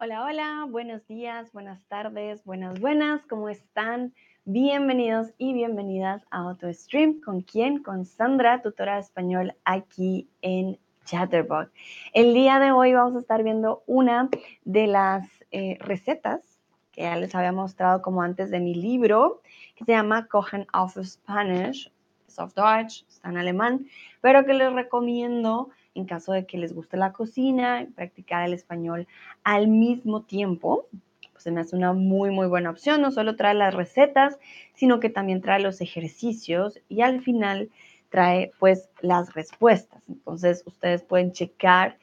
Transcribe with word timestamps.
Hola, 0.00 0.24
hola, 0.24 0.66
buenos 0.70 1.04
días, 1.08 1.52
buenas 1.52 1.84
tardes, 1.86 2.44
buenas, 2.44 2.78
buenas, 2.78 3.26
¿cómo 3.26 3.48
están? 3.48 4.14
Bienvenidos 4.44 5.32
y 5.38 5.54
bienvenidas 5.54 6.22
a 6.30 6.42
AutoStream. 6.42 7.20
¿Con 7.20 7.40
quién? 7.40 7.82
Con 7.82 8.04
Sandra, 8.04 8.62
tutora 8.62 8.94
de 8.94 9.00
español 9.00 9.56
aquí 9.64 10.28
en 10.40 10.78
Chatterbox. 11.04 11.72
El 12.12 12.32
día 12.32 12.60
de 12.60 12.70
hoy 12.70 12.92
vamos 12.92 13.16
a 13.16 13.18
estar 13.18 13.42
viendo 13.42 13.82
una 13.88 14.28
de 14.64 14.86
las 14.86 15.28
eh, 15.50 15.78
recetas 15.80 16.60
que 16.92 17.02
ya 17.02 17.16
les 17.16 17.34
había 17.34 17.50
mostrado 17.50 18.00
como 18.00 18.22
antes 18.22 18.52
de 18.52 18.60
mi 18.60 18.76
libro, 18.76 19.42
que 19.74 19.84
se 19.84 19.90
llama 19.90 20.28
Kochen 20.28 20.68
auf 20.72 20.96
Spanish, 21.02 21.92
es 22.28 22.38
auf 22.38 22.54
Deutsch, 22.54 23.04
está 23.08 23.30
en 23.30 23.38
alemán, 23.38 23.88
pero 24.20 24.46
que 24.46 24.54
les 24.54 24.72
recomiendo 24.72 25.70
en 25.98 26.06
caso 26.06 26.32
de 26.32 26.46
que 26.46 26.58
les 26.58 26.72
guste 26.72 26.96
la 26.96 27.12
cocina, 27.12 27.86
practicar 27.94 28.46
el 28.46 28.54
español 28.54 29.06
al 29.42 29.68
mismo 29.68 30.22
tiempo. 30.22 30.86
Pues 31.32 31.42
se 31.42 31.50
me 31.50 31.60
hace 31.60 31.76
una 31.76 31.92
muy, 31.92 32.30
muy 32.30 32.46
buena 32.46 32.70
opción. 32.70 33.02
No 33.02 33.10
solo 33.10 33.36
trae 33.36 33.54
las 33.54 33.74
recetas, 33.74 34.38
sino 34.74 35.00
que 35.00 35.10
también 35.10 35.40
trae 35.40 35.60
los 35.60 35.80
ejercicios 35.80 36.80
y 36.88 37.02
al 37.02 37.20
final 37.20 37.70
trae 38.10 38.52
pues 38.58 38.88
las 39.00 39.34
respuestas. 39.34 40.02
Entonces 40.08 40.62
ustedes 40.66 41.02
pueden 41.02 41.32
checar 41.32 41.98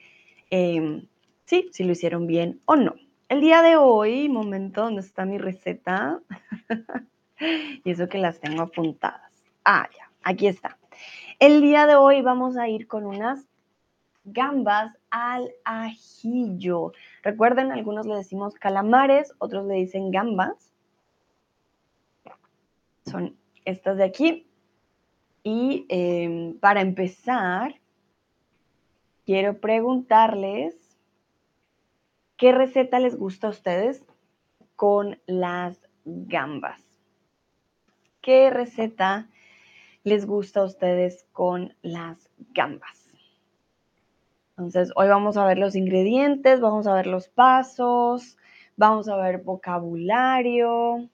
em, 0.50 1.08
si 1.46 1.84
lo 1.84 1.92
hicieron 1.94 2.28
bien 2.28 2.60
o 2.66 2.76
no. 2.76 2.96
El 3.30 3.42
día 3.42 3.62
de 3.62 3.76
hoy, 3.76 4.30
momento 4.30 4.84
donde 4.84 5.02
está 5.02 5.26
mi 5.26 5.38
receta, 5.38 6.20
y 7.84 7.90
eso 7.90 8.08
que 8.08 8.20
las 8.20 8.40
tengo 8.40 8.62
apuntadas. 8.62 9.32
Ah, 9.64 9.90
ya, 9.98 10.12
aquí 10.24 10.48
está. 10.48 10.78
El 11.40 11.62
día 11.62 11.88
de 11.88 11.96
hoy 11.96 12.22
vamos 12.22 12.56
a 12.56 12.70
ir 12.70 12.88
con 12.88 13.06
unas 13.06 13.46
gambas 14.26 14.98
al 15.10 15.52
ajillo. 15.64 16.92
Recuerden, 17.24 17.72
algunos 17.72 18.06
le 18.06 18.16
decimos 18.16 18.56
calamares, 18.56 19.34
otros 19.38 19.66
le 19.66 19.76
dicen 19.76 20.12
gambas. 20.12 20.74
Son 23.06 23.38
estas 23.64 23.98
de 23.98 24.04
aquí. 24.04 24.48
Y 25.44 25.86
em, 25.90 26.58
para 26.60 26.82
empezar, 26.82 27.80
quiero 29.26 29.60
preguntarles 29.60 30.76
qué 32.36 32.52
receta 32.52 33.00
les 33.00 33.16
gusta 33.16 33.48
a 33.48 33.52
ustedes 33.52 34.04
con 34.76 35.20
las 35.28 35.80
gambas. 36.04 36.82
¿Qué 38.22 38.50
receta 38.50 39.30
les 40.04 40.26
gusta 40.26 40.62
a 40.62 40.66
ustedes 40.66 41.28
con 41.32 41.76
las 41.84 42.30
gambas? 42.54 43.05
Entonces, 44.58 44.92
hoy 44.96 45.10
vamos 45.10 45.36
a 45.36 45.46
ver 45.46 45.58
los 45.58 45.76
ingredientes, 45.76 46.62
vamos 46.62 46.88
a 46.88 46.94
ver 46.94 47.08
los 47.08 47.28
pasos, 47.28 48.38
vamos 48.78 49.10
a 49.10 49.18
ver 49.18 49.40
vocabulario. 49.40 51.10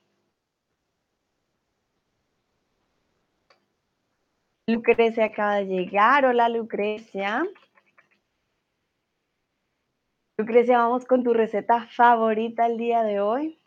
Lucrecia 4.67 5.25
acaba 5.25 5.56
de 5.56 5.66
llegar. 5.66 6.25
Hola, 6.25 6.50
Lucrecia. 6.50 7.44
Lucrecia, 10.38 10.78
vamos 10.78 11.05
con 11.05 11.23
tu 11.23 11.33
receta 11.33 11.88
favorita 11.88 12.67
el 12.67 12.78
día 12.78 13.02
de 13.02 13.22
hoy. 13.22 13.59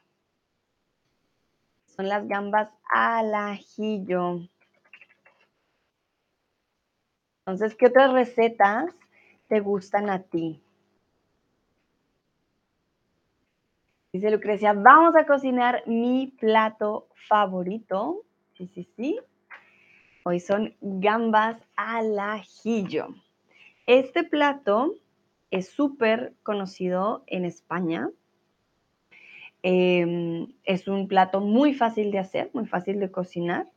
Son 1.86 2.08
las 2.08 2.28
gambas 2.28 2.70
al 2.92 3.34
ajillo. 3.34 4.48
Entonces, 7.44 7.74
¿qué 7.74 7.86
otras 7.86 8.12
recetas 8.12 8.94
te 9.48 9.60
gustan 9.60 10.10
a 10.10 10.22
ti? 10.22 10.60
Dice 14.12 14.30
Lucrecia, 14.30 14.72
vamos 14.72 15.16
a 15.16 15.26
cocinar 15.26 15.82
mi 15.86 16.28
plato 16.38 17.08
favorito. 17.28 18.22
Sí, 18.56 18.68
sí, 18.68 18.88
sí. 18.96 19.18
Hoy 20.24 20.38
son 20.40 20.74
gambas 20.80 21.56
al 21.76 22.18
ajillo. 22.18 23.08
Este 23.86 24.22
plato 24.22 24.94
es 25.50 25.68
súper 25.68 26.34
conocido 26.42 27.24
en 27.26 27.44
España. 27.44 28.08
Em, 29.62 30.46
es 30.64 30.88
un 30.88 31.08
plato 31.08 31.40
muy 31.40 31.74
fácil 31.74 32.10
de 32.10 32.18
hacer, 32.18 32.50
muy 32.54 32.66
fácil 32.66 33.00
de 33.00 33.10
cocinar. 33.10 33.68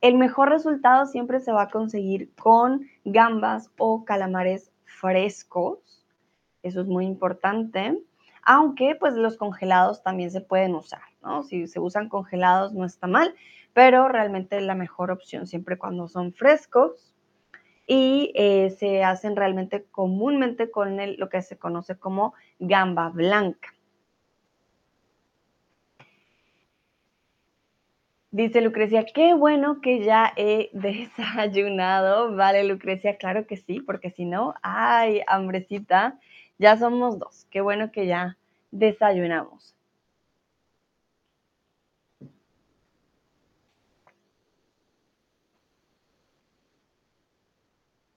El 0.00 0.16
mejor 0.16 0.50
resultado 0.50 1.06
siempre 1.06 1.40
se 1.40 1.52
va 1.52 1.62
a 1.62 1.70
conseguir 1.70 2.34
con 2.34 2.86
gambas 3.04 3.70
o 3.78 4.04
calamares 4.04 4.69
frescos. 5.00 6.04
Eso 6.62 6.80
es 6.80 6.86
muy 6.86 7.06
importante. 7.06 8.02
Aunque 8.42 8.96
pues 8.98 9.14
los 9.14 9.36
congelados 9.36 10.02
también 10.02 10.30
se 10.30 10.40
pueden 10.40 10.74
usar, 10.74 11.02
¿no? 11.22 11.42
Si 11.42 11.66
se 11.66 11.78
usan 11.78 12.08
congelados 12.08 12.72
no 12.72 12.84
está 12.84 13.06
mal, 13.06 13.34
pero 13.74 14.08
realmente 14.08 14.60
la 14.60 14.74
mejor 14.74 15.10
opción 15.10 15.46
siempre 15.46 15.78
cuando 15.78 16.08
son 16.08 16.32
frescos 16.32 17.14
y 17.86 18.32
eh, 18.34 18.70
se 18.78 19.02
hacen 19.02 19.36
realmente 19.36 19.84
comúnmente 19.90 20.70
con 20.70 20.96
lo 21.18 21.28
que 21.28 21.42
se 21.42 21.58
conoce 21.58 21.96
como 21.96 22.34
gamba 22.58 23.08
blanca. 23.10 23.74
Dice 28.32 28.60
Lucrecia, 28.60 29.04
qué 29.06 29.34
bueno 29.34 29.80
que 29.80 30.04
ya 30.04 30.32
he 30.36 30.70
desayunado. 30.72 32.34
Vale, 32.34 32.64
Lucrecia, 32.64 33.16
claro 33.16 33.46
que 33.46 33.56
sí, 33.56 33.80
porque 33.80 34.10
si 34.10 34.24
no, 34.24 34.54
ay, 34.62 35.22
hambrecita, 35.26 36.18
ya 36.58 36.76
somos 36.76 37.18
dos. 37.18 37.46
Qué 37.50 37.60
bueno 37.60 37.90
que 37.92 38.06
ya 38.06 38.36
desayunamos. 38.70 39.74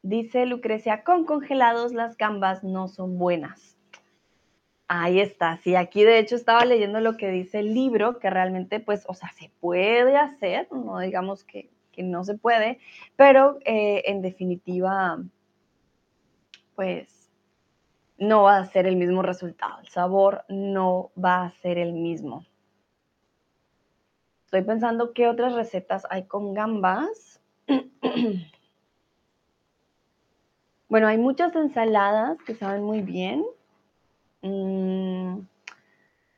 Dice 0.04 0.46
Lucrecia, 0.46 1.04
con 1.04 1.26
congelados 1.26 1.94
las 1.94 2.16
gambas 2.16 2.64
no 2.64 2.88
son 2.88 3.18
buenas. 3.18 3.73
Ahí 4.96 5.20
está, 5.20 5.58
sí, 5.58 5.76
aquí 5.76 6.04
de 6.04 6.20
hecho 6.20 6.36
estaba 6.36 6.66
leyendo 6.66 7.00
lo 7.00 7.18
que 7.18 7.32
dice 7.32 7.58
el 7.58 7.74
libro, 7.74 8.20
que 8.20 8.30
realmente 8.30 8.80
pues, 8.80 9.06
o 9.08 9.16
sea, 9.16 9.32
se 9.32 9.50
puede 9.60 10.16
hacer, 10.18 10.68
no 10.72 11.00
digamos 11.00 11.44
que, 11.44 11.72
no 11.98 12.24
se 12.24 12.38
puede, 12.38 12.78
pero 13.16 13.58
eh, 13.66 14.04
en 14.06 14.22
definitiva, 14.22 15.18
pues 16.76 17.32
no 18.20 18.44
va 18.44 18.58
a 18.58 18.66
ser 18.66 18.86
el 18.86 18.96
mismo 18.96 19.24
resultado, 19.24 19.80
el 19.80 19.88
sabor 19.88 20.46
no 20.48 21.10
va 21.18 21.46
a 21.46 21.52
ser 21.64 21.80
el 21.80 21.94
mismo. 21.94 22.46
Estoy 24.46 24.62
pensando 24.62 25.12
qué 25.14 25.28
otras 25.28 25.54
recetas 25.54 26.06
hay 26.12 26.28
con 26.28 26.54
gambas. 26.54 27.42
bueno, 30.88 31.08
hay 31.08 31.18
muchas 31.18 31.56
ensaladas 31.56 32.38
que 32.44 32.54
saben 32.54 32.84
muy 32.84 33.02
bien. 33.02 33.44
Mm, 34.44 35.40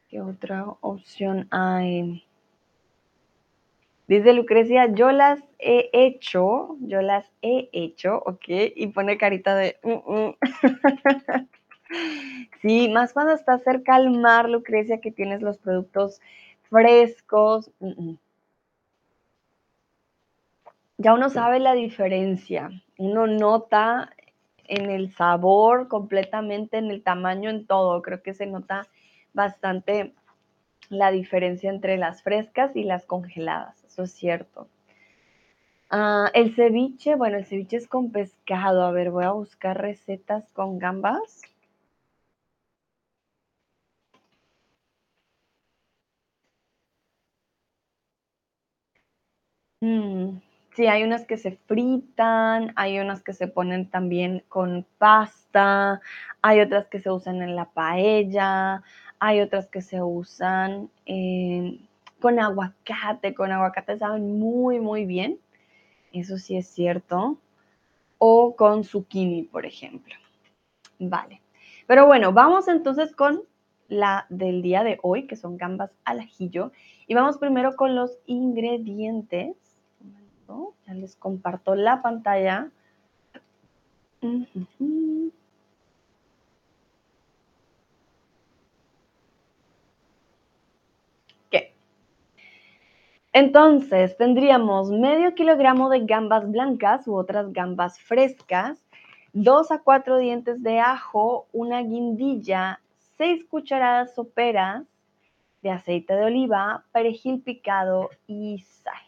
¿Qué 0.09 0.21
otra 0.21 0.65
opción 0.81 1.47
hay? 1.49 2.23
Dice 4.07 4.33
Lucrecia, 4.33 4.93
yo 4.93 5.11
las 5.11 5.39
he 5.57 5.89
hecho, 5.91 6.77
yo 6.81 7.01
las 7.01 7.31
he 7.41 7.69
hecho, 7.73 8.21
ok, 8.23 8.43
y 8.75 8.87
pone 8.87 9.17
carita 9.17 9.55
de... 9.55 9.77
Mm, 9.81 10.13
mm". 10.13 10.35
sí, 12.61 12.89
más 12.89 13.13
cuando 13.13 13.33
está 13.33 13.57
cerca 13.57 13.95
al 13.95 14.11
mar, 14.11 14.47
Lucrecia, 14.47 15.01
que 15.01 15.11
tienes 15.11 15.41
los 15.41 15.57
productos 15.57 16.21
frescos. 16.69 17.71
ya 20.97 21.13
uno 21.15 21.29
sabe 21.29 21.59
la 21.59 21.73
diferencia, 21.73 22.69
uno 22.99 23.25
nota 23.25 24.14
en 24.67 24.89
el 24.91 25.11
sabor, 25.13 25.87
completamente 25.87 26.77
en 26.77 26.91
el 26.91 27.03
tamaño, 27.03 27.49
en 27.49 27.65
todo. 27.67 28.01
Creo 28.01 28.21
que 28.23 28.33
se 28.33 28.45
nota 28.47 28.87
bastante 29.33 30.13
la 30.89 31.11
diferencia 31.11 31.69
entre 31.71 31.97
las 31.97 32.23
frescas 32.23 32.75
y 32.75 32.83
las 32.83 33.05
congeladas, 33.05 33.83
eso 33.85 34.03
es 34.03 34.13
cierto. 34.13 34.67
Ah, 35.89 36.29
el 36.35 36.53
ceviche, 36.53 37.15
bueno, 37.15 37.37
el 37.37 37.45
ceviche 37.47 37.77
es 37.77 37.87
con 37.87 38.11
pescado. 38.11 38.83
A 38.83 38.91
ver, 38.91 39.09
voy 39.09 39.23
a 39.23 39.31
buscar 39.31 39.81
recetas 39.81 40.47
con 40.53 40.77
gambas. 40.77 41.41
Mm. 49.81 50.41
Sí, 50.75 50.87
hay 50.87 51.03
unas 51.03 51.25
que 51.25 51.37
se 51.37 51.57
fritan, 51.67 52.73
hay 52.75 52.99
unas 52.99 53.23
que 53.23 53.31
se 53.31 53.47
ponen 53.47 53.89
también 53.89 54.43
con 54.49 54.85
pasta, 54.97 56.01
hay 56.41 56.59
otras 56.59 56.87
que 56.87 56.99
se 56.99 57.09
usan 57.09 57.41
en 57.41 57.55
la 57.55 57.69
paella, 57.69 58.83
hay 59.19 59.39
otras 59.39 59.67
que 59.67 59.81
se 59.81 60.01
usan 60.01 60.89
con 62.19 62.39
aguacate, 62.39 63.33
con 63.33 63.53
aguacate 63.53 63.97
saben 63.97 64.37
muy, 64.37 64.81
muy 64.81 65.05
bien, 65.05 65.39
eso 66.11 66.37
sí 66.37 66.57
es 66.57 66.67
cierto, 66.67 67.37
o 68.17 68.55
con 68.57 68.83
zucchini, 68.83 69.43
por 69.43 69.65
ejemplo. 69.65 70.13
Vale, 70.99 71.41
pero 71.87 72.05
bueno, 72.05 72.33
vamos 72.33 72.67
entonces 72.67 73.15
con 73.15 73.43
la 73.87 74.25
del 74.29 74.61
día 74.61 74.83
de 74.83 74.99
hoy, 75.03 75.27
que 75.27 75.35
son 75.35 75.57
gambas 75.57 75.91
al 76.03 76.19
ajillo. 76.19 76.71
Y 77.07 77.13
vamos 77.13 77.37
primero 77.37 77.75
con 77.75 77.95
los 77.95 78.17
ingredientes. 78.25 79.55
Ya 80.85 80.93
les 80.93 81.15
comparto 81.15 81.75
la 81.75 82.01
pantalla. 82.01 82.69
Entonces, 93.35 94.15
tendríamos 94.15 94.89
medio 94.91 95.35
kilogramo 95.35 95.89
de 95.89 96.05
gambas 96.05 96.49
blancas 96.49 97.05
u 97.05 97.15
otras 97.15 97.51
gambas 97.51 97.99
frescas, 97.99 98.81
2 99.33 99.71
a 99.71 99.79
4 99.79 100.19
dientes 100.19 100.63
de 100.63 100.79
ajo, 100.79 101.45
una 101.51 101.81
guindilla, 101.81 102.79
6 103.17 103.43
cucharadas 103.49 104.15
soperas 104.15 104.85
de 105.61 105.69
aceite 105.69 106.13
de 106.15 106.23
oliva, 106.23 106.85
perejil 106.93 107.41
picado 107.41 108.09
y 108.25 108.59
sal. 108.59 109.04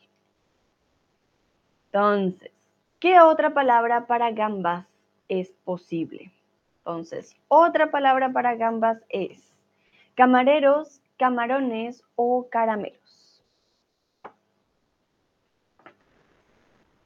Entonces, 1.91 2.51
¿qué 2.99 3.19
otra 3.19 3.53
palabra 3.53 4.07
para 4.07 4.31
gambas 4.31 4.85
es 5.29 5.51
posible? 5.63 6.31
Entonces, 6.79 7.35
otra 7.47 7.91
palabra 7.91 8.31
para 8.31 8.55
gambas 8.55 8.97
es 9.09 9.53
camareros, 10.15 11.01
camarones 11.17 12.03
o 12.15 12.47
caramelos. 12.49 13.43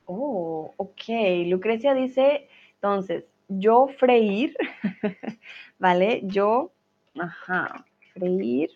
Oh, 0.05 0.73
ok. 0.77 1.03
Lucrecia 1.45 1.93
dice, 1.93 2.49
entonces, 2.75 3.25
yo 3.47 3.87
freír, 3.99 4.55
¿vale? 5.79 6.21
Yo, 6.23 6.71
ajá, 7.17 7.85
freír 8.13 8.69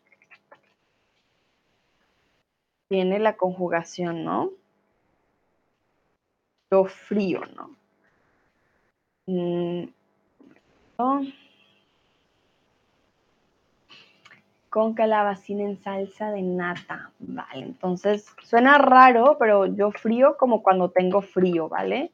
tiene 2.88 3.20
la 3.20 3.36
conjugación, 3.36 4.24
¿no? 4.24 4.52
Yo 6.72 6.86
frío, 6.86 7.42
¿no? 7.56 7.76
Mm, 9.28 9.90
con 14.70 14.94
calabacín 14.94 15.62
en 15.62 15.82
salsa 15.82 16.32
de 16.32 16.42
nata, 16.42 17.12
¿vale? 17.20 17.66
Entonces, 17.66 18.26
suena 18.44 18.78
raro, 18.78 19.38
pero 19.40 19.66
yo 19.68 19.92
frío 19.92 20.36
como 20.38 20.64
cuando 20.64 20.90
tengo 20.90 21.22
frío, 21.22 21.70
¿vale? 21.70 22.12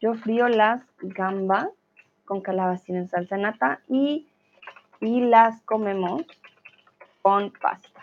Yo 0.00 0.14
frío 0.14 0.48
las 0.48 0.82
gambas 1.00 1.68
con 2.24 2.40
calabacín 2.40 2.96
en 2.96 3.08
salsa 3.08 3.36
de 3.36 3.42
nata 3.42 3.80
y, 3.88 4.26
y 5.00 5.20
las 5.20 5.60
comemos 5.62 6.22
con 7.20 7.50
pasta. 7.50 7.97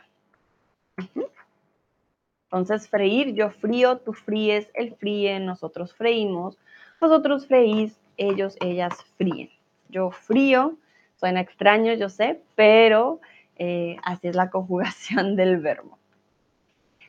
Entonces, 2.55 2.87
freír, 2.87 3.33
yo 3.33 3.49
frío, 3.49 3.97
tú 3.97 4.13
fríes, 4.13 4.71
él 4.75 4.95
fríe, 4.97 5.41
nosotros 5.41 5.93
freímos, 5.93 6.57
vosotros 7.01 7.47
freís, 7.47 7.99
ellos, 8.15 8.55
ellas 8.61 8.93
fríen. 9.17 9.49
Yo 9.89 10.09
frío, 10.09 10.77
suena 11.17 11.41
extraño, 11.41 11.93
yo 11.95 12.07
sé, 12.07 12.41
pero 12.55 13.19
eh, 13.57 13.97
así 14.03 14.29
es 14.29 14.37
la 14.37 14.49
conjugación 14.51 15.35
del 15.35 15.57
verbo. 15.57 15.97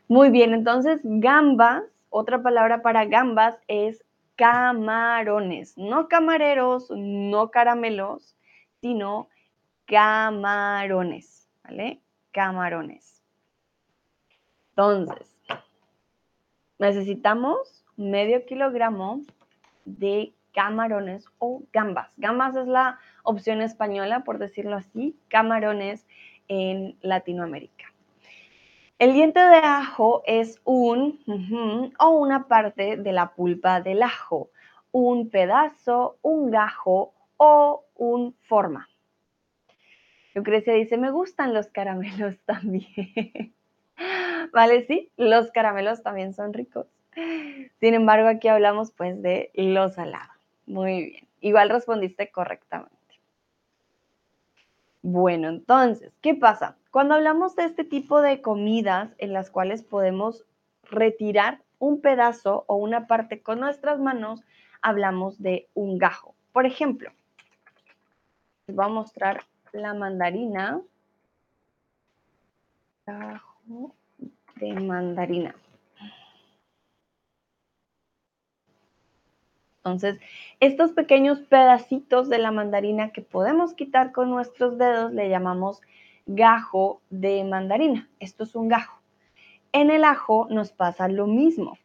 Muy 0.08 0.30
bien, 0.30 0.52
entonces 0.52 0.98
gambas, 1.04 1.84
otra 2.10 2.42
palabra 2.42 2.82
para 2.82 3.04
gambas 3.04 3.56
es 3.68 4.04
camarones, 4.34 5.78
no 5.78 6.08
camareros, 6.08 6.90
no 6.90 7.52
caramelos, 7.52 8.34
sino 8.80 9.28
camarones, 9.84 11.48
¿vale? 11.62 12.00
Camarones. 12.32 13.22
Entonces, 14.70 15.35
necesitamos 16.78 17.84
medio 17.96 18.44
kilogramo 18.44 19.22
de 19.84 20.32
camarones 20.52 21.26
o 21.38 21.62
gambas. 21.72 22.10
Gambas 22.16 22.56
es 22.56 22.66
la 22.66 22.98
opción 23.22 23.60
española, 23.60 24.24
por 24.24 24.38
decirlo 24.38 24.76
así, 24.76 25.16
camarones 25.28 26.06
en 26.48 26.96
Latinoamérica. 27.02 27.92
El 28.98 29.12
diente 29.12 29.40
de 29.40 29.58
ajo 29.58 30.22
es 30.26 30.60
un 30.64 31.20
o 31.98 32.08
una 32.08 32.48
parte 32.48 32.96
de 32.96 33.12
la 33.12 33.34
pulpa 33.34 33.82
del 33.82 34.02
ajo, 34.02 34.50
un 34.90 35.28
pedazo, 35.28 36.16
un 36.22 36.50
gajo 36.50 37.12
o 37.36 37.84
un 37.94 38.34
forma. 38.40 38.88
Lucrecia 40.34 40.72
dice, 40.72 40.96
me 40.96 41.10
gustan 41.10 41.52
los 41.52 41.66
caramelos 41.68 42.38
también. 42.46 43.55
vale, 44.52 44.86
sí, 44.86 45.10
los 45.16 45.50
caramelos 45.50 46.02
también 46.02 46.34
son 46.34 46.52
ricos. 46.52 46.86
Sin 47.80 47.94
embargo, 47.94 48.28
aquí 48.28 48.48
hablamos 48.48 48.92
pues 48.92 49.20
de 49.22 49.50
lo 49.54 49.88
salado. 49.88 50.30
Muy 50.66 51.10
bien. 51.10 51.28
Igual 51.40 51.70
respondiste 51.70 52.30
correctamente. 52.30 52.94
Bueno, 55.02 55.48
entonces, 55.48 56.12
¿qué 56.20 56.34
pasa? 56.34 56.76
Cuando 56.90 57.14
hablamos 57.14 57.54
de 57.54 57.64
este 57.64 57.84
tipo 57.84 58.20
de 58.20 58.42
comidas 58.42 59.14
en 59.18 59.32
las 59.32 59.50
cuales 59.50 59.82
podemos 59.82 60.44
retirar 60.82 61.62
un 61.78 62.00
pedazo 62.00 62.64
o 62.66 62.76
una 62.76 63.06
parte 63.06 63.42
con 63.42 63.60
nuestras 63.60 64.00
manos, 64.00 64.42
hablamos 64.82 65.40
de 65.40 65.68
un 65.74 65.98
gajo. 65.98 66.34
Por 66.52 66.66
ejemplo, 66.66 67.12
les 68.66 68.76
voy 68.76 68.86
a 68.86 68.88
mostrar 68.88 69.44
la 69.72 69.94
mandarina. 69.94 70.80
Gajo 73.06 73.94
de 74.56 74.74
mandarina. 74.74 75.54
Entonces, 79.78 80.18
estos 80.58 80.90
pequeños 80.92 81.40
pedacitos 81.42 82.28
de 82.28 82.38
la 82.38 82.50
mandarina 82.50 83.12
que 83.12 83.22
podemos 83.22 83.74
quitar 83.74 84.10
con 84.10 84.30
nuestros 84.30 84.78
dedos 84.78 85.12
le 85.12 85.28
llamamos 85.28 85.80
gajo 86.26 87.00
de 87.08 87.44
mandarina. 87.44 88.08
Esto 88.18 88.42
es 88.42 88.56
un 88.56 88.66
gajo. 88.66 89.00
En 89.70 89.90
el 89.90 90.02
ajo 90.02 90.48
nos 90.50 90.72
pasa 90.72 91.06
lo 91.06 91.28
mismo. 91.28 91.78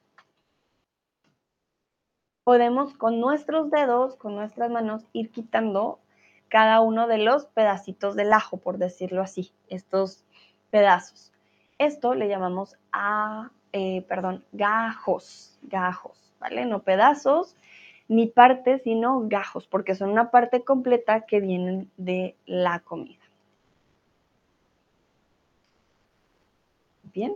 Podemos 2.44 2.96
con 2.96 3.20
nuestros 3.20 3.70
dedos, 3.70 4.16
con 4.16 4.34
nuestras 4.34 4.72
manos, 4.72 5.06
ir 5.14 5.30
quitando 5.30 6.00
cada 6.50 6.82
uno 6.82 7.08
de 7.08 7.20
los 7.20 7.46
pedacitos 7.46 8.16
del 8.16 8.34
ajo, 8.34 8.58
por 8.58 8.80
decirlo 8.80 9.22
así, 9.22 9.52
estos 9.68 10.26
pedazos. 10.72 11.32
Esto 11.82 12.14
le 12.14 12.28
llamamos 12.28 12.78
a, 12.92 13.50
eh, 13.74 14.06
perdón, 14.08 14.46
gajos, 14.52 15.58
gajos, 15.64 16.32
¿vale? 16.40 16.68
No 16.68 16.84
pedazos, 16.84 17.56
ni 18.08 18.28
partes, 18.28 18.84
sino 18.84 19.28
gajos, 19.28 19.66
porque 19.66 19.96
son 19.96 20.12
una 20.12 20.30
parte 20.30 20.64
completa 20.64 21.22
que 21.22 21.40
vienen 21.40 21.90
de 21.98 22.36
la 22.46 22.82
comida. 22.82 23.24
Bien. 27.12 27.36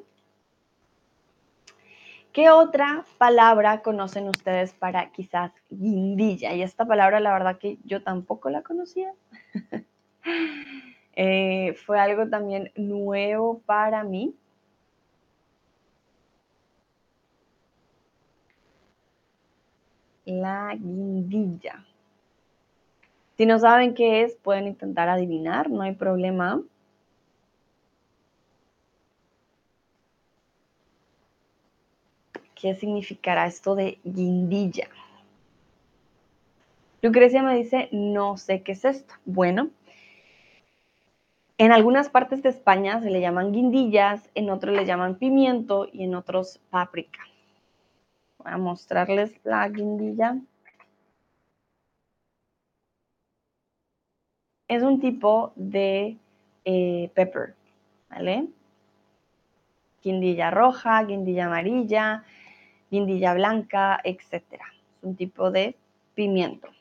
¿Qué 2.32 2.52
otra 2.52 3.04
palabra 3.18 3.82
conocen 3.82 4.30
ustedes 4.30 4.76
para 4.76 5.12
quizás 5.12 5.54
guindilla? 5.72 6.54
Y 6.54 6.62
esta 6.62 6.86
palabra 6.86 7.20
la 7.20 7.34
verdad 7.34 7.58
que 7.58 7.80
yo 7.84 8.04
tampoco 8.04 8.52
la 8.52 8.62
conocía. 8.62 9.12
Eh, 11.16 11.74
fue 11.86 12.00
algo 12.00 12.28
también 12.28 12.72
nuevo 12.76 13.62
para 13.66 14.04
mí. 14.04 14.36
la 20.26 20.76
guindilla. 20.76 21.86
Si 23.38 23.46
no 23.46 23.60
saben 23.60 23.94
qué 23.94 24.24
es, 24.24 24.36
pueden 24.36 24.68
intentar 24.68 25.10
adivinar, 25.10 25.70
no 25.70 25.82
hay 25.82 25.94
problema. 25.94 26.62
¿Qué 32.56 32.76
significará 32.76 33.46
esto 33.46 33.76
de 33.76 34.00
guindilla? 34.04 34.88
Lucrecia 37.02 37.44
me 37.44 37.56
dice, 37.56 37.90
no 37.92 38.38
sé 38.38 38.64
qué 38.64 38.72
es 38.72 38.86
esto. 38.86 39.14
Bueno, 39.26 39.70
en 41.58 41.72
algunas 41.72 42.10
partes 42.10 42.44
de 42.44 42.50
España 42.50 43.02
se 43.02 43.10
le 43.10 43.22
llaman 43.22 43.54
guindillas, 43.54 44.30
en 44.36 44.50
otros 44.50 44.76
le 44.76 44.86
llaman 44.86 45.16
pimiento 45.16 45.88
y 45.92 46.04
en 46.04 46.16
otros 46.16 46.60
páprica. 46.70 47.22
Voy 48.40 48.52
a 48.52 48.58
mostrarles 48.58 49.34
la 49.44 49.68
guindilla. 49.70 50.38
Es 54.68 54.84
un 54.84 55.00
tipo 55.00 55.54
de 55.56 56.18
eh, 56.66 57.10
pepper, 57.14 57.56
¿vale? 58.10 58.48
Guindilla 60.04 60.52
roja, 60.52 61.04
guindilla 61.04 61.46
amarilla, 61.46 62.24
guindilla 62.92 63.34
blanca, 63.34 64.02
etc. 64.04 64.44
Es 64.98 65.04
un 65.04 65.16
tipo 65.16 65.52
de 65.52 65.76
pimiento. 66.16 66.75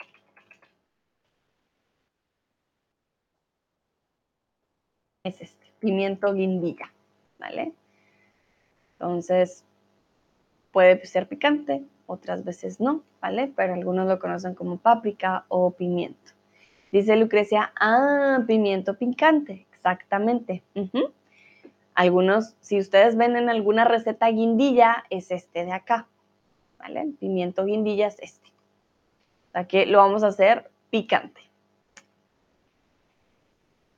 Es 5.24 5.40
este, 5.40 5.66
pimiento 5.80 6.34
guindilla, 6.34 6.92
¿vale? 7.38 7.72
Entonces, 8.92 9.64
puede 10.70 11.04
ser 11.06 11.26
picante, 11.26 11.82
otras 12.06 12.44
veces 12.44 12.78
no, 12.78 13.02
¿vale? 13.22 13.50
Pero 13.56 13.72
algunos 13.72 14.06
lo 14.06 14.18
conocen 14.18 14.54
como 14.54 14.76
páprica 14.76 15.46
o 15.48 15.70
pimiento. 15.70 16.32
Dice 16.92 17.16
Lucrecia, 17.16 17.72
ah, 17.80 18.44
pimiento 18.46 18.96
picante, 18.98 19.66
exactamente. 19.72 20.62
Algunos, 21.94 22.54
si 22.60 22.78
ustedes 22.78 23.16
ven 23.16 23.36
en 23.36 23.48
alguna 23.48 23.84
receta 23.84 24.28
guindilla, 24.28 25.04
es 25.08 25.30
este 25.30 25.64
de 25.64 25.72
acá, 25.72 26.06
¿vale? 26.78 27.14
pimiento 27.18 27.64
guindilla 27.64 28.08
es 28.08 28.18
este. 28.20 28.50
O 29.58 29.66
que 29.66 29.86
lo 29.86 29.98
vamos 29.98 30.22
a 30.22 30.28
hacer 30.28 30.70
picante. 30.90 31.40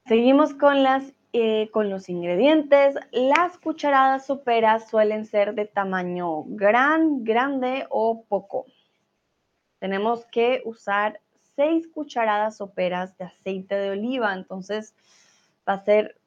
Seguimos 0.06 0.54
con, 0.54 0.84
las, 0.84 1.12
eh, 1.38 1.68
con 1.70 1.90
los 1.90 2.08
ingredientes. 2.08 2.94
Las 3.12 3.58
cucharadas 3.58 4.24
soperas 4.24 4.88
suelen 4.88 5.26
ser 5.26 5.54
de 5.54 5.66
tamaño 5.66 6.44
gran, 6.46 7.24
grande 7.24 7.84
o 7.90 8.24
poco. 8.26 8.64
Tenemos 9.78 10.24
que 10.32 10.62
usar 10.64 11.20
6 11.56 11.88
cucharadas 11.88 12.56
soperas 12.56 13.18
de 13.18 13.26
aceite 13.26 13.74
de 13.74 13.90
oliva. 13.90 14.32
Entonces 14.32 14.94
va 15.68 15.74
a 15.74 15.84
ser 15.84 16.18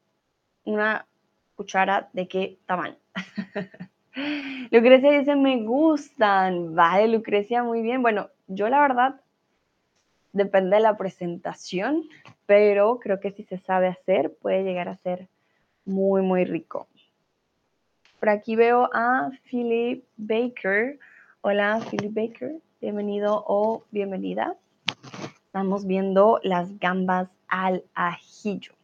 una 0.63 1.07
cuchara 1.55 2.09
de 2.13 2.27
qué 2.27 2.59
tamaño. 2.67 2.97
Lucrecia 4.69 5.09
dice, 5.09 5.35
me 5.35 5.63
gustan. 5.63 6.75
Vale, 6.75 7.07
Lucrecia, 7.07 7.63
muy 7.63 7.81
bien. 7.81 8.03
Bueno, 8.03 8.29
yo 8.45 8.69
la 8.69 8.79
verdad 8.79 9.21
depende 10.33 10.77
de 10.77 10.81
la 10.81 10.97
presentación, 10.97 12.03
pero 12.45 12.99
creo 12.99 13.19
que 13.19 13.31
si 13.31 13.43
se 13.43 13.57
sabe 13.57 13.87
hacer 13.87 14.33
puede 14.41 14.63
llegar 14.63 14.87
a 14.87 14.97
ser 14.97 15.27
muy, 15.85 16.21
muy 16.21 16.45
rico. 16.45 16.87
Por 18.19 18.29
aquí 18.29 18.55
veo 18.55 18.89
a 18.93 19.31
Philip 19.49 20.03
Baker. 20.17 20.99
Hola, 21.41 21.79
Philip 21.89 22.13
Baker. 22.13 22.55
Bienvenido 22.81 23.43
o 23.47 23.83
bienvenida. 23.91 24.55
Estamos 25.45 25.85
viendo 25.85 26.39
las 26.43 26.77
gambas 26.79 27.29
al 27.47 27.83
ajillo. 27.93 28.78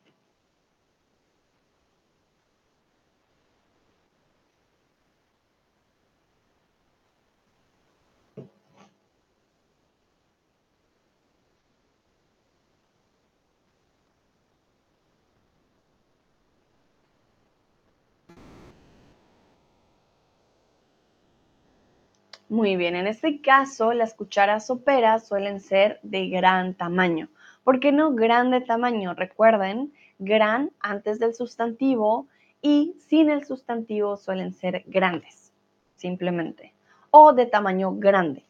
Muy 22.48 22.76
bien, 22.76 22.96
en 22.96 23.08
este 23.08 23.42
caso 23.42 23.92
las 23.94 24.14
cucharas 24.14 24.68
soperas 24.68 25.28
suelen 25.28 25.60
ser 25.60 26.00
de 26.04 26.30
gran 26.30 26.76
tamaño. 26.76 27.28
¿Por 27.64 27.80
qué 27.80 27.92
no 27.92 28.14
grande 28.14 28.62
tamaño? 28.62 29.16
Recuerden, 29.16 29.92
gran 30.20 30.72
antes 30.80 31.18
del 31.18 31.34
sustantivo 31.34 32.28
y 32.62 32.96
sin 33.00 33.32
el 33.32 33.46
sustantivo 33.46 34.16
suelen 34.16 34.54
ser 34.54 34.84
grandes, 34.86 35.54
simplemente. 35.96 36.76
O 37.10 37.34
de 37.34 37.48
tamaño 37.48 37.96
grande, 37.96 38.46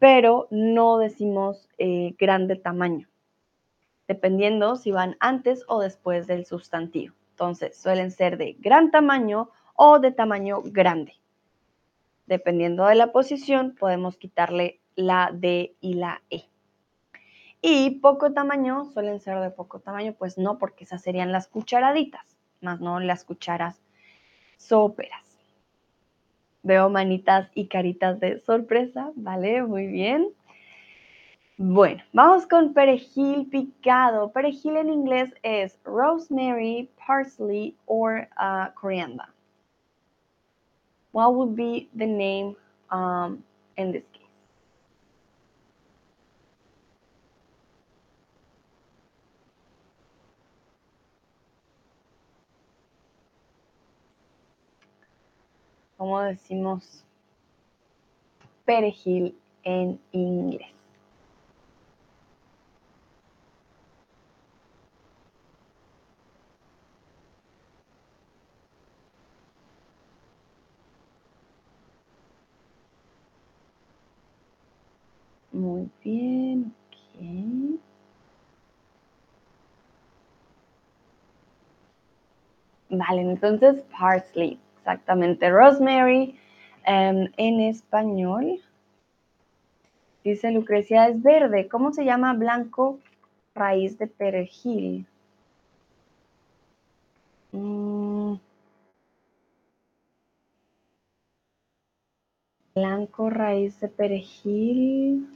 pero 0.00 0.48
no 0.50 0.98
decimos 0.98 1.68
eh, 1.78 2.16
grande 2.18 2.56
tamaño, 2.56 3.06
dependiendo 4.08 4.74
si 4.74 4.90
van 4.90 5.16
antes 5.20 5.64
o 5.68 5.80
después 5.80 6.26
del 6.26 6.46
sustantivo. 6.46 7.14
Entonces, 7.30 7.76
suelen 7.80 8.10
ser 8.10 8.38
de 8.38 8.56
gran 8.58 8.90
tamaño 8.90 9.50
o 9.76 10.00
de 10.00 10.10
tamaño 10.10 10.62
grande. 10.64 11.12
Dependiendo 12.26 12.86
de 12.86 12.96
la 12.96 13.12
posición, 13.12 13.76
podemos 13.78 14.16
quitarle 14.16 14.80
la 14.96 15.30
D 15.32 15.76
y 15.80 15.94
la 15.94 16.22
E. 16.30 16.44
Y 17.62 18.00
poco 18.00 18.32
tamaño, 18.32 18.84
suelen 18.92 19.20
ser 19.20 19.40
de 19.40 19.50
poco 19.50 19.80
tamaño, 19.80 20.14
pues 20.18 20.36
no, 20.36 20.58
porque 20.58 20.84
esas 20.84 21.02
serían 21.02 21.32
las 21.32 21.46
cucharaditas, 21.46 22.36
más 22.60 22.80
no 22.80 22.98
las 23.00 23.24
cucharas 23.24 23.80
soperas. 24.56 25.24
Veo 26.62 26.90
manitas 26.90 27.48
y 27.54 27.68
caritas 27.68 28.18
de 28.18 28.40
sorpresa, 28.40 29.12
¿vale? 29.14 29.62
Muy 29.62 29.86
bien. 29.86 30.28
Bueno, 31.58 32.02
vamos 32.12 32.46
con 32.46 32.74
perejil 32.74 33.46
picado. 33.46 34.32
Perejil 34.32 34.76
en 34.76 34.90
inglés 34.90 35.32
es 35.42 35.78
rosemary, 35.84 36.90
parsley 37.06 37.76
or 37.86 38.28
uh, 38.38 38.74
coriander 38.74 39.35
what 41.16 41.34
would 41.34 41.56
be 41.56 41.88
the 41.94 42.04
name 42.04 42.54
um, 42.90 43.42
in 43.78 43.90
this 43.90 44.02
case? 44.12 44.22
¿Cómo 55.96 56.20
decimos 56.20 57.02
perejil 58.66 59.34
en 59.64 59.98
inglés? 60.12 60.75
Muy 75.66 75.90
bien, 76.04 76.72
ok. 76.86 77.80
Vale, 82.88 83.22
entonces 83.22 83.82
parsley, 83.98 84.60
exactamente. 84.78 85.50
Rosemary 85.50 86.38
em, 86.84 87.32
en 87.36 87.60
español. 87.62 88.60
Dice 90.22 90.52
Lucrecia, 90.52 91.08
es 91.08 91.20
verde. 91.20 91.66
¿Cómo 91.66 91.92
se 91.92 92.04
llama 92.04 92.32
blanco 92.34 93.00
raíz 93.56 93.98
de 93.98 94.06
perejil? 94.06 95.04
Mm. 97.52 98.36
Blanco 102.76 103.30
raíz 103.30 103.80
de 103.80 103.88
perejil. 103.88 105.26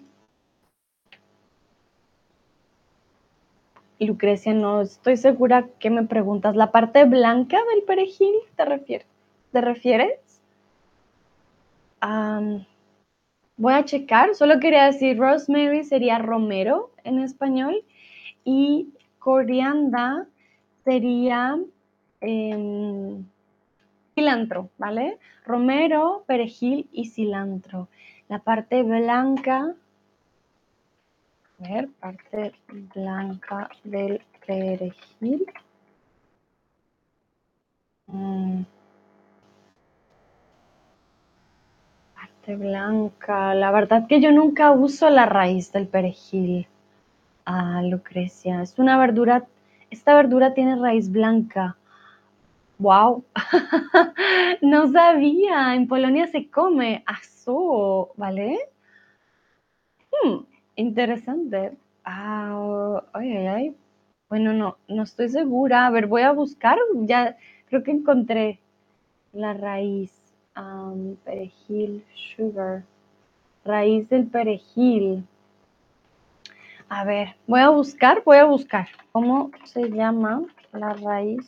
Lucrecia, 4.07 4.54
no 4.54 4.80
estoy 4.80 5.16
segura 5.16 5.69
que 5.78 5.90
me 5.90 6.04
preguntas. 6.04 6.57
¿La 6.57 6.73
parte 6.73 7.04
blanca 7.04 7.59
del 7.73 7.83
perejil 7.83 8.35
te 8.57 8.64
refieres? 8.64 9.07
¿Te 9.52 9.61
refieres? 9.61 10.19
voy 13.61 13.75
a 13.75 13.85
checar. 13.85 14.35
Solo 14.35 14.59
quería 14.59 14.87
decir 14.87 15.19
rosemary 15.19 15.85
sería 15.85 16.19
romero 16.19 16.90
en 17.04 17.19
español 17.19 17.85
y 18.42 18.88
corianda 19.19 20.26
sería 20.85 21.59
em, 22.23 23.26
cilantro, 24.14 24.71
¿vale? 24.78 25.19
Romero, 25.45 26.25
perejil 26.26 26.88
y 26.90 27.07
cilantro. 27.07 27.88
La 28.28 28.38
parte 28.38 28.83
blanca 28.83 29.75
ver, 31.61 31.88
parte 32.00 32.52
blanca 32.95 33.69
del 33.85 34.23
perejil. 34.47 35.47
Mm. 38.07 38.62
Parte 42.14 42.57
blanca. 42.57 43.55
La 43.55 43.71
verdad 43.71 44.07
que 44.09 44.21
yo 44.21 44.33
nunca 44.33 44.73
uso 44.73 45.11
la 45.11 45.26
raíz 45.26 45.73
del 45.73 45.87
perejil. 45.87 46.67
Ah, 47.45 47.83
Lucrecia. 47.83 48.62
Es 48.62 48.79
una 48.79 48.99
verdura. 48.99 49.47
Esta 49.90 50.14
verdura 50.14 50.55
tiene 50.55 50.76
raíz 50.76 51.11
blanca. 51.11 51.76
¡Wow! 52.79 53.25
no 54.62 54.90
sabía. 54.90 55.75
En 55.75 55.87
Polonia 55.87 56.26
se 56.29 56.49
come 56.49 57.02
aso, 57.07 58.12
¿vale? 58.17 58.59
Hmm. 60.11 60.50
Interesante. 60.80 61.76
Ah, 62.04 63.02
ay, 63.12 63.37
ay, 63.37 63.46
ay. 63.46 63.76
Bueno, 64.30 64.54
no, 64.54 64.78
no 64.88 65.02
estoy 65.02 65.28
segura. 65.28 65.87
A 65.87 65.90
ver, 65.90 66.06
voy 66.06 66.22
a 66.22 66.32
buscar. 66.32 66.78
Ya 67.02 67.37
creo 67.66 67.82
que 67.82 67.90
encontré 67.90 68.60
la 69.34 69.52
raíz. 69.52 70.10
perejil, 71.25 72.02
sugar. 72.34 72.84
Raíz 73.62 74.08
del 74.08 74.26
perejil. 74.28 75.26
A 76.88 77.04
ver, 77.04 77.37
voy 77.46 77.60
a 77.60 77.68
buscar, 77.68 78.22
voy 78.25 78.38
a 78.38 78.46
buscar. 78.46 78.88
¿Cómo 79.12 79.50
se 79.64 79.90
llama 79.90 80.44
la 80.72 80.94
raíz 80.94 81.46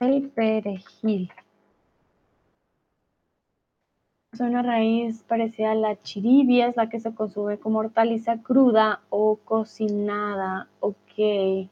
El 0.00 0.30
perejil. 0.30 1.30
Una 4.40 4.62
raíz 4.62 5.22
parecida 5.24 5.72
a 5.72 5.74
la 5.74 6.00
chiribia, 6.02 6.68
es 6.68 6.76
la 6.76 6.88
que 6.88 7.00
se 7.00 7.14
consume 7.14 7.58
como 7.58 7.80
hortaliza 7.80 8.38
cruda 8.38 9.00
o 9.10 9.36
cocinada. 9.44 10.68
Ok. 10.80 11.68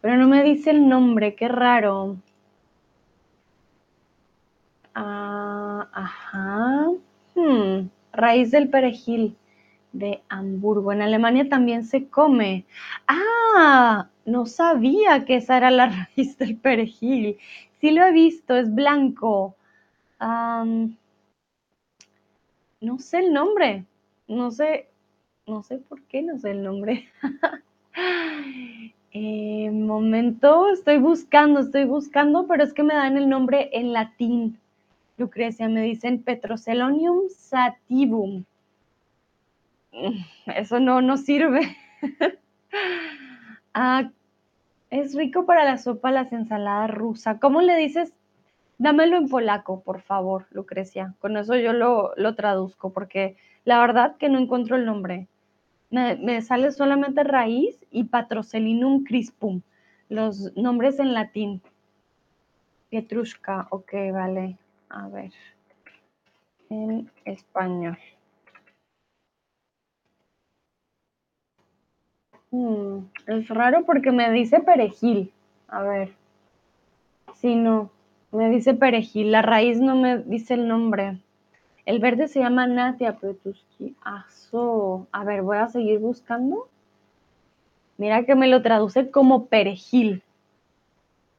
Pero 0.00 0.16
no 0.16 0.26
me 0.28 0.42
dice 0.42 0.70
el 0.70 0.88
nombre, 0.88 1.34
qué 1.34 1.48
raro. 1.48 2.16
Ah, 4.94 5.88
ajá. 5.92 6.88
Hmm, 7.34 7.88
raíz 8.12 8.50
del 8.50 8.70
perejil 8.70 9.36
de 9.92 10.22
Hamburgo. 10.28 10.92
En 10.92 11.02
Alemania 11.02 11.48
también 11.48 11.84
se 11.84 12.08
come. 12.08 12.64
Ah, 13.06 14.08
no 14.24 14.46
sabía 14.46 15.24
que 15.24 15.36
esa 15.36 15.56
era 15.58 15.70
la 15.70 15.88
raíz 16.16 16.38
del 16.38 16.56
perejil. 16.56 17.38
Sí 17.80 17.90
lo 17.90 18.04
he 18.04 18.12
visto, 18.12 18.56
es 18.56 18.74
blanco. 18.74 19.54
No 22.80 22.98
sé 22.98 23.18
el 23.18 23.32
nombre. 23.32 23.84
No 24.28 24.50
sé, 24.50 24.88
no 25.46 25.62
sé 25.62 25.78
por 25.78 26.02
qué 26.02 26.22
no 26.22 26.38
sé 26.38 26.50
el 26.50 26.62
nombre. 26.62 27.08
eh, 29.12 29.70
momento, 29.70 30.70
estoy 30.72 30.98
buscando, 30.98 31.60
estoy 31.60 31.84
buscando, 31.84 32.46
pero 32.46 32.64
es 32.64 32.72
que 32.72 32.82
me 32.82 32.94
dan 32.94 33.16
el 33.16 33.28
nombre 33.28 33.70
en 33.72 33.92
latín. 33.92 34.58
Lucrecia, 35.16 35.68
me 35.68 35.82
dicen 35.82 36.22
Petrocelonium 36.22 37.28
sativum. 37.30 38.44
Eso 40.46 40.78
no, 40.78 41.00
no 41.00 41.16
sirve. 41.16 41.74
ah, 43.74 44.10
es 44.90 45.14
rico 45.14 45.46
para 45.46 45.64
la 45.64 45.78
sopa, 45.78 46.10
las 46.10 46.32
ensaladas 46.32 46.90
rusa. 46.90 47.38
¿Cómo 47.38 47.62
le 47.62 47.76
dices? 47.76 48.12
Dámelo 48.78 49.16
en 49.16 49.28
polaco, 49.28 49.82
por 49.82 50.02
favor, 50.02 50.46
Lucrecia. 50.50 51.14
Con 51.18 51.36
eso 51.36 51.56
yo 51.56 51.72
lo, 51.72 52.12
lo 52.16 52.34
traduzco, 52.34 52.92
porque 52.92 53.36
la 53.64 53.80
verdad 53.80 54.16
que 54.16 54.28
no 54.28 54.38
encuentro 54.38 54.76
el 54.76 54.84
nombre. 54.84 55.28
Me, 55.90 56.16
me, 56.16 56.42
sale 56.42 56.70
solamente 56.72 57.24
raíz 57.24 57.78
y 57.90 58.04
patrocelinum 58.04 59.04
crispum. 59.04 59.62
Los 60.08 60.54
nombres 60.56 60.98
en 60.98 61.14
latín. 61.14 61.62
Petrushka, 62.90 63.66
ok, 63.70 63.92
vale. 64.12 64.58
A 64.90 65.08
ver. 65.08 65.32
En 66.68 67.10
español. 67.24 67.98
Hmm, 72.50 73.06
es 73.26 73.48
raro 73.48 73.84
porque 73.84 74.12
me 74.12 74.30
dice 74.32 74.60
perejil. 74.60 75.32
A 75.68 75.82
ver. 75.82 76.14
Sí, 77.34 77.54
no. 77.56 77.90
Me 78.36 78.50
dice 78.50 78.74
perejil. 78.74 79.32
La 79.32 79.40
raíz 79.40 79.80
no 79.80 79.96
me 79.96 80.18
dice 80.18 80.52
el 80.52 80.68
nombre. 80.68 81.18
El 81.86 82.00
verde 82.00 82.28
se 82.28 82.40
llama 82.40 82.66
Natia 82.66 83.16
Petuski. 83.16 83.96
Aso. 84.02 85.06
A 85.10 85.24
ver, 85.24 85.40
voy 85.40 85.56
a 85.56 85.68
seguir 85.68 86.00
buscando. 86.00 86.68
Mira 87.96 88.26
que 88.26 88.34
me 88.34 88.46
lo 88.46 88.60
traduce 88.60 89.10
como 89.10 89.46
perejil. 89.46 90.22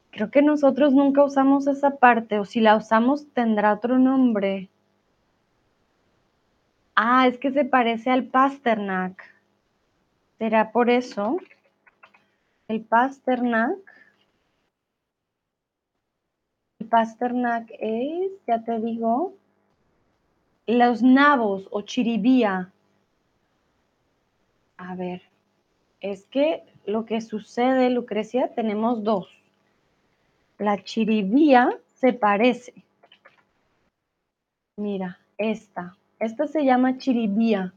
Creo 0.10 0.32
que 0.32 0.42
nosotros 0.42 0.92
nunca 0.92 1.24
usamos 1.24 1.68
esa 1.68 1.98
parte, 1.98 2.40
o 2.40 2.46
si 2.46 2.62
la 2.62 2.76
usamos 2.76 3.28
tendrá 3.32 3.74
otro 3.74 4.00
nombre. 4.00 4.68
Ah, 6.96 7.28
es 7.28 7.38
que 7.38 7.52
se 7.52 7.64
parece 7.64 8.10
al 8.10 8.24
pasternak. 8.24 9.24
¿Será 10.40 10.72
por 10.72 10.90
eso? 10.90 11.38
El 12.68 12.82
pasternak. 12.82 13.78
Pasternak 16.90 17.70
es, 17.80 18.32
ya 18.48 18.64
te 18.64 18.80
digo, 18.80 19.34
los 20.66 21.02
nabos 21.02 21.68
o 21.72 21.82
chiribía. 21.82 22.72
A 24.78 24.96
ver, 24.96 25.22
es 26.02 26.26
que 26.26 26.64
lo 26.86 27.06
que 27.06 27.22
sucede, 27.22 27.90
Lucrecia, 27.90 28.54
tenemos 28.54 29.04
dos. 29.04 29.28
La 30.58 30.84
chiribía 30.84 31.78
se 31.96 32.14
parece. 32.14 32.74
Mira, 34.78 35.20
esta. 35.38 35.96
Esta 36.20 36.48
se 36.48 36.66
llama 36.66 36.98
chiribía, 36.98 37.74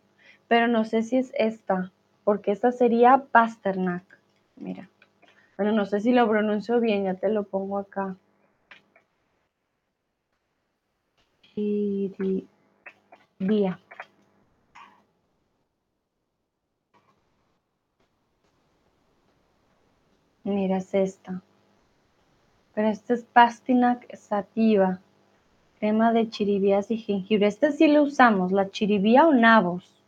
pero 0.49 0.67
no 0.67 0.85
sé 0.85 1.03
si 1.03 1.17
es 1.17 1.33
esta, 1.37 1.93
porque 2.25 2.53
esta 2.53 2.73
sería 2.73 3.25
pasternak. 3.31 4.05
Mira. 4.57 4.89
Bueno, 5.57 5.73
no 5.73 5.85
sé 5.85 6.01
si 6.01 6.13
lo 6.13 6.27
pronuncio 6.29 6.81
bien, 6.81 7.05
ya 7.05 7.15
te 7.15 7.29
lo 7.29 7.43
pongo 7.43 7.79
acá. 7.79 8.17
Chiribía. 11.55 12.49
Mira, 20.45 20.79
es 20.79 20.95
esta. 20.95 21.43
Pero 22.75 22.89
este 22.89 23.15
es 23.15 23.25
pastinac 23.25 24.15
sativa, 24.17 25.01
crema 25.79 26.13
de 26.13 26.31
chiribías 26.31 26.91
y 26.91 26.99
jengibre. 26.99 27.47
Este 27.47 27.73
sí 27.73 27.89
lo 27.89 28.03
usamos, 28.03 28.53
la 28.53 28.71
chiribía 28.71 29.27
o 29.27 29.33
nabos, 29.33 30.03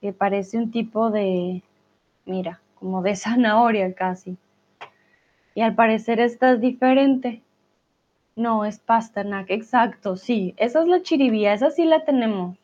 que 0.00 0.12
parece 0.12 0.58
un 0.58 0.70
tipo 0.70 1.10
de, 1.10 1.62
mira, 2.24 2.60
como 2.74 3.02
de 3.02 3.16
zanahoria 3.16 3.92
casi. 3.94 4.36
Y 5.54 5.60
al 5.60 5.74
parecer 5.74 6.20
esta 6.20 6.52
es 6.52 6.60
diferente. 6.60 7.42
No, 8.34 8.64
es 8.64 8.78
pasternak, 8.78 9.50
exacto, 9.50 10.16
sí. 10.16 10.54
Esa 10.56 10.82
es 10.82 10.88
la 10.88 11.02
chiribía, 11.02 11.52
esa 11.52 11.70
sí 11.70 11.84
la 11.84 12.04
tenemos. 12.04 12.56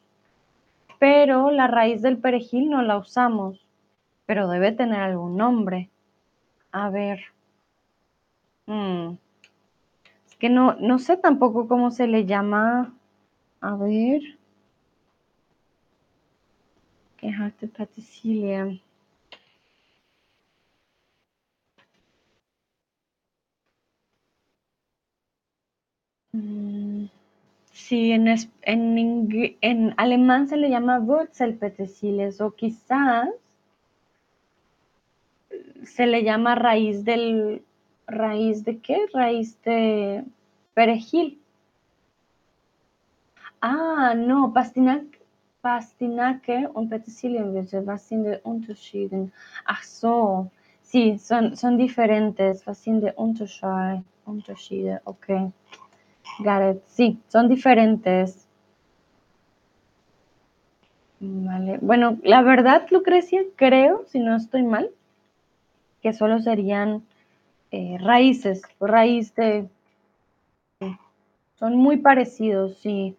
Pero 0.99 1.51
la 1.51 1.67
raíz 1.67 2.03
del 2.03 2.19
perejil 2.19 2.71
no 2.71 2.83
la 2.83 2.97
usamos. 2.99 3.61
Pero 4.27 4.49
debe 4.49 4.73
tener 4.73 5.01
algún 5.01 5.37
nombre. 5.37 5.91
A 6.73 6.91
ver. 6.91 7.21
Mm. 8.67 9.17
Es 10.27 10.37
que 10.37 10.51
no, 10.51 10.75
no 10.75 10.99
sé 10.99 11.17
tampoco 11.17 11.69
cómo 11.69 11.91
se 11.91 12.07
le 12.07 12.25
llama. 12.27 12.95
A 13.61 13.77
ver. 13.77 14.23
Gerhard 17.19 17.55
Patricilia. 17.77 18.79
Sí, 27.73 28.13
en, 28.13 29.95
alemán 29.97 30.49
se 30.49 30.57
le 30.57 30.71
llama 30.71 30.99
Wurzelpetersilie 30.99 32.31
o 32.41 32.51
quizás 32.53 33.29
se 35.85 36.07
le 36.07 36.23
llama 36.23 36.55
raíz 36.55 37.05
del 37.05 37.63
¿Raíz 38.09 38.65
de 38.65 38.79
qué? 38.79 39.07
Raíz 39.13 39.61
de 39.65 40.25
perejil. 40.73 41.39
Ah, 43.61 44.15
no, 44.17 44.53
Pastinac, 44.55 45.05
Pastinaque 45.61 46.67
und 46.73 46.89
Petersilien, 46.89 47.55
was 47.85 48.09
sind 48.09 48.25
die 48.25 48.39
Unterschiede? 48.45 49.31
Ach 49.67 49.83
so, 49.83 50.51
sí, 50.81 51.19
son, 51.19 51.55
son 51.55 51.77
diferentes, 51.77 52.67
was 52.67 52.83
sind 52.83 53.03
die 53.03 53.13
Unterschiede? 53.15 55.03
Ok, 55.05 55.27
got 55.27 55.88
it. 56.41 56.83
Sí, 56.87 57.19
son 57.29 57.49
diferentes. 57.49 58.47
Vale, 61.21 61.79
bueno, 61.81 62.19
la 62.23 62.43
verdad, 62.43 62.87
Lucrecia, 62.91 63.43
creo, 63.57 64.05
si 64.07 64.21
no 64.21 64.37
estoy 64.37 64.63
mal, 64.63 64.91
que 66.01 66.13
solo 66.13 66.39
serían 66.41 67.03
eh, 67.71 67.97
raíces, 68.01 68.63
raíz 68.81 69.35
de... 69.35 69.69
Son 71.59 71.77
muy 71.77 71.97
parecidos, 71.97 72.79
sí. 72.79 73.17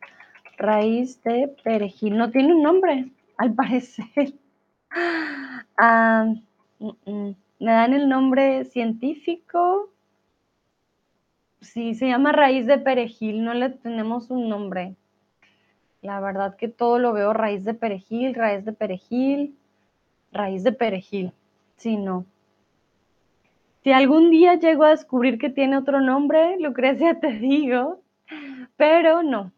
Raíz 0.57 1.21
de 1.23 1.53
perejil. 1.61 2.17
No 2.17 2.31
tiene 2.31 2.53
un 2.53 2.63
nombre, 2.63 3.09
al 3.37 3.53
parecer. 3.55 4.33
Ah, 5.77 6.33
mm, 6.79 6.89
mm. 7.05 7.35
Me 7.59 7.71
dan 7.73 7.93
el 7.93 8.07
nombre 8.07 8.63
científico. 8.65 9.89
Sí, 11.61 11.93
se 11.95 12.07
llama 12.07 12.31
raíz 12.31 12.65
de 12.65 12.77
perejil, 12.77 13.43
no 13.43 13.53
le 13.53 13.69
tenemos 13.69 14.29
un 14.29 14.47
nombre. 14.49 14.95
La 16.01 16.21
verdad 16.21 16.55
que 16.55 16.69
todo 16.69 16.99
lo 16.99 17.11
veo 17.11 17.33
raíz 17.33 17.65
de 17.65 17.73
perejil, 17.73 18.33
raíz 18.33 18.63
de 18.63 18.71
perejil, 18.71 19.57
raíz 20.31 20.63
de 20.63 20.71
perejil. 20.71 21.33
Sí, 21.75 21.97
no. 21.97 22.25
Si 23.83 23.91
algún 23.91 24.29
día 24.29 24.55
llego 24.55 24.83
a 24.83 24.89
descubrir 24.89 25.37
que 25.37 25.49
tiene 25.49 25.77
otro 25.77 26.01
nombre, 26.01 26.59
Lucrecia, 26.59 27.19
te 27.19 27.33
digo, 27.33 28.01
pero 28.77 29.23
no, 29.23 29.51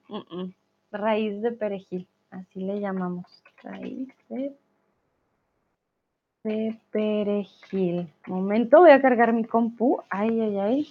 raíz 0.92 1.42
de 1.42 1.52
perejil, 1.52 2.08
así 2.32 2.62
le 2.62 2.80
llamamos, 2.80 3.26
raíz 3.62 4.10
de, 4.30 4.56
de 6.44 6.80
perejil. 6.92 8.08
Momento, 8.28 8.80
voy 8.80 8.92
a 8.92 9.02
cargar 9.02 9.34
mi 9.34 9.44
compu, 9.44 10.02
ay, 10.10 10.40
ay, 10.42 10.58
ay. 10.58 10.88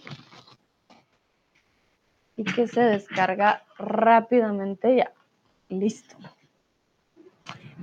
Y 2.41 2.45
que 2.45 2.67
se 2.67 2.81
descarga 2.81 3.63
rápidamente 3.77 4.97
ya. 4.97 5.13
Listo. 5.69 6.17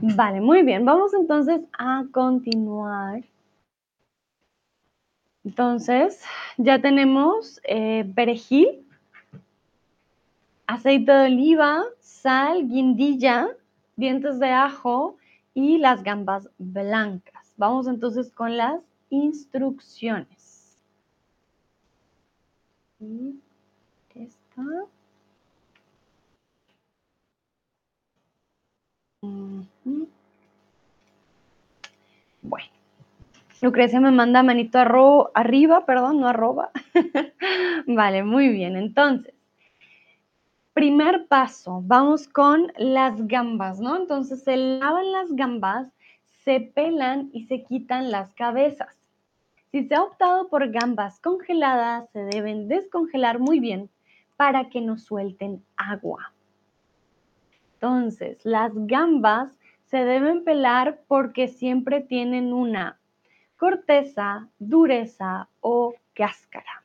Vale, 0.02 0.42
muy 0.42 0.64
bien. 0.64 0.84
Vamos 0.84 1.14
entonces 1.14 1.62
a 1.78 2.06
continuar. 2.12 3.24
Entonces, 5.46 6.24
ya 6.58 6.82
tenemos 6.82 7.62
eh, 7.66 8.12
perejil, 8.16 8.84
aceite 10.66 11.12
de 11.12 11.26
oliva, 11.28 11.84
sal, 12.00 12.68
guindilla, 12.68 13.50
dientes 13.96 14.40
de 14.40 14.50
ajo 14.50 15.18
y 15.54 15.78
las 15.78 16.02
gambas 16.02 16.50
blancas. 16.58 17.54
Vamos 17.58 17.86
entonces 17.86 18.32
con 18.32 18.58
las 18.58 18.82
instrucciones. 19.12 20.80
Bueno. 24.58 24.88
Lucrecia 33.62 34.00
me 34.00 34.12
manda 34.12 34.44
manito 34.44 34.80
arriba, 35.34 35.86
perdón, 35.86 36.20
no 36.20 36.28
arroba. 36.28 36.72
vale, 37.88 38.24
muy 38.24 38.50
bien. 38.50 38.76
Entonces, 38.76 39.34
primer 40.74 41.28
paso, 41.28 41.82
vamos 41.84 42.28
con 42.28 42.72
las 42.78 43.28
gambas, 43.28 43.80
¿no? 43.80 43.96
Entonces 43.96 44.44
se 44.44 44.58
lavan 44.58 45.12
las 45.12 45.32
gambas, 45.36 45.88
se 46.44 46.62
pelan 46.62 47.30
y 47.34 47.46
se 47.46 47.64
quitan 47.64 48.10
las 48.12 48.34
cabezas. 48.34 48.96
Si 49.72 49.88
se 49.88 49.96
ha 49.96 50.04
optado 50.04 50.50
por 50.50 50.72
gambas 50.72 51.20
congeladas, 51.20 52.10
se 52.12 52.20
deben 52.26 52.68
descongelar 52.68 53.40
muy 53.40 53.60
bien 53.60 53.90
para 54.38 54.70
que 54.70 54.80
no 54.80 54.98
suelten 54.98 55.64
agua. 55.76 56.32
Entonces, 57.74 58.46
las 58.46 58.72
gambas 58.74 59.52
se 59.86 60.06
deben 60.06 60.44
pelar 60.44 61.02
porque 61.08 61.48
siempre 61.48 62.02
tienen 62.02 62.54
una 62.54 62.98
corteza, 63.58 64.48
dureza 64.60 65.50
o 65.62 65.94
cáscara. 66.14 66.84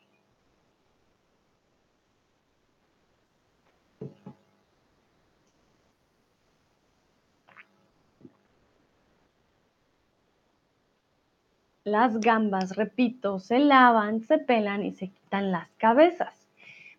Las 11.84 12.20
gambas, 12.20 12.76
repito, 12.76 13.40
se 13.40 13.58
lavan, 13.58 14.20
se 14.20 14.38
pelan 14.38 14.84
y 14.84 14.92
se 14.92 15.08
quitan 15.08 15.50
las 15.50 15.68
cabezas. 15.78 16.41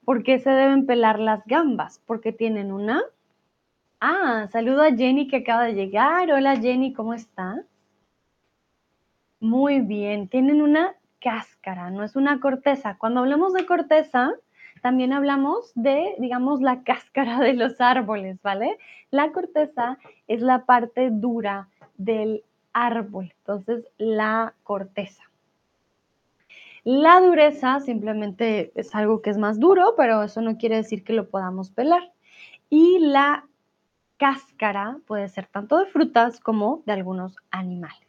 ¿Por 0.05 0.23
qué 0.23 0.39
se 0.39 0.49
deben 0.49 0.85
pelar 0.85 1.19
las 1.19 1.45
gambas? 1.45 2.01
Porque 2.05 2.33
tienen 2.33 2.71
una... 2.71 3.01
Ah, 4.01 4.47
saludo 4.51 4.81
a 4.81 4.91
Jenny 4.91 5.27
que 5.27 5.37
acaba 5.37 5.63
de 5.63 5.75
llegar. 5.75 6.29
Hola 6.29 6.57
Jenny, 6.57 6.91
¿cómo 6.93 7.13
está? 7.13 7.63
Muy 9.39 9.79
bien, 9.79 10.27
tienen 10.27 10.61
una 10.61 10.95
cáscara, 11.21 11.89
no 11.89 12.03
es 12.03 12.17
una 12.17 12.39
corteza. 12.41 12.97
Cuando 12.97 13.21
hablamos 13.21 13.53
de 13.53 13.65
corteza, 13.65 14.33
también 14.81 15.13
hablamos 15.13 15.71
de, 15.75 16.15
digamos, 16.19 16.61
la 16.61 16.83
cáscara 16.83 17.39
de 17.39 17.53
los 17.53 17.79
árboles, 17.79 18.41
¿vale? 18.41 18.77
La 19.09 19.31
corteza 19.31 19.97
es 20.27 20.41
la 20.41 20.65
parte 20.65 21.09
dura 21.11 21.69
del 21.97 22.43
árbol, 22.73 23.33
entonces 23.39 23.85
la 23.97 24.53
corteza. 24.63 25.23
La 26.83 27.21
dureza 27.21 27.79
simplemente 27.79 28.71
es 28.75 28.93
algo 28.93 29.21
que 29.21 29.29
es 29.29 29.37
más 29.37 29.59
duro, 29.59 29.93
pero 29.95 30.23
eso 30.23 30.41
no 30.41 30.57
quiere 30.57 30.75
decir 30.75 31.03
que 31.03 31.13
lo 31.13 31.29
podamos 31.29 31.71
pelar. 31.71 32.11
Y 32.69 32.99
la 32.99 33.47
cáscara 34.17 34.97
puede 35.07 35.29
ser 35.29 35.47
tanto 35.47 35.77
de 35.77 35.85
frutas 35.85 36.39
como 36.39 36.83
de 36.85 36.93
algunos 36.93 37.37
animales. 37.51 37.99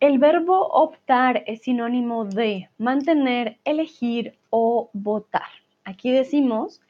El 0.00 0.18
verbo 0.18 0.66
optar 0.66 1.44
es 1.46 1.62
sinónimo 1.62 2.24
de 2.24 2.68
mantener, 2.76 3.58
elegir 3.64 4.36
o 4.50 4.90
votar. 4.92 5.48
Aquí 5.84 6.10
decimos 6.10 6.80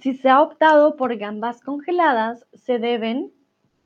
si 0.00 0.14
se 0.14 0.28
ha 0.28 0.40
optado 0.40 0.96
por 0.96 1.16
gambas 1.16 1.60
congeladas, 1.60 2.46
se 2.54 2.78
deben 2.78 3.32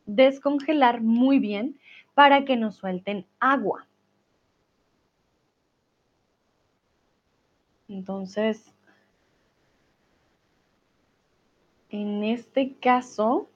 descongelar 0.07 1.01
muy 1.01 1.39
bien 1.39 1.79
para 2.15 2.45
que 2.45 2.57
no 2.57 2.71
suelten 2.71 3.27
agua. 3.41 3.87
Entonces, 7.89 8.73
en 11.91 12.25
este 12.25 12.75
caso, 12.75 13.49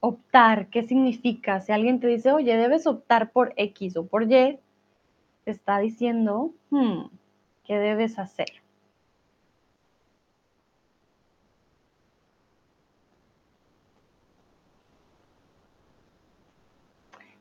optar, 0.00 0.68
¿qué 0.68 0.82
significa? 0.82 1.60
Si 1.60 1.72
alguien 1.72 2.00
te 2.00 2.06
dice, 2.06 2.32
oye, 2.32 2.56
debes 2.56 2.86
optar 2.86 3.32
por 3.32 3.52
X 3.56 3.96
o 3.96 4.06
por 4.06 4.24
Y, 4.24 4.58
te 5.44 5.50
está 5.50 5.78
diciendo, 5.78 6.52
hmm, 6.70 7.06
¿qué 7.64 7.78
debes 7.78 8.18
hacer? 8.18 8.62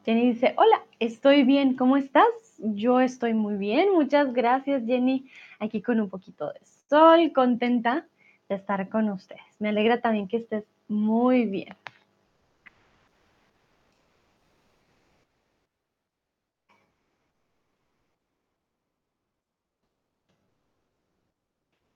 Jenny 0.08 0.28
dice, 0.32 0.54
hola, 0.56 0.82
estoy 1.02 1.44
bien, 1.44 1.76
¿cómo 1.76 1.98
estás? 1.98 2.24
Yo 2.60 3.02
estoy 3.02 3.34
muy 3.34 3.56
bien, 3.58 3.92
muchas 3.92 4.34
gracias 4.34 4.86
Jenny, 4.86 5.30
aquí 5.60 5.82
con 5.82 6.00
un 6.00 6.10
poquito 6.10 6.48
de 6.48 6.62
sol, 6.88 7.34
contenta 7.36 8.08
de 8.48 8.56
estar 8.56 8.88
con 8.88 9.10
ustedes. 9.10 9.42
Me 9.60 9.68
alegra 9.68 10.00
también 10.00 10.30
que 10.30 10.38
estés 10.38 10.64
muy 10.88 11.46
bien. 11.46 11.76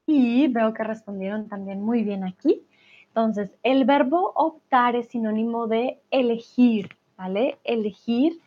Y 0.05 0.49
veo 0.49 0.73
que 0.73 0.83
respondieron 0.83 1.47
también 1.47 1.81
muy 1.81 2.03
bien 2.03 2.25
aquí. 2.25 2.67
Entonces, 3.07 3.51
el 3.63 3.85
verbo 3.85 4.33
optar 4.35 4.97
es 4.97 5.07
sinónimo 5.07 5.67
de 5.67 6.01
elegir. 6.11 6.89
¿Vale? 7.21 7.59
Elegir, 7.63 8.39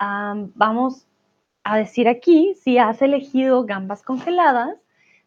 vamos 0.00 1.06
a 1.62 1.76
decir 1.76 2.08
aquí, 2.08 2.54
si 2.60 2.76
has 2.76 3.00
elegido 3.00 3.64
gambas 3.64 4.02
congeladas, 4.02 4.76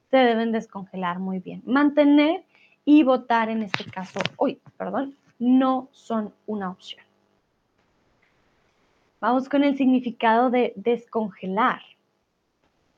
se 0.10 0.18
deben 0.18 0.52
descongelar 0.52 1.20
muy 1.20 1.40
bien. 1.40 1.64
Mantener 1.66 2.44
y 2.84 3.04
votar 3.04 3.50
en 3.50 3.64
este 3.64 3.86
caso, 3.86 4.20
uy, 4.38 4.60
perdón, 4.76 5.16
no 5.40 5.88
son 5.92 6.34
una 6.48 6.70
opción. 6.70 7.02
Vamos 9.22 9.48
con 9.48 9.64
el 9.64 9.78
significado 9.78 10.50
de 10.50 10.74
descongelar. 10.76 11.82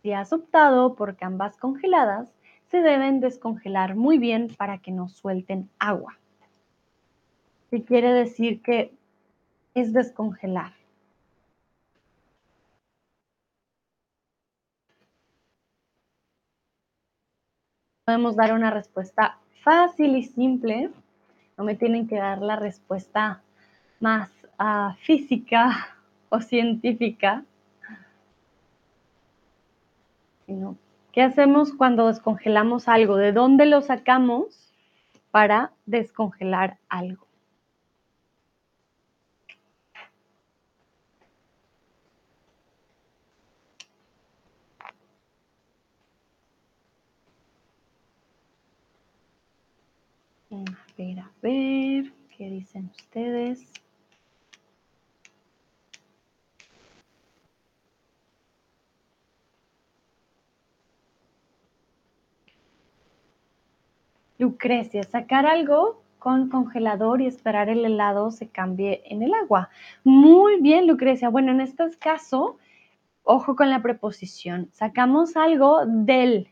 Si 0.01 0.11
has 0.11 0.33
optado 0.33 0.95
por 0.95 1.17
gambas 1.17 1.55
congeladas, 1.57 2.33
se 2.71 2.81
deben 2.81 3.19
descongelar 3.19 3.95
muy 3.95 4.17
bien 4.17 4.47
para 4.57 4.79
que 4.79 4.91
no 4.91 5.07
suelten 5.07 5.69
agua. 5.77 6.17
¿Qué 7.69 7.83
quiere 7.83 8.11
decir 8.11 8.63
que 8.63 8.91
es 9.73 9.93
descongelar. 9.93 10.73
Podemos 18.05 18.35
dar 18.35 18.53
una 18.53 18.69
respuesta 18.69 19.37
fácil 19.63 20.17
y 20.17 20.23
simple. 20.23 20.89
No 21.57 21.63
me 21.63 21.75
tienen 21.75 22.07
que 22.07 22.17
dar 22.17 22.41
la 22.41 22.57
respuesta 22.57 23.41
más 23.99 24.29
ah, 24.59 24.95
física 25.01 25.95
o 26.29 26.41
científica. 26.41 27.45
¿Qué 31.13 31.21
hacemos 31.21 31.73
cuando 31.73 32.07
descongelamos 32.07 32.87
algo? 32.87 33.15
¿De 33.15 33.31
dónde 33.31 33.65
lo 33.65 33.81
sacamos 33.81 34.73
para 35.31 35.71
descongelar 35.85 36.77
algo? 36.89 37.25
A 50.53 51.32
ver, 51.43 52.13
¿qué 52.37 52.49
dicen 52.49 52.89
ustedes? 52.95 53.69
Lucrecia, 64.39 65.03
sacar 65.03 65.45
algo 65.45 66.01
con 66.17 66.49
congelador 66.49 67.21
y 67.21 67.27
esperar 67.27 67.67
el 67.69 67.83
helado 67.85 68.31
se 68.31 68.47
cambie 68.47 69.03
en 69.05 69.21
el 69.21 69.33
agua. 69.33 69.69
Muy 70.05 70.61
bien, 70.61 70.87
Lucrecia. 70.87 71.27
Bueno, 71.27 71.51
en 71.51 71.59
este 71.59 71.83
caso, 71.99 72.57
ojo 73.23 73.57
con 73.57 73.69
la 73.69 73.81
preposición, 73.81 74.69
sacamos 74.71 75.35
algo 75.35 75.85
del, 75.85 76.47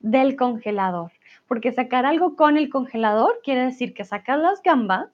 del 0.00 0.34
congelador, 0.34 1.12
porque 1.54 1.70
sacar 1.70 2.04
algo 2.04 2.34
con 2.34 2.56
el 2.56 2.68
congelador 2.68 3.40
quiere 3.44 3.66
decir 3.66 3.94
que 3.94 4.04
sacas 4.04 4.40
las 4.40 4.60
gambas 4.60 5.06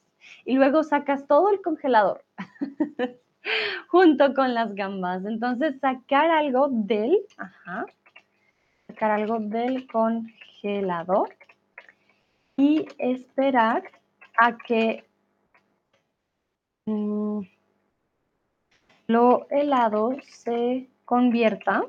y 0.46 0.54
luego 0.54 0.84
sacas 0.84 1.26
todo 1.26 1.50
el 1.50 1.60
congelador 1.60 2.24
junto 3.88 4.32
con 4.32 4.54
las 4.54 4.74
gambas. 4.74 5.22
Entonces, 5.26 5.78
sacar 5.80 6.30
algo 6.30 6.68
del, 6.70 7.18
ajá, 7.36 7.84
sacar 8.86 9.10
algo 9.10 9.38
del 9.38 9.86
congelador 9.86 11.28
y 12.56 12.88
esperar 12.96 13.82
a 14.38 14.56
que 14.56 15.04
mm, 16.86 17.40
lo 19.08 19.46
helado 19.50 20.16
se 20.22 20.88
convierta 21.04 21.84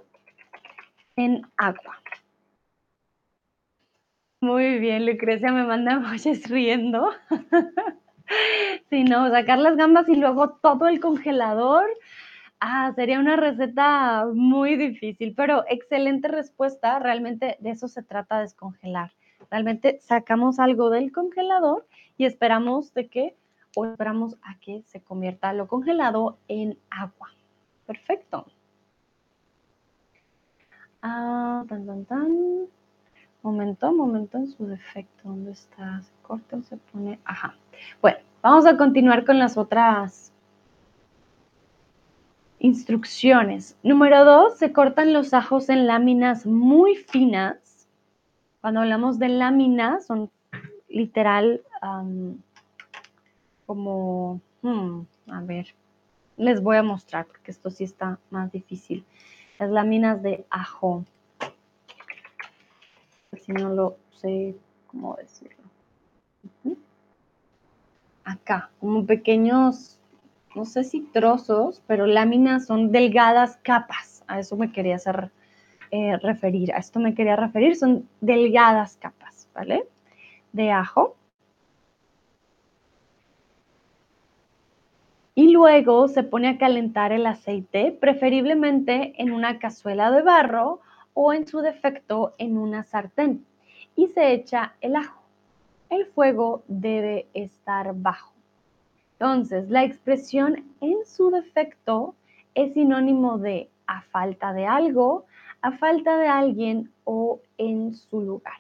en 1.15 1.41
agua. 1.55 2.00
Muy 4.41 4.79
bien, 4.79 5.05
Lucrecia 5.05 5.51
me 5.51 5.63
manda 5.63 5.93
emojis 5.97 6.49
riendo. 6.49 7.09
Si 8.89 9.03
no, 9.03 9.29
sacar 9.29 9.59
las 9.59 9.75
gambas 9.75 10.07
y 10.07 10.15
luego 10.15 10.51
todo 10.61 10.87
el 10.87 11.01
congelador. 11.01 11.83
Ah, 12.61 12.93
sería 12.95 13.19
una 13.19 13.35
receta 13.35 14.25
muy 14.33 14.77
difícil, 14.77 15.33
pero 15.35 15.65
excelente 15.67 16.29
respuesta. 16.29 16.97
Realmente 16.99 17.57
de 17.59 17.71
eso 17.71 17.89
se 17.89 18.03
trata 18.03 18.39
descongelar. 18.39 19.11
Realmente 19.49 19.99
sacamos 19.99 20.59
algo 20.59 20.89
del 20.89 21.11
congelador 21.11 21.85
y 22.17 22.23
esperamos 22.23 22.93
de 22.93 23.09
que 23.09 23.35
o 23.75 23.85
esperamos 23.85 24.37
a 24.43 24.57
que 24.59 24.81
se 24.85 25.01
convierta 25.01 25.51
lo 25.51 25.67
congelado 25.67 26.37
en 26.47 26.77
agua. 26.89 27.31
Perfecto. 27.85 28.45
Ah, 31.01 31.65
tan, 31.67 31.85
tan, 31.85 32.05
tan. 32.05 32.80
Momento, 33.43 33.91
momento 33.91 34.37
en 34.37 34.47
su 34.47 34.67
defecto. 34.67 35.29
¿Dónde 35.29 35.51
está? 35.51 36.01
Se 36.01 36.11
corta 36.21 36.57
o 36.57 36.61
se 36.61 36.77
pone. 36.77 37.19
Ajá. 37.25 37.55
Bueno, 38.01 38.19
vamos 38.41 38.65
a 38.65 38.77
continuar 38.77 39.25
con 39.25 39.39
las 39.39 39.57
otras 39.57 40.31
instrucciones. 42.59 43.75
Número 43.81 44.23
dos, 44.23 44.57
se 44.57 44.71
cortan 44.71 45.13
los 45.13 45.33
ajos 45.33 45.69
en 45.69 45.87
láminas 45.87 46.45
muy 46.45 46.95
finas. 46.95 47.87
Cuando 48.61 48.81
hablamos 48.81 49.17
de 49.17 49.29
láminas, 49.29 50.05
son 50.05 50.29
literal 50.87 51.61
como, 53.65 54.39
hmm, 54.61 55.01
a 55.31 55.41
ver, 55.41 55.73
les 56.37 56.61
voy 56.61 56.77
a 56.77 56.83
mostrar 56.83 57.25
porque 57.25 57.49
esto 57.49 57.71
sí 57.71 57.83
está 57.83 58.19
más 58.29 58.51
difícil. 58.51 59.05
Las 59.57 59.71
láminas 59.71 60.21
de 60.21 60.45
ajo 60.51 61.05
si 63.41 63.51
no 63.51 63.69
lo 63.69 63.97
sé 64.11 64.55
cómo 64.87 65.15
decirlo. 65.15 65.57
Acá, 68.23 68.69
como 68.79 69.05
pequeños, 69.05 69.99
no 70.55 70.65
sé 70.65 70.83
si 70.83 71.01
trozos, 71.01 71.81
pero 71.87 72.05
láminas 72.05 72.65
son 72.67 72.91
delgadas 72.91 73.57
capas. 73.63 74.23
A 74.27 74.39
eso 74.39 74.55
me 74.55 74.71
quería 74.71 74.95
hacer 74.95 75.31
eh, 75.89 76.17
referir. 76.17 76.73
A 76.73 76.77
esto 76.77 76.99
me 76.99 77.15
quería 77.15 77.35
referir. 77.35 77.75
Son 77.75 78.07
delgadas 78.21 78.97
capas, 78.97 79.49
¿vale? 79.53 79.87
De 80.53 80.71
ajo. 80.71 81.15
Y 85.33 85.49
luego 85.51 86.07
se 86.07 86.23
pone 86.23 86.49
a 86.49 86.57
calentar 86.57 87.11
el 87.11 87.25
aceite, 87.25 87.97
preferiblemente 87.99 89.13
en 89.17 89.31
una 89.31 89.59
cazuela 89.59 90.11
de 90.11 90.21
barro 90.21 90.81
o 91.13 91.33
en 91.33 91.47
su 91.47 91.61
defecto 91.61 92.33
en 92.37 92.57
una 92.57 92.83
sartén 92.83 93.45
y 93.95 94.07
se 94.07 94.33
echa 94.33 94.75
el 94.81 94.95
ajo. 94.95 95.21
El 95.89 96.05
fuego 96.05 96.63
debe 96.67 97.27
estar 97.33 97.93
bajo. 97.95 98.31
Entonces, 99.13 99.69
la 99.69 99.83
expresión 99.83 100.63
en 100.79 101.05
su 101.05 101.29
defecto 101.29 102.15
es 102.55 102.73
sinónimo 102.73 103.37
de 103.37 103.69
a 103.87 104.01
falta 104.01 104.53
de 104.53 104.65
algo, 104.65 105.25
a 105.61 105.73
falta 105.73 106.17
de 106.17 106.27
alguien 106.27 106.91
o 107.03 107.39
en 107.57 107.93
su 107.93 108.21
lugar. 108.21 108.57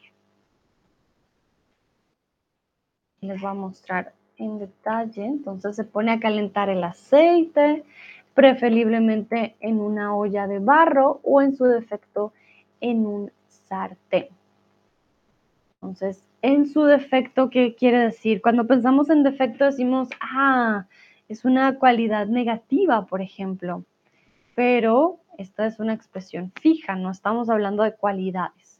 Les 3.21 3.39
voy 3.39 3.51
a 3.51 3.53
mostrar 3.53 4.13
en 4.37 4.59
detalle. 4.59 5.25
Entonces 5.25 5.75
se 5.75 5.83
pone 5.83 6.11
a 6.11 6.19
calentar 6.19 6.69
el 6.69 6.83
aceite, 6.83 7.83
preferiblemente 8.33 9.55
en 9.59 9.79
una 9.79 10.15
olla 10.15 10.47
de 10.47 10.59
barro 10.59 11.21
o 11.23 11.41
en 11.41 11.55
su 11.55 11.65
defecto 11.65 12.33
en 12.81 13.05
un 13.05 13.31
sartén. 13.47 14.27
Entonces, 15.75 16.23
en 16.41 16.67
su 16.67 16.83
defecto, 16.83 17.49
¿qué 17.49 17.75
quiere 17.75 17.99
decir? 17.99 18.41
Cuando 18.41 18.67
pensamos 18.67 19.09
en 19.09 19.23
defecto 19.23 19.65
decimos, 19.65 20.09
ah, 20.19 20.85
es 21.27 21.45
una 21.45 21.79
cualidad 21.79 22.27
negativa, 22.27 23.05
por 23.05 23.21
ejemplo, 23.21 23.83
pero 24.53 25.19
esta 25.37 25.65
es 25.65 25.79
una 25.79 25.93
expresión 25.93 26.51
fija, 26.61 26.95
no 26.95 27.09
estamos 27.09 27.49
hablando 27.49 27.83
de 27.83 27.95
cualidades. 27.95 28.70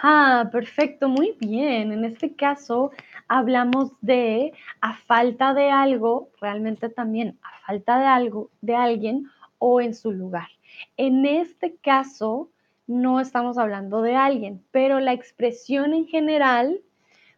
Ajá, 0.00 0.50
perfecto, 0.50 1.08
muy 1.08 1.36
bien. 1.38 1.92
En 1.92 2.04
este 2.04 2.34
caso 2.34 2.90
hablamos 3.28 3.92
de 4.00 4.52
a 4.80 4.96
falta 4.96 5.54
de 5.54 5.70
algo, 5.70 6.30
realmente 6.40 6.88
también 6.88 7.38
a 7.42 7.66
falta 7.66 7.98
de 7.98 8.06
algo, 8.06 8.50
de 8.60 8.74
alguien 8.74 9.28
o 9.58 9.80
en 9.80 9.94
su 9.94 10.12
lugar. 10.12 10.48
En 10.96 11.26
este 11.26 11.76
caso 11.76 12.50
no 12.86 13.20
estamos 13.20 13.58
hablando 13.58 14.02
de 14.02 14.16
alguien, 14.16 14.64
pero 14.70 14.98
la 14.98 15.12
expresión 15.12 15.94
en 15.94 16.06
general 16.06 16.80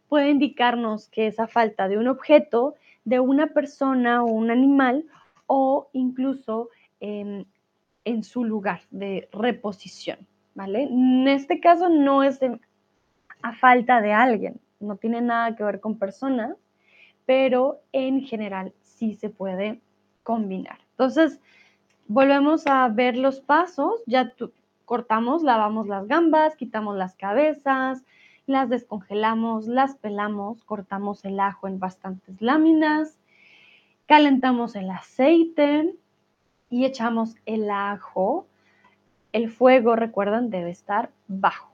puede 0.07 0.29
indicarnos 0.29 1.07
que 1.09 1.27
es 1.27 1.39
a 1.39 1.47
falta 1.47 1.87
de 1.87 1.97
un 1.97 2.07
objeto, 2.07 2.75
de 3.03 3.19
una 3.19 3.47
persona 3.47 4.23
o 4.23 4.27
un 4.27 4.49
animal 4.49 5.05
o 5.47 5.89
incluso 5.93 6.69
en 6.99 8.23
su 8.23 8.43
lugar 8.43 8.81
de 8.89 9.29
reposición. 9.31 10.17
¿Vale? 10.55 10.83
En 10.83 11.27
este 11.27 11.59
caso 11.59 11.89
no 11.89 12.23
es 12.23 12.39
a 13.41 13.53
falta 13.53 14.01
de 14.01 14.13
alguien, 14.13 14.59
no 14.79 14.95
tiene 14.95 15.21
nada 15.21 15.55
que 15.55 15.63
ver 15.63 15.79
con 15.79 15.99
personas, 15.99 16.55
pero 17.25 17.81
en 17.91 18.21
general 18.21 18.73
sí 18.81 19.13
se 19.13 19.29
puede 19.29 19.81
combinar. 20.23 20.79
Entonces, 20.91 21.39
volvemos 22.07 22.65
a 22.65 22.87
ver 22.87 23.17
los 23.17 23.41
pasos, 23.41 24.01
ya 24.07 24.33
cortamos, 24.85 25.43
lavamos 25.43 25.87
las 25.87 26.07
gambas, 26.07 26.55
quitamos 26.55 26.95
las 26.95 27.15
cabezas, 27.15 28.03
las 28.47 28.69
descongelamos, 28.69 29.67
las 29.67 29.95
pelamos, 29.95 30.63
cortamos 30.63 31.25
el 31.25 31.39
ajo 31.39 31.67
en 31.67 31.79
bastantes 31.79 32.41
láminas, 32.41 33.17
calentamos 34.05 34.75
el 34.75 34.89
aceite 34.89 35.95
y 36.69 36.85
echamos 36.85 37.35
el 37.45 37.69
ajo 37.69 38.47
el 39.35 39.51
fuego, 39.51 39.97
recuerdan, 39.97 40.49
debe 40.49 40.69
estar 40.69 41.09
bajo. 41.27 41.69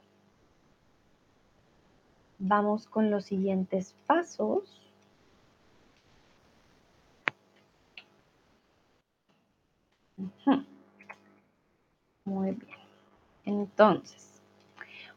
Vamos 2.40 2.88
con 2.88 3.12
los 3.12 3.26
siguientes 3.26 3.94
pasos. 4.08 4.82
Muy 12.26 12.52
bien. 12.54 12.78
Entonces, 13.46 14.42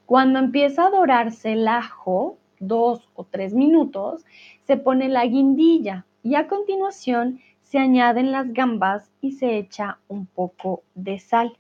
cuando 0.05 0.39
empieza 0.39 0.89
a 0.89 0.91
dorarse 0.91 1.55
el 1.55 1.67
ajo, 1.67 2.37
dos 2.61 3.09
o 3.15 3.25
tres 3.25 3.55
minutos, 3.55 4.27
se 4.65 4.77
pone 4.77 5.09
la 5.09 5.25
guindilla 5.25 6.05
y 6.23 6.35
a 6.35 6.47
continuación 6.47 7.41
se 7.63 7.79
añaden 7.79 8.33
las 8.33 8.53
gambas 8.53 9.11
y 9.23 9.33
se 9.33 9.57
echa 9.57 9.99
un 10.09 10.27
poco 10.27 10.83
de 10.95 11.19
sal. 11.19 11.57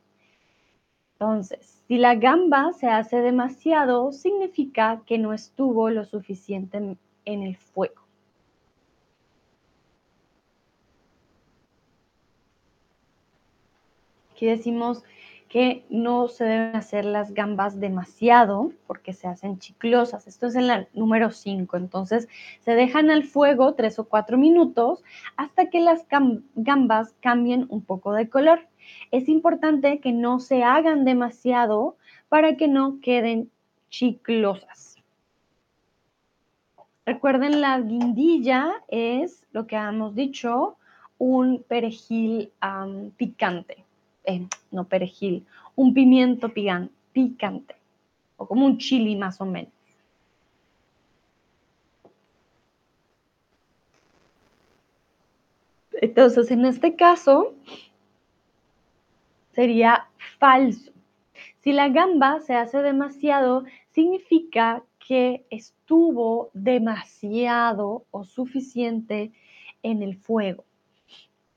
Entonces, 1.24 1.82
si 1.88 1.96
la 1.96 2.16
gamba 2.16 2.74
se 2.74 2.86
hace 2.86 3.22
demasiado, 3.22 4.12
significa 4.12 5.00
que 5.06 5.16
no 5.16 5.32
estuvo 5.32 5.88
lo 5.88 6.04
suficiente 6.04 6.76
en, 6.76 7.42
el 7.42 7.56
fuego. 7.56 8.02
Aquí 14.32 14.44
decimos 14.44 15.02
que 15.54 15.84
no 15.88 16.26
se 16.26 16.42
deben 16.42 16.74
hacer 16.74 17.04
las 17.04 17.32
gambas 17.32 17.78
demasiado 17.78 18.72
porque 18.88 19.12
se 19.12 19.28
hacen 19.28 19.60
chiclosas. 19.60 20.26
Esto 20.26 20.48
es 20.48 20.56
en 20.56 20.66
la 20.66 20.88
número 20.94 21.30
5. 21.30 21.76
Entonces 21.76 22.28
se 22.58 22.74
dejan 22.74 23.08
al 23.08 23.22
fuego 23.22 23.74
3 23.74 24.00
o 24.00 24.08
4 24.08 24.36
minutos 24.36 25.04
hasta 25.36 25.70
que 25.70 25.78
las 25.78 26.08
gambas 26.56 27.14
cambien 27.20 27.66
un 27.68 27.82
poco 27.82 28.14
de 28.14 28.28
color. 28.28 28.66
Es 29.12 29.28
importante 29.28 30.00
que 30.00 30.10
no 30.10 30.40
se 30.40 30.64
hagan 30.64 31.04
demasiado 31.04 31.96
para 32.28 32.56
que 32.56 32.66
no 32.66 32.98
queden 33.00 33.48
chiclosas. 33.90 34.96
Recuerden, 37.06 37.60
la 37.60 37.78
guindilla 37.80 38.72
es 38.88 39.46
lo 39.52 39.68
que 39.68 39.76
hemos 39.76 40.16
dicho, 40.16 40.78
un 41.16 41.62
perejil 41.68 42.50
picante. 43.16 43.83
Eh, 44.24 44.46
no 44.70 44.84
perejil, 44.84 45.46
un 45.76 45.92
pimiento 45.92 46.52
picante. 47.12 47.76
O 48.36 48.46
como 48.46 48.66
un 48.66 48.78
chili 48.78 49.16
más 49.16 49.40
o 49.40 49.44
menos. 49.44 49.72
Entonces, 56.00 56.50
en 56.50 56.64
este 56.64 56.96
caso, 56.96 57.54
sería 59.52 60.08
falso. 60.38 60.92
Si 61.60 61.72
la 61.72 61.88
gamba 61.88 62.40
se 62.40 62.54
hace 62.54 62.82
demasiado, 62.82 63.64
significa 63.90 64.82
que 64.98 65.46
estuvo 65.50 66.50
demasiado 66.52 68.04
o 68.10 68.24
suficiente 68.24 69.32
en 69.82 70.02
el 70.02 70.16
fuego. 70.16 70.64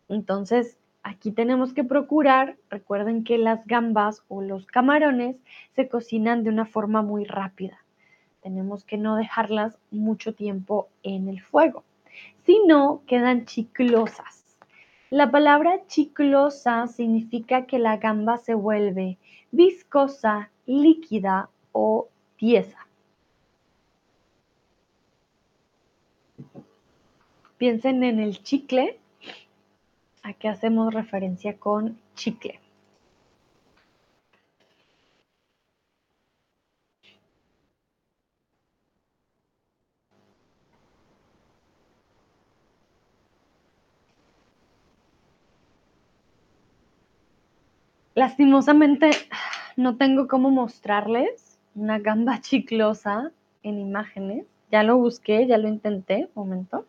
Entonces, 0.08 0.78
aquí 1.08 1.32
tenemos 1.32 1.74
que 1.74 1.84
procurar, 1.84 2.58
recuerden 2.70 3.24
que 3.24 3.38
las 3.38 3.66
gambas 3.66 4.24
o 4.28 4.42
los 4.42 4.66
camarones 4.66 5.38
se 5.76 5.88
cocinan 5.88 6.44
de 6.44 6.50
una 6.50 6.66
forma 6.66 7.02
muy 7.02 7.24
rápida. 7.24 7.78
Tenemos 8.42 8.84
que 8.84 8.98
no 8.98 9.16
dejarlas 9.16 9.78
mucho 9.90 10.34
tiempo 10.34 10.90
en 11.04 11.30
el 11.30 11.42
fuego, 11.42 11.84
si 12.46 12.60
no 12.68 13.02
quedan 13.08 13.46
chiclosas. 13.46 14.58
La 15.10 15.32
palabra 15.32 15.86
chiclosa 15.88 16.88
significa 16.88 17.66
que 17.66 17.80
la 17.80 17.98
gamba 17.98 18.38
se 18.38 18.54
vuelve 18.54 19.18
viscosa, 19.52 20.52
líquida 20.66 21.50
o 21.72 22.10
tiesa. 22.36 22.86
Piensen 27.58 28.04
en 28.04 28.20
el 28.20 28.44
chicle. 28.44 29.00
¿A 30.28 30.34
qué 30.34 30.50
hacemos 30.50 30.94
referencia 30.94 31.58
con 31.58 31.98
chicle? 32.14 32.60
Lastimosamente 48.16 49.12
no 49.78 49.96
tengo 49.96 50.28
cómo 50.28 50.52
mostrarles 50.52 51.58
una 51.74 52.00
gamba 52.00 52.42
chiclosa 52.42 53.32
en 53.64 53.80
imágenes. 53.80 54.46
Ya 54.74 54.84
lo 54.84 54.98
busqué, 54.98 55.48
ya 55.48 55.58
lo 55.58 55.70
intenté. 55.70 56.28
momento. 56.36 56.86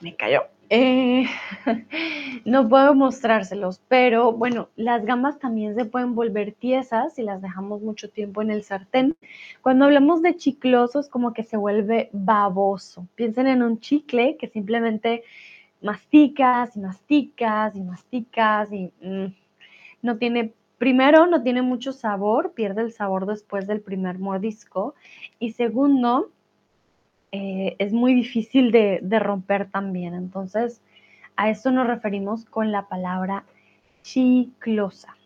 Me 0.00 0.16
cayó. 0.16 0.53
Eh, 0.76 1.26
no 2.44 2.68
puedo 2.68 2.96
mostrárselos, 2.96 3.80
pero 3.86 4.32
bueno, 4.32 4.70
las 4.74 5.04
gambas 5.04 5.38
también 5.38 5.76
se 5.76 5.84
pueden 5.84 6.16
volver 6.16 6.50
tiesas 6.52 7.14
si 7.14 7.22
las 7.22 7.40
dejamos 7.40 7.80
mucho 7.80 8.10
tiempo 8.10 8.42
en 8.42 8.50
el 8.50 8.64
sartén. 8.64 9.16
Cuando 9.62 9.84
hablamos 9.84 10.20
de 10.20 10.34
chicloso 10.34 10.98
es 10.98 11.08
como 11.08 11.32
que 11.32 11.44
se 11.44 11.56
vuelve 11.56 12.10
baboso. 12.12 13.06
Piensen 13.14 13.46
en 13.46 13.62
un 13.62 13.78
chicle 13.78 14.36
que 14.36 14.48
simplemente 14.48 15.22
masticas 15.80 16.76
y 16.76 16.80
masticas 16.80 17.76
y 17.76 17.80
masticas 17.80 18.72
y 18.72 18.90
mm, 19.00 19.26
no 20.02 20.18
tiene, 20.18 20.54
primero, 20.78 21.28
no 21.28 21.44
tiene 21.44 21.62
mucho 21.62 21.92
sabor, 21.92 22.52
pierde 22.52 22.82
el 22.82 22.90
sabor 22.90 23.26
después 23.26 23.68
del 23.68 23.80
primer 23.80 24.18
mordisco 24.18 24.96
y 25.38 25.52
segundo, 25.52 26.32
eh, 27.36 27.74
es 27.80 27.92
muy 27.92 28.14
difícil 28.14 28.70
de, 28.70 29.00
de 29.02 29.18
romper 29.18 29.68
también. 29.68 30.14
Entonces, 30.14 30.80
a 31.34 31.50
esto 31.50 31.72
nos 31.72 31.88
referimos 31.88 32.44
con 32.44 32.70
la 32.70 32.86
palabra 32.86 33.44
chiclosa. 34.02 35.16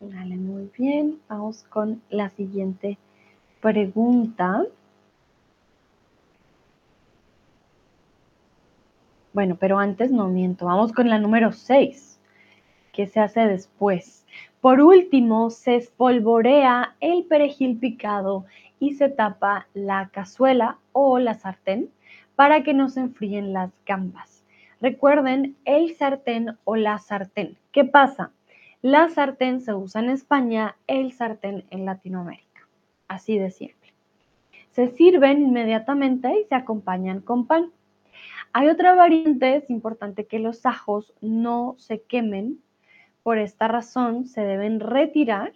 Vale, 0.00 0.36
muy 0.36 0.70
bien. 0.76 1.18
Vamos 1.30 1.62
con 1.62 2.02
la 2.10 2.28
siguiente 2.28 2.98
pregunta. 3.62 4.64
Bueno, 9.32 9.56
pero 9.58 9.78
antes 9.78 10.12
no 10.12 10.28
miento. 10.28 10.66
Vamos 10.66 10.92
con 10.92 11.08
la 11.08 11.18
número 11.18 11.52
6. 11.52 12.20
¿Qué 12.92 13.06
se 13.06 13.18
hace 13.18 13.46
después? 13.46 14.26
Por 14.60 14.82
último, 14.82 15.48
se 15.48 15.76
espolvorea 15.76 16.96
el 17.00 17.24
perejil 17.24 17.78
picado 17.78 18.44
y 18.80 18.94
se 18.94 19.08
tapa 19.08 19.68
la 19.74 20.08
cazuela 20.08 20.78
o 20.90 21.20
la 21.20 21.34
sartén 21.34 21.90
para 22.34 22.64
que 22.64 22.74
no 22.74 22.88
se 22.88 23.00
enfríen 23.00 23.52
las 23.52 23.70
gambas. 23.86 24.42
Recuerden 24.80 25.56
el 25.66 25.94
sartén 25.94 26.56
o 26.64 26.74
la 26.74 26.98
sartén. 26.98 27.58
¿Qué 27.70 27.84
pasa? 27.84 28.32
La 28.80 29.10
sartén 29.10 29.60
se 29.60 29.74
usa 29.74 30.00
en 30.00 30.08
España, 30.08 30.74
el 30.86 31.12
sartén 31.12 31.64
en 31.70 31.84
Latinoamérica. 31.84 32.66
Así 33.06 33.38
de 33.38 33.50
simple. 33.50 33.92
Se 34.70 34.88
sirven 34.88 35.42
inmediatamente 35.42 36.40
y 36.40 36.44
se 36.46 36.54
acompañan 36.54 37.20
con 37.20 37.46
pan. 37.46 37.70
Hay 38.54 38.68
otra 38.68 38.94
variante, 38.94 39.56
es 39.56 39.68
importante 39.68 40.24
que 40.24 40.38
los 40.38 40.64
ajos 40.64 41.12
no 41.20 41.74
se 41.78 42.00
quemen. 42.00 42.58
Por 43.22 43.36
esta 43.36 43.68
razón 43.68 44.26
se 44.26 44.40
deben 44.40 44.80
retirar 44.80 45.52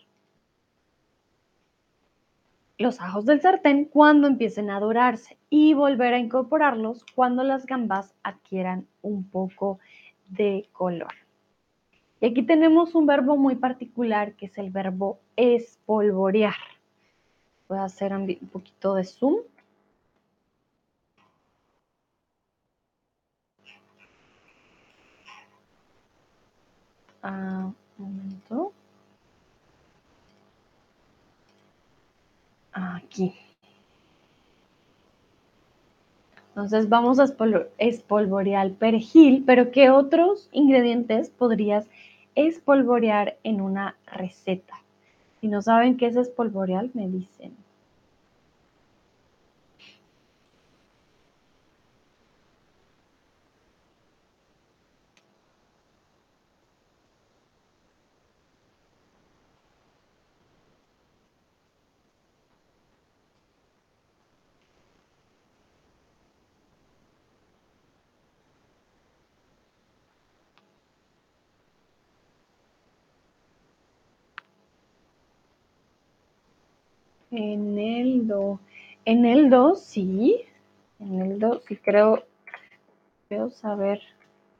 los 2.78 3.00
ajos 3.00 3.24
del 3.24 3.40
sartén 3.40 3.84
cuando 3.84 4.26
empiecen 4.26 4.70
a 4.70 4.80
dorarse 4.80 5.38
y 5.48 5.74
volver 5.74 6.14
a 6.14 6.18
incorporarlos 6.18 7.04
cuando 7.14 7.44
las 7.44 7.66
gambas 7.66 8.14
adquieran 8.22 8.86
un 9.02 9.24
poco 9.24 9.78
de 10.28 10.68
color. 10.72 11.12
Y 12.20 12.26
aquí 12.26 12.42
tenemos 12.42 12.94
un 12.94 13.06
verbo 13.06 13.36
muy 13.36 13.56
particular 13.56 14.34
que 14.34 14.46
es 14.46 14.58
el 14.58 14.70
verbo 14.70 15.18
espolvorear. 15.36 16.54
Voy 17.68 17.78
a 17.78 17.84
hacer 17.84 18.12
un 18.12 18.26
poquito 18.52 18.94
de 18.94 19.04
zoom 19.04 19.36
un 27.98 28.33
Aquí. 32.74 33.32
Entonces 36.48 36.88
vamos 36.88 37.18
a 37.18 37.26
espolvorear 37.78 38.72
perejil, 38.74 39.42
pero 39.46 39.70
¿qué 39.72 39.90
otros 39.90 40.48
ingredientes 40.52 41.30
podrías 41.30 41.88
espolvorear 42.34 43.38
en 43.42 43.60
una 43.60 43.96
receta? 44.06 44.74
Si 45.40 45.48
no 45.48 45.62
saben 45.62 45.96
qué 45.96 46.06
es 46.06 46.16
espolvorear, 46.16 46.90
me 46.94 47.08
dicen. 47.08 47.56
Eneldo. 77.34 78.60
Eneldo, 79.04 79.74
sí. 79.74 80.40
Eneldo, 81.00 81.60
sí 81.66 81.76
creo, 81.76 82.24
creo 83.28 83.50
saber. 83.50 84.00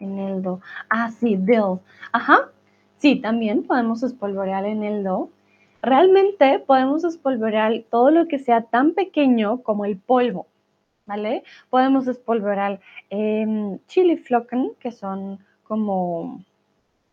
Eneldo. 0.01 0.61
Ah, 0.91 1.11
sí, 1.11 1.37
dill. 1.37 1.79
Ajá. 2.12 2.51
Sí, 2.99 3.16
también 3.16 3.64
podemos 3.64 4.03
espolvorear 4.03 4.64
eneldo. 4.64 5.31
Realmente 5.83 6.59
podemos 6.59 7.05
espolvorear 7.05 7.85
todo 7.91 8.11
lo 8.11 8.27
que 8.27 8.39
sea 8.39 8.62
tan 8.62 8.95
pequeño 8.95 9.62
como 9.62 9.85
el 9.85 9.99
polvo, 9.99 10.47
¿vale? 11.07 11.45
Podemos 11.68 12.07
espolvorear 12.09 12.81
eh, 13.11 13.79
chili 13.87 14.16
flocken, 14.16 14.72
que 14.81 14.91
son 14.91 15.39
como 15.64 16.43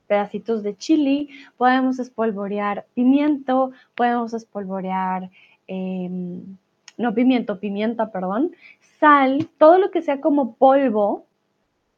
pedacitos 0.08 0.62
de 0.62 0.76
chili, 0.76 1.30
podemos 1.58 1.98
espolvorear 1.98 2.86
pimiento, 2.94 3.72
podemos 3.96 4.34
espolvorear 4.34 5.30
Em, 5.74 6.58
no 6.98 7.14
pimiento, 7.14 7.62
pimienta, 7.62 8.12
perdón, 8.12 8.54
sal, 9.00 9.48
todo 9.58 9.78
lo 9.78 9.90
que 9.90 10.02
sea 10.02 10.20
como 10.20 10.56
polvo, 10.56 11.26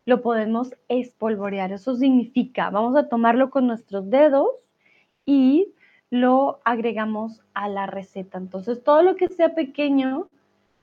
lo 0.06 0.22
podemos 0.22 0.76
espolvorear. 0.90 1.72
Eso 1.72 1.96
significa, 1.96 2.70
vamos 2.70 2.96
a 2.96 3.10
tomarlo 3.10 3.50
con 3.50 3.66
nuestros 3.66 4.12
dedos 4.12 4.48
y 5.26 5.74
lo 6.12 6.60
agregamos 6.66 7.42
a 7.56 7.68
la 7.68 7.88
receta. 7.88 8.38
Entonces, 8.38 8.84
todo 8.84 9.02
lo 9.02 9.16
que 9.16 9.28
sea 9.30 9.56
pequeño 9.56 10.28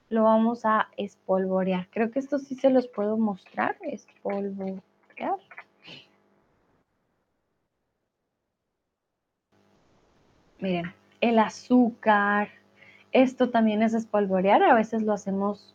lo 0.08 0.24
vamos 0.24 0.64
a 0.64 0.88
espolvorear. 0.96 1.86
Creo 1.90 2.10
que 2.10 2.18
esto 2.18 2.40
sí 2.40 2.56
se 2.56 2.70
los 2.70 2.88
puedo 2.88 3.16
mostrar. 3.16 3.76
Espolvorear. 3.82 4.82
Miren, 10.58 10.92
el 11.20 11.38
azúcar. 11.38 12.48
Esto 13.12 13.50
también 13.50 13.82
es 13.82 13.94
espolvorear. 13.94 14.62
A 14.62 14.74
veces 14.74 15.02
lo 15.02 15.12
hacemos 15.12 15.74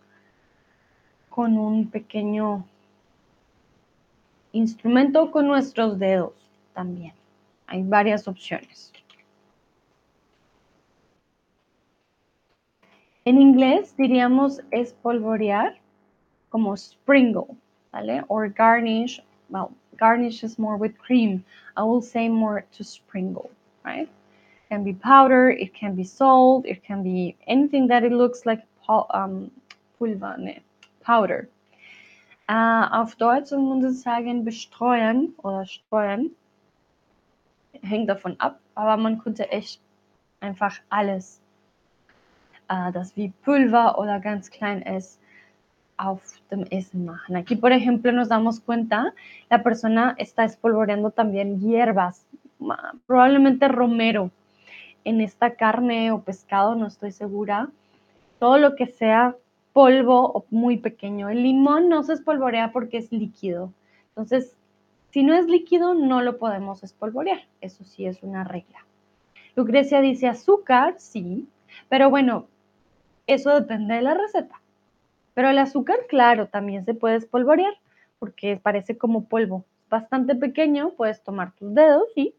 con 1.29 1.57
un 1.57 1.89
pequeño 1.89 2.65
instrumento 4.53 5.31
con 5.31 5.47
nuestros 5.47 5.99
dedos 5.99 6.33
también. 6.73 7.13
Hay 7.67 7.83
varias 7.83 8.27
opciones. 8.27 8.93
En 13.25 13.41
inglés 13.41 13.95
diríamos 13.97 14.61
espolvorear 14.71 15.77
como 16.49 16.77
sprinkle, 16.77 17.57
¿vale? 17.91 18.23
Or 18.27 18.47
garnish. 18.49 19.21
Well, 19.49 19.71
garnish 19.97 20.43
is 20.43 20.59
more 20.59 20.77
with 20.77 20.95
cream. 20.97 21.43
I 21.75 21.83
will 21.83 22.01
say 22.01 22.29
more 22.29 22.63
to 22.77 22.83
sprinkle, 22.83 23.49
right? 23.83 24.07
Can 24.69 24.83
be 24.83 24.93
powder, 24.93 25.49
it 25.49 25.73
can 25.73 25.95
be 25.95 26.03
salt, 26.03 26.65
it 26.65 26.83
can 26.83 27.03
be 27.03 27.35
anything 27.47 27.87
that 27.87 28.03
it 28.03 28.11
looks 28.11 28.45
like 28.45 28.63
um, 28.89 29.51
Pulver, 29.99 30.35
ne, 30.37 30.61
powder. 31.03 31.47
Uh, 32.49 32.87
auf 32.91 33.15
Deutsch 33.15 33.51
muss 33.51 33.83
man 33.83 33.93
sagen 33.93 34.43
bestreuen 34.43 35.33
oder 35.43 35.65
streuen. 35.65 36.31
Hängt 37.81 38.09
davon 38.09 38.35
ab, 38.39 38.59
aber 38.75 38.97
man 38.97 39.19
könnte 39.19 39.51
echt 39.51 39.79
einfach 40.41 40.79
alles 40.89 41.41
äh, 42.69 42.91
das 42.91 43.15
wie 43.15 43.31
Pulver 43.43 43.97
oder 43.97 44.19
ganz 44.19 44.49
klein 44.49 44.81
es 44.81 45.19
auf 45.97 46.21
dem 46.51 46.63
Essen 46.63 47.05
machen. 47.05 47.35
Aquí, 47.35 47.55
por 47.55 47.71
ejemplo, 47.71 48.11
nos 48.11 48.29
damos 48.29 48.59
cuenta, 48.59 49.13
la 49.49 49.63
persona 49.63 50.15
está 50.17 50.43
espolvoreando 50.43 51.11
también 51.11 51.59
hierbas, 51.59 52.25
probablemente 53.07 53.67
romero 53.67 54.29
en 55.05 55.21
esta 55.21 55.55
carne 55.55 56.11
o 56.11 56.21
pescado, 56.21 56.75
no 56.75 56.87
estoy 56.87 57.11
segura. 57.11 57.69
Todo 58.39 58.57
lo 58.57 58.75
que 58.75 58.87
sea 58.87 59.35
polvo 59.71 60.31
o 60.31 60.45
muy 60.49 60.77
pequeño. 60.77 61.29
El 61.29 61.43
limón 61.43 61.87
no 61.89 62.03
se 62.03 62.13
espolvorea 62.13 62.71
porque 62.71 62.97
es 62.97 63.11
líquido. 63.11 63.71
Entonces, 64.09 64.55
si 65.11 65.23
no 65.23 65.33
es 65.33 65.45
líquido, 65.45 65.93
no 65.93 66.21
lo 66.21 66.37
podemos 66.37 66.83
espolvorear. 66.83 67.41
Eso 67.61 67.83
sí 67.85 68.05
es 68.05 68.21
una 68.23 68.43
regla. 68.43 68.85
Lucrecia 69.55 70.01
dice 70.01 70.27
azúcar, 70.27 70.95
sí, 70.97 71.47
pero 71.87 72.09
bueno, 72.09 72.47
eso 73.27 73.53
depende 73.53 73.95
de 73.95 74.01
la 74.01 74.13
receta. 74.13 74.59
Pero 75.33 75.49
el 75.49 75.57
azúcar, 75.57 75.99
claro, 76.09 76.47
también 76.47 76.85
se 76.85 76.93
puede 76.93 77.15
espolvorear 77.15 77.73
porque 78.19 78.59
parece 78.61 78.97
como 78.97 79.25
polvo. 79.25 79.65
Bastante 79.89 80.35
pequeño, 80.35 80.91
puedes 80.91 81.21
tomar 81.23 81.53
tus 81.53 81.73
dedos 81.73 82.07
y 82.15 82.33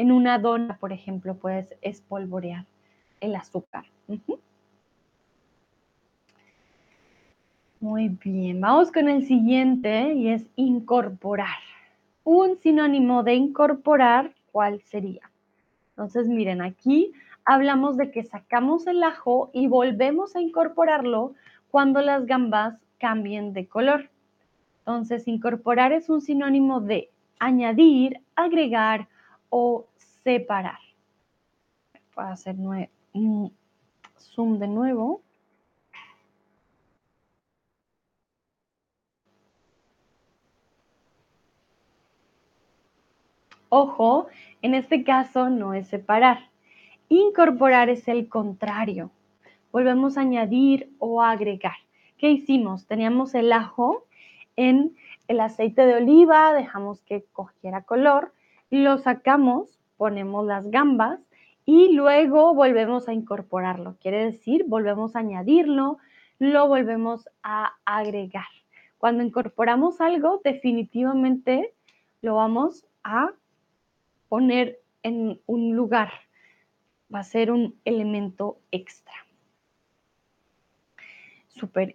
en 0.00 0.12
una 0.12 0.38
dona, 0.38 0.78
por 0.78 0.94
ejemplo, 0.94 1.34
puedes 1.34 1.74
espolvorear 1.82 2.64
el 3.20 3.36
azúcar. 3.36 3.84
Muy 7.80 8.08
bien, 8.08 8.62
vamos 8.62 8.90
con 8.90 9.10
el 9.10 9.26
siguiente 9.26 10.14
y 10.14 10.28
es 10.30 10.46
incorporar. 10.56 11.58
Un 12.24 12.56
sinónimo 12.56 13.22
de 13.24 13.34
incorporar, 13.34 14.32
¿cuál 14.52 14.80
sería? 14.80 15.30
Entonces, 15.90 16.28
miren, 16.28 16.62
aquí 16.62 17.12
hablamos 17.44 17.98
de 17.98 18.10
que 18.10 18.24
sacamos 18.24 18.86
el 18.86 19.02
ajo 19.02 19.50
y 19.52 19.66
volvemos 19.66 20.34
a 20.34 20.40
incorporarlo 20.40 21.34
cuando 21.70 22.00
las 22.00 22.24
gambas 22.24 22.78
cambien 22.98 23.52
de 23.52 23.68
color. 23.68 24.08
Entonces, 24.78 25.28
incorporar 25.28 25.92
es 25.92 26.08
un 26.08 26.22
sinónimo 26.22 26.80
de 26.80 27.10
añadir, 27.38 28.22
agregar 28.34 29.08
o 29.50 29.86
separar. 30.24 30.78
Voy 32.16 32.24
a 32.24 32.32
hacer 32.32 32.56
un 33.12 33.52
zoom 34.18 34.58
de 34.58 34.68
nuevo. 34.68 35.22
Ojo, 43.72 44.26
en 44.62 44.74
este 44.74 45.04
caso 45.04 45.48
no 45.48 45.74
es 45.74 45.86
separar. 45.86 46.50
Incorporar 47.08 47.88
es 47.88 48.08
el 48.08 48.28
contrario. 48.28 49.12
Volvemos 49.70 50.18
a 50.18 50.22
añadir 50.22 50.92
o 50.98 51.22
agregar. 51.22 51.76
¿Qué 52.18 52.30
hicimos? 52.30 52.86
Teníamos 52.86 53.34
el 53.36 53.52
ajo 53.52 54.04
en 54.56 54.96
el 55.28 55.38
aceite 55.38 55.86
de 55.86 55.94
oliva, 55.94 56.52
dejamos 56.52 57.00
que 57.02 57.24
cogiera 57.32 57.82
color, 57.84 58.32
lo 58.70 58.98
sacamos, 58.98 59.78
ponemos 59.96 60.46
las 60.46 60.70
gambas 60.70 61.20
y 61.64 61.92
luego 61.92 62.54
volvemos 62.54 63.08
a 63.08 63.12
incorporarlo. 63.12 63.96
Quiere 64.00 64.24
decir, 64.24 64.64
volvemos 64.66 65.14
a 65.14 65.20
añadirlo, 65.20 65.98
lo 66.38 66.68
volvemos 66.68 67.28
a 67.42 67.74
agregar. 67.84 68.48
Cuando 68.98 69.22
incorporamos 69.22 70.00
algo, 70.00 70.40
definitivamente 70.44 71.74
lo 72.22 72.36
vamos 72.36 72.86
a 73.02 73.30
poner 74.28 74.80
en 75.02 75.40
un 75.46 75.74
lugar 75.74 76.10
va 77.12 77.20
a 77.20 77.24
ser 77.24 77.50
un 77.50 77.78
elemento 77.84 78.58
extra. 78.70 79.14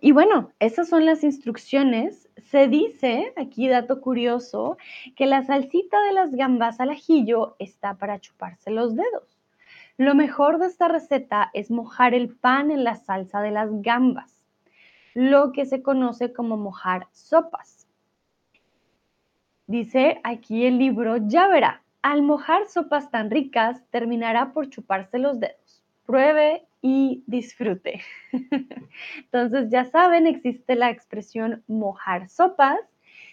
Y 0.02 0.12
bueno, 0.12 0.52
esas 0.60 0.90
son 0.90 1.06
las 1.06 1.24
instrucciones. 1.24 2.30
Se 2.38 2.68
dice, 2.68 3.34
aquí 3.38 3.68
dato 3.68 4.02
curioso, 4.02 4.78
que 5.16 5.26
la 5.26 5.44
salsita 5.44 6.02
de 6.04 6.14
las 6.14 6.36
gambas 6.36 6.80
al 6.80 6.92
ajillo 6.92 7.56
está 7.60 7.96
para 7.96 8.20
chuparse 8.20 8.72
los 8.72 8.96
dedos. 8.96 9.40
Lo 9.98 10.14
mejor 10.14 10.60
de 10.60 10.68
esta 10.68 10.88
receta 10.88 11.50
es 11.54 11.72
mojar 11.72 12.14
el 12.14 12.30
pan 12.30 12.70
en 12.70 12.84
la 12.84 12.96
salsa 12.96 13.42
de 13.42 13.52
las 13.52 13.70
gambas, 13.82 14.44
lo 15.14 15.54
que 15.54 15.66
se 15.66 15.82
conoce 15.82 16.34
como 16.34 16.58
mojar 16.58 17.08
sopas. 17.12 17.88
Dice 19.68 20.20
aquí 20.24 20.66
el 20.66 20.78
libro, 20.78 21.18
ya 21.18 21.48
verá, 21.48 21.82
al 22.02 22.22
mojar 22.22 22.68
sopas 22.68 23.10
tan 23.10 23.32
ricas, 23.32 23.82
terminará 23.90 24.52
por 24.52 24.70
chuparse 24.70 25.18
los 25.18 25.40
dedos. 25.40 25.84
Pruebe 26.06 26.68
y 26.88 27.24
disfrute. 27.26 28.04
Entonces, 29.18 29.72
ya 29.72 29.86
saben, 29.86 30.28
existe 30.28 30.76
la 30.76 30.92
expresión 30.92 31.64
mojar 31.68 32.30
sopas. 32.30 32.78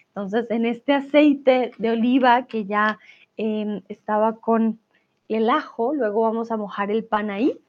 Entonces, 0.08 0.50
en 0.50 0.64
este 0.64 0.94
aceite 0.94 1.72
de 1.76 1.90
oliva 1.90 2.46
que 2.46 2.64
ya 2.64 2.98
em, 3.36 3.82
estaba 3.90 4.36
con 4.36 4.80
el 5.28 5.50
ajo, 5.50 5.92
luego 5.92 6.22
vamos 6.22 6.50
a 6.50 6.56
mojar 6.56 6.90
el 6.90 7.04
pan 7.04 7.28
ahí 7.28 7.60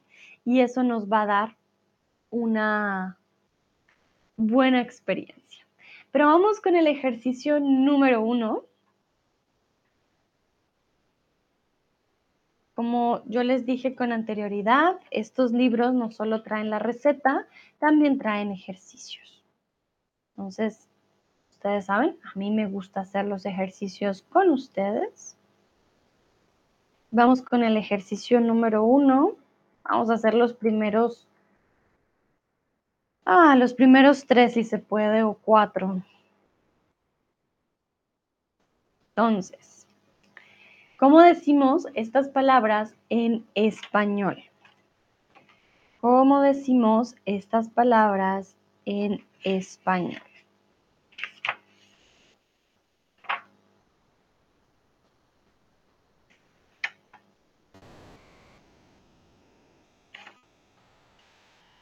y 0.46 0.60
eso 0.60 0.82
nos 0.84 1.12
va 1.12 1.20
a 1.22 1.26
dar 1.26 1.56
una 2.30 3.18
buena 4.38 4.80
experiencia. 4.80 5.66
Pero 6.12 6.28
vamos 6.28 6.62
con 6.62 6.76
el 6.76 6.86
ejercicio 6.86 7.60
número 7.60 8.22
uno. 8.22 8.64
Como 12.74 13.22
yo 13.26 13.44
les 13.44 13.64
dije 13.64 13.94
con 13.94 14.10
anterioridad, 14.10 15.00
estos 15.12 15.52
libros 15.52 15.94
no 15.94 16.10
solo 16.10 16.42
traen 16.42 16.70
la 16.70 16.80
receta, 16.80 17.46
también 17.78 18.18
traen 18.18 18.50
ejercicios. 18.50 19.44
Entonces, 20.30 20.88
ustedes 21.50 21.86
saben, 21.86 22.18
a 22.24 22.36
mí 22.36 22.50
me 22.50 22.66
gusta 22.66 23.00
hacer 23.00 23.26
los 23.26 23.46
ejercicios 23.46 24.22
con 24.22 24.50
ustedes. 24.50 25.36
Vamos 27.12 27.42
con 27.42 27.62
el 27.62 27.76
ejercicio 27.76 28.40
número 28.40 28.82
uno. 28.82 29.36
Vamos 29.84 30.10
a 30.10 30.14
hacer 30.14 30.34
los 30.34 30.52
primeros, 30.52 31.28
ah, 33.24 33.54
los 33.56 33.72
primeros 33.72 34.26
tres 34.26 34.54
si 34.54 34.64
se 34.64 34.78
puede 34.78 35.22
o 35.22 35.34
cuatro. 35.34 36.02
Entonces, 39.10 39.73
¿Cómo 40.96 41.20
decimos 41.20 41.88
estas 41.94 42.28
palabras 42.28 42.94
en 43.08 43.44
español? 43.56 44.44
¿Cómo 46.00 46.40
decimos 46.40 47.16
estas 47.26 47.68
palabras 47.68 48.56
en 48.84 49.24
español? 49.42 50.22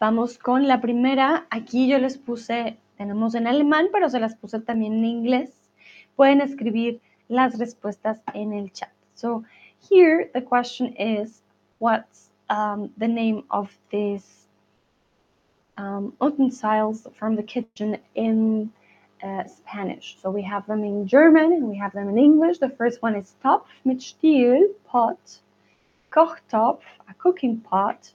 Vamos 0.00 0.38
con 0.38 0.66
la 0.66 0.80
primera. 0.80 1.46
Aquí 1.50 1.86
yo 1.86 1.98
les 1.98 2.16
puse, 2.16 2.78
tenemos 2.96 3.34
en 3.34 3.46
alemán, 3.46 3.88
pero 3.92 4.08
se 4.08 4.20
las 4.20 4.34
puse 4.36 4.58
también 4.60 4.94
en 4.94 5.04
inglés. 5.04 5.70
Pueden 6.16 6.40
escribir 6.40 7.02
las 7.28 7.58
respuestas 7.58 8.22
en 8.32 8.54
el 8.54 8.72
chat. 8.72 9.01
So 9.22 9.44
here 9.78 10.28
the 10.34 10.40
question 10.40 10.96
is, 10.96 11.42
what's 11.78 12.30
um, 12.50 12.90
the 12.96 13.06
name 13.06 13.44
of 13.52 13.70
these 13.90 14.48
um, 15.78 16.12
utensils 16.20 17.06
from 17.16 17.36
the 17.36 17.44
kitchen 17.44 17.98
in 18.16 18.72
uh, 19.22 19.44
Spanish. 19.46 20.16
So 20.20 20.28
we 20.30 20.42
have 20.42 20.66
them 20.66 20.82
in 20.82 21.06
German 21.06 21.52
and 21.52 21.68
we 21.68 21.76
have 21.76 21.92
them 21.92 22.08
in 22.08 22.18
English. 22.18 22.58
The 22.58 22.70
first 22.70 23.00
one 23.00 23.14
is 23.14 23.36
Topf 23.44 23.68
mit 23.84 23.98
Stiel, 23.98 24.66
pot, 24.84 25.20
Kochtopf, 26.10 26.82
a 27.08 27.14
cooking 27.14 27.58
pot, 27.60 28.10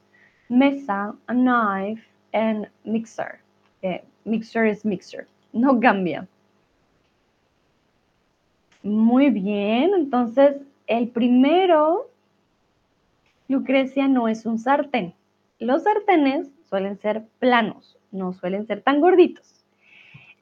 Mesa, 0.49 1.15
a 1.29 1.33
knife, 1.33 2.03
and 2.33 2.67
mixer. 2.83 3.39
Eh, 3.81 3.99
mixer 4.25 4.65
is 4.65 4.83
mixer, 4.83 5.25
no 5.53 5.79
cambia. 5.79 6.27
Muy 8.83 9.29
bien, 9.29 9.93
entonces 9.93 10.61
el 10.87 11.09
primero, 11.09 12.09
Lucrecia, 13.47 14.07
no 14.07 14.27
es 14.27 14.45
un 14.45 14.59
sartén. 14.59 15.13
Los 15.59 15.83
sartenes 15.83 16.49
suelen 16.69 16.97
ser 16.97 17.25
planos, 17.39 17.97
no 18.11 18.33
suelen 18.33 18.65
ser 18.65 18.81
tan 18.81 19.01
gorditos. 19.01 19.65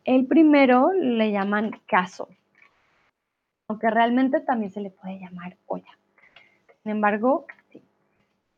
El 0.04 0.28
primero 0.28 0.92
le 0.94 1.32
llaman 1.32 1.82
caso, 1.88 2.30
aunque 3.68 3.90
realmente 3.90 4.40
también 4.40 4.72
se 4.72 4.82
le 4.82 4.92
puede 4.92 5.20
llamar 5.20 5.58
olla. 5.66 5.98
Sin 6.84 6.92
embargo, 6.92 7.48
sí. 7.72 7.84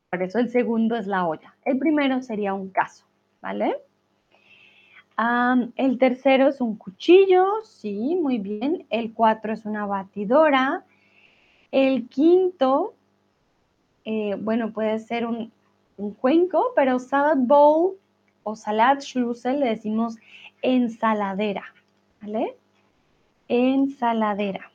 Por 0.10 0.24
eso 0.24 0.40
el 0.40 0.50
segundo 0.50 0.96
es 0.96 1.08
la 1.08 1.26
olla. 1.26 1.56
El 1.66 1.78
primero 1.78 2.22
sería 2.22 2.54
un 2.54 2.70
caso, 2.70 3.06
¿vale? 3.42 3.76
el 5.76 5.98
tercero 5.98 6.48
es 6.50 6.62
un 6.62 6.76
cuchillo, 6.76 7.48
sí, 7.64 8.16
muy 8.22 8.38
bien. 8.38 8.86
El 8.92 9.14
cuatro 9.14 9.52
es 9.52 9.66
una 9.66 9.88
batidora. 9.88 10.86
El 11.72 12.07
quinto, 12.07 12.93
eh, 14.05 14.36
bueno, 14.39 14.72
puede 14.72 14.99
ser 14.99 15.26
un, 15.26 15.51
cuenco, 16.20 16.74
pero 16.76 16.99
salad 16.99 17.38
bowl 17.38 17.97
o 18.43 18.55
salad 18.55 18.99
schlussel 18.99 19.59
le 19.59 19.70
decimos 19.70 20.15
ensaladera, 20.61 21.63
¿vale? 22.22 22.55
Ensaladera. 23.47 24.72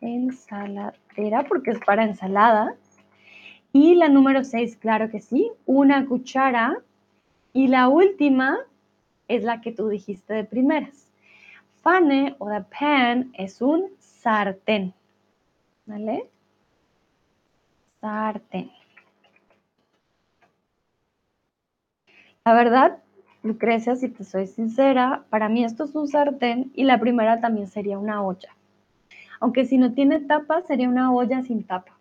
ensaladera 0.00 0.94
porque 1.48 1.70
es 1.70 1.78
para 1.86 2.04
ensalada. 2.04 2.76
Y 3.72 3.94
la 3.94 4.08
número 4.08 4.44
6, 4.44 4.76
claro 4.76 5.10
que 5.10 5.20
sí, 5.20 5.50
una 5.66 6.06
cuchara. 6.06 6.82
Y 7.52 7.68
la 7.68 7.88
última 7.88 8.58
es 9.26 9.42
la 9.42 9.60
que 9.60 9.72
tú 9.72 9.88
dijiste 9.88 10.34
de 10.34 10.44
primeras. 10.44 11.10
Fane 11.82 12.36
o 12.38 12.48
the 12.48 12.64
pan 12.78 13.32
es 13.34 13.60
un 13.60 13.90
sartén. 14.24 14.94
¿Vale? 15.84 16.30
Sartén. 18.00 18.70
La 22.46 22.54
verdad, 22.54 23.02
Lucrecia, 23.42 23.96
si 23.96 24.08
te 24.08 24.24
soy 24.24 24.46
sincera, 24.46 25.24
para 25.28 25.50
mí 25.50 25.62
esto 25.62 25.84
es 25.84 25.94
un 25.94 26.08
sartén 26.08 26.72
y 26.74 26.84
la 26.84 26.98
primera 26.98 27.40
también 27.40 27.66
sería 27.66 27.98
una 27.98 28.22
olla. 28.22 28.48
Aunque 29.40 29.66
si 29.66 29.76
no 29.76 29.92
tiene 29.92 30.20
tapa, 30.20 30.62
sería 30.62 30.88
una 30.88 31.12
olla 31.12 31.42
sin 31.42 31.62
tapa. 31.62 31.98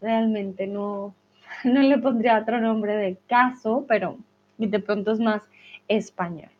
Realmente 0.00 0.66
no, 0.66 1.14
no 1.64 1.82
le 1.82 1.98
pondría 1.98 2.38
otro 2.38 2.58
nombre 2.58 2.96
de 2.96 3.18
caso, 3.28 3.84
pero 3.86 4.16
de 4.56 4.80
pronto 4.80 5.12
es 5.12 5.20
más 5.20 5.42
español. 5.88 6.50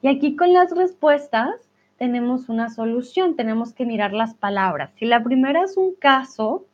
Y 0.00 0.08
aquí 0.08 0.36
con 0.36 0.52
las 0.52 0.74
respuestas 0.74 1.67
tenemos 1.98 2.48
una 2.48 2.70
solución, 2.70 3.36
tenemos 3.36 3.72
que 3.72 3.84
mirar 3.84 4.12
las 4.12 4.34
palabras. 4.34 4.92
Si 4.94 5.04
la 5.04 5.22
primera 5.22 5.64
es 5.64 5.76
un 5.76 5.94
caso, 5.94 6.64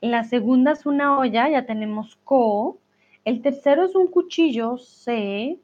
la 0.00 0.24
segunda 0.24 0.72
es 0.72 0.86
una 0.86 1.18
olla, 1.18 1.48
ya 1.48 1.66
tenemos 1.66 2.16
co, 2.24 2.78
el 3.24 3.40
tercero 3.42 3.84
es 3.84 3.94
un 3.94 4.08
cuchillo, 4.08 4.76
C. 4.78 5.58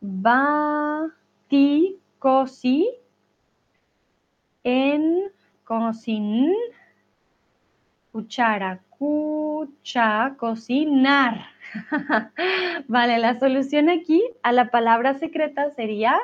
Bati, 0.00 1.10
cosi. 2.18 2.88
En, 4.64 5.30
cocin. 5.64 6.52
Cuchara, 8.10 8.80
cucha, 8.90 10.34
cocinar. 10.36 11.46
vale, 12.88 13.18
la 13.18 13.38
solución 13.38 13.88
aquí 13.88 14.22
a 14.42 14.52
la 14.52 14.70
palabra 14.70 15.14
secreta 15.14 15.70
sería 15.70 16.18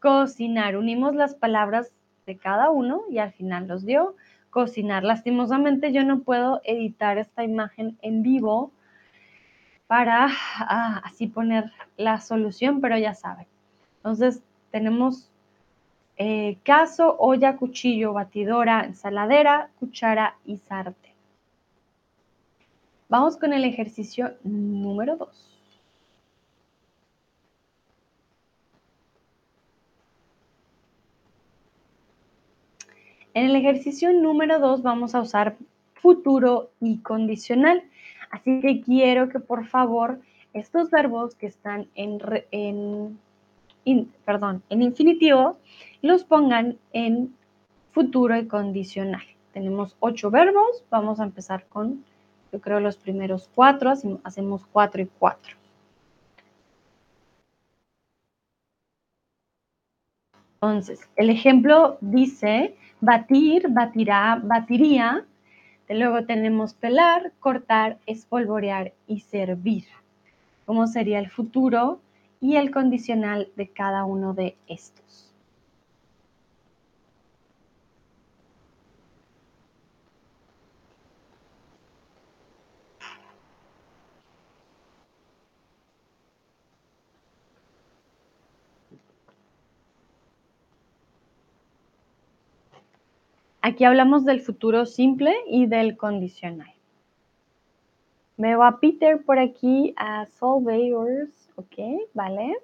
cocinar. 0.00 0.76
Unimos 0.76 1.14
las 1.14 1.34
palabras 1.34 1.92
de 2.26 2.36
cada 2.36 2.70
uno 2.70 3.02
y 3.10 3.18
al 3.18 3.32
final 3.32 3.68
los 3.68 3.84
dio 3.84 4.14
cocinar. 4.50 5.04
Lastimosamente 5.04 5.92
yo 5.92 6.04
no 6.04 6.20
puedo 6.20 6.60
editar 6.64 7.18
esta 7.18 7.44
imagen 7.44 7.98
en 8.02 8.22
vivo 8.22 8.72
para 9.86 10.28
ah, 10.58 11.02
así 11.04 11.26
poner 11.26 11.72
la 11.96 12.20
solución, 12.20 12.80
pero 12.80 12.98
ya 12.98 13.14
saben. 13.14 13.46
Entonces 13.96 14.42
tenemos 14.70 15.30
eh, 16.16 16.58
caso, 16.62 17.16
olla, 17.18 17.56
cuchillo, 17.56 18.12
batidora, 18.12 18.84
ensaladera, 18.84 19.70
cuchara 19.78 20.36
y 20.44 20.56
sartén. 20.56 21.12
Vamos 23.08 23.36
con 23.38 23.52
el 23.52 23.64
ejercicio 23.64 24.34
número 24.42 25.16
2. 25.16 25.57
En 33.38 33.44
el 33.44 33.54
ejercicio 33.54 34.12
número 34.12 34.58
2 34.58 34.82
vamos 34.82 35.14
a 35.14 35.20
usar 35.20 35.56
futuro 35.94 36.72
y 36.80 36.98
condicional. 36.98 37.84
Así 38.32 38.60
que 38.60 38.80
quiero 38.80 39.28
que 39.28 39.38
por 39.38 39.64
favor 39.68 40.18
estos 40.54 40.90
verbos 40.90 41.36
que 41.36 41.46
están 41.46 41.86
en, 41.94 43.16
perdón, 44.24 44.64
en 44.70 44.82
infinitivo 44.82 45.56
los 46.02 46.24
pongan 46.24 46.78
en 46.92 47.32
futuro 47.92 48.36
y 48.36 48.48
condicional. 48.48 49.22
Tenemos 49.52 49.94
ocho 50.00 50.32
verbos, 50.32 50.82
vamos 50.90 51.20
a 51.20 51.22
empezar 51.22 51.64
con, 51.68 52.04
yo 52.50 52.60
creo, 52.60 52.80
los 52.80 52.96
primeros 52.96 53.48
cuatro, 53.54 53.94
hacemos 54.24 54.66
cuatro 54.72 55.00
y 55.00 55.08
cuatro. 55.16 55.54
Entonces, 60.60 61.08
el 61.14 61.30
ejemplo 61.30 61.98
dice 62.00 62.74
batir, 63.00 63.68
batirá, 63.68 64.40
batiría, 64.42 65.24
Luego 65.88 66.24
tenemos 66.24 66.74
pelar, 66.74 67.32
cortar, 67.40 67.98
espolvorear 68.06 68.92
y 69.06 69.20
servir. 69.20 69.84
¿Cómo 70.66 70.86
sería 70.86 71.18
el 71.18 71.30
futuro 71.30 72.00
y 72.40 72.56
el 72.56 72.70
condicional 72.70 73.48
de 73.56 73.68
cada 73.68 74.04
uno 74.04 74.34
de 74.34 74.56
estos? 74.66 75.27
Aquí 93.60 93.84
hablamos 93.84 94.24
del 94.24 94.40
futuro 94.40 94.86
simple 94.86 95.34
y 95.48 95.66
del 95.66 95.96
condicional. 95.96 96.72
Veo 98.36 98.62
a 98.62 98.78
Peter 98.78 99.20
por 99.24 99.38
aquí, 99.38 99.94
a 99.96 100.26
Solvayors, 100.26 101.50
ok, 101.56 102.06
vale. 102.14 102.56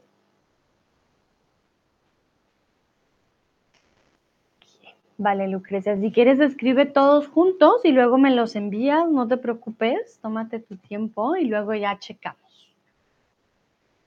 Vale, 5.19 5.49
Lucrecia, 5.49 5.97
si 5.97 6.13
quieres 6.13 6.39
escribe 6.39 6.87
todos 6.87 7.27
juntos 7.29 7.85
y 7.85 7.93
luego 7.93 8.19
me 8.19 8.35
los 8.35 8.55
envías, 8.55 9.09
no 9.09 9.27
te 9.27 9.37
preocupes, 9.37 10.19
tómate 10.21 10.61
tu 10.61 10.77
tiempo 10.77 11.37
y 11.37 11.47
luego 11.47 11.75
ya 11.75 11.99
checamos. 11.99 12.73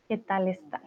¿Qué 0.07 0.17
tal 0.17 0.47
están? 0.47 0.86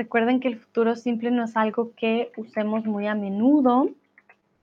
Recuerden 0.00 0.40
que 0.40 0.48
el 0.48 0.58
futuro 0.58 0.96
simple 0.96 1.30
no 1.30 1.44
es 1.44 1.58
algo 1.58 1.92
que 1.94 2.32
usemos 2.38 2.86
muy 2.86 3.06
a 3.06 3.14
menudo, 3.14 3.90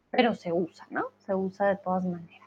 pero 0.09 0.33
se 0.33 0.51
usa, 0.51 0.87
¿no? 0.89 1.11
Se 1.27 1.35
usa 1.35 1.67
de 1.67 1.75
todas 1.75 2.05
maneras. 2.05 2.46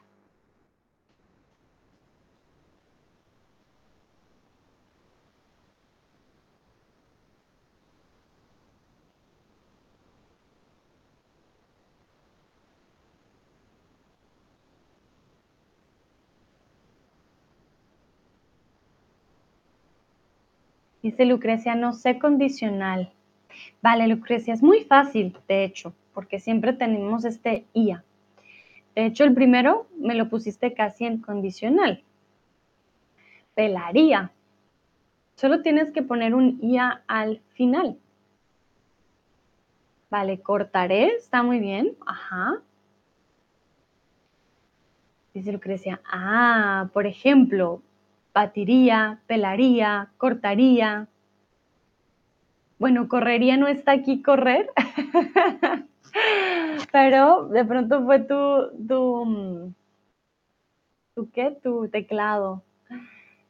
Dice 21.01 21.25
Lucrecia, 21.25 21.75
no 21.75 21.93
sé 21.93 22.19
condicional. 22.19 23.11
Vale, 23.81 24.07
Lucrecia, 24.07 24.53
es 24.53 24.61
muy 24.61 24.83
fácil, 24.83 25.35
de 25.47 25.63
hecho, 25.63 25.93
porque 26.13 26.39
siempre 26.39 26.73
tenemos 26.73 27.25
este 27.25 27.65
IA. 27.73 28.03
De 28.95 29.05
hecho, 29.05 29.23
el 29.23 29.33
primero 29.33 29.87
me 29.97 30.15
lo 30.15 30.29
pusiste 30.29 30.73
casi 30.73 31.05
en 31.05 31.19
condicional. 31.19 32.03
Pelaría. 33.55 34.31
Solo 35.35 35.61
tienes 35.61 35.91
que 35.91 36.03
poner 36.03 36.35
un 36.35 36.59
IA 36.61 37.03
al 37.07 37.41
final. 37.53 37.97
Vale, 40.09 40.41
cortaré, 40.41 41.15
está 41.15 41.41
muy 41.41 41.59
bien. 41.59 41.95
Ajá. 42.05 42.61
Dice 45.33 45.53
Lucrecia, 45.53 46.01
ah, 46.05 46.89
por 46.93 47.07
ejemplo, 47.07 47.81
batiría, 48.33 49.19
pelaría, 49.27 50.09
cortaría. 50.17 51.07
Bueno, 52.79 53.07
correría 53.07 53.57
no 53.57 53.67
está 53.67 53.91
aquí 53.91 54.21
correr, 54.21 54.69
pero 56.91 57.47
de 57.47 57.65
pronto 57.65 58.03
fue 58.03 58.19
tu, 58.19 58.71
tu, 58.87 59.73
tu, 61.15 61.29
¿qué? 61.31 61.57
Tu 61.61 61.87
teclado. 61.89 62.63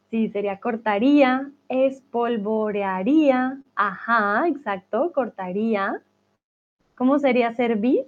Sí, 0.09 0.27
sería 0.29 0.59
cortaría, 0.59 1.49
espolvorearía, 1.69 3.59
ajá, 3.75 4.45
exacto, 4.49 5.13
cortaría. 5.13 6.01
¿Cómo 6.95 7.17
sería 7.17 7.53
servir? 7.53 8.05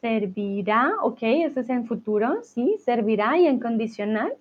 Servirá, 0.00 0.94
ok, 1.02 1.18
ese 1.22 1.60
es 1.60 1.68
en 1.68 1.86
futuro, 1.86 2.42
sí, 2.42 2.76
servirá 2.78 3.38
y 3.38 3.46
en 3.46 3.60
condicional. 3.60 4.32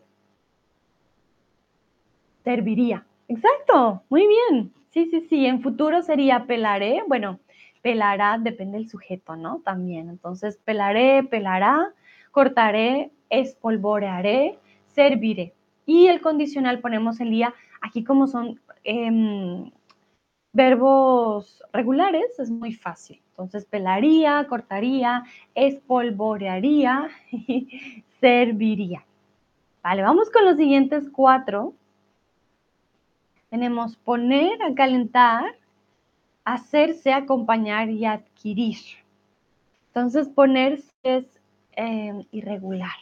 Serviría, 2.43 3.05
exacto, 3.28 4.03
muy 4.10 4.26
bien. 4.26 4.74
Sí, 4.89 5.07
sí, 5.12 5.22
sí, 5.30 5.45
en 5.45 5.62
futuro 5.62 6.01
sería 6.01 6.45
pelaré, 6.45 7.03
bueno, 7.07 7.39
pelará 7.82 8.38
depende 8.39 8.78
del 8.78 8.89
sujeto, 8.89 9.36
¿no? 9.36 9.60
También, 9.60 10.10
entonces 10.10 10.57
pelaré, 10.64 11.24
pelará, 11.24 11.93
cortaré, 12.32 13.12
espolvorearé, 13.30 14.57
serviré. 14.88 15.53
Y 15.86 16.07
el 16.07 16.22
condicional 16.22 16.80
ponemos 16.80 17.20
el 17.20 17.32
día, 17.32 17.53
aquí 17.82 18.03
como 18.03 18.28
son 18.28 18.60
em, 18.84 19.72
verbos 20.54 21.64
regulares, 21.72 22.39
es 22.39 22.50
muy 22.50 22.74
fácil. 22.74 23.22
Entonces, 23.32 23.66
pelaría, 23.66 24.45
cortaría, 24.47 25.24
espolvorearía 25.56 27.10
y 27.32 28.04
serviría. 28.20 29.06
Vale, 29.82 30.02
vamos 30.02 30.30
con 30.30 30.45
los 30.45 30.58
siguientes 30.58 31.10
cuatro. 31.10 31.74
Tenemos 33.50 33.95
poner 33.97 34.62
a 34.62 34.74
calentar, 34.76 35.56
hacerse, 36.43 37.14
acompañar 37.14 37.89
y 37.89 38.06
adquirir. 38.06 38.78
Entonces, 39.88 40.28
ponerse 40.28 40.91
es 41.04 41.26
em, 41.72 42.26
irregular. 42.32 42.97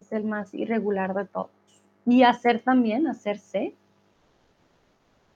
Es 0.00 0.12
el 0.12 0.24
más 0.24 0.52
irregular 0.52 1.14
de 1.14 1.24
todos. 1.24 1.50
Y 2.04 2.22
hacer 2.22 2.60
también, 2.60 3.06
hacerse, 3.06 3.74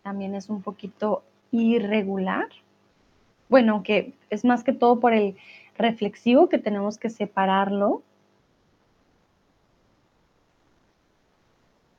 también 0.09 0.35
es 0.35 0.49
un 0.49 0.63
poquito 0.63 1.23
irregular 1.51 2.49
bueno, 3.49 3.83
que 3.83 4.15
es 4.31 4.45
más 4.45 4.63
que 4.63 4.73
todo 4.73 5.01
por 5.01 5.13
el 5.13 5.37
reflexivo 5.77 6.49
que 6.49 6.59
tenemos 6.59 6.99
que 6.99 7.09
separarlo. 7.09 8.03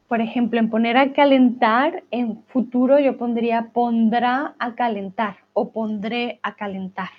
Por 0.08 0.22
ejemplo, 0.22 0.60
en 0.60 0.70
poner 0.70 0.98
a 0.98 1.14
calentar, 1.14 2.04
en 2.12 2.44
futuro 2.44 3.00
yo 3.00 3.18
pondría 3.18 3.70
pondrá 3.74 4.56
a 4.60 4.76
calentar 4.76 5.38
o 5.54 5.72
pondré 5.72 6.40
a 6.42 6.56
calentar. 6.56 7.10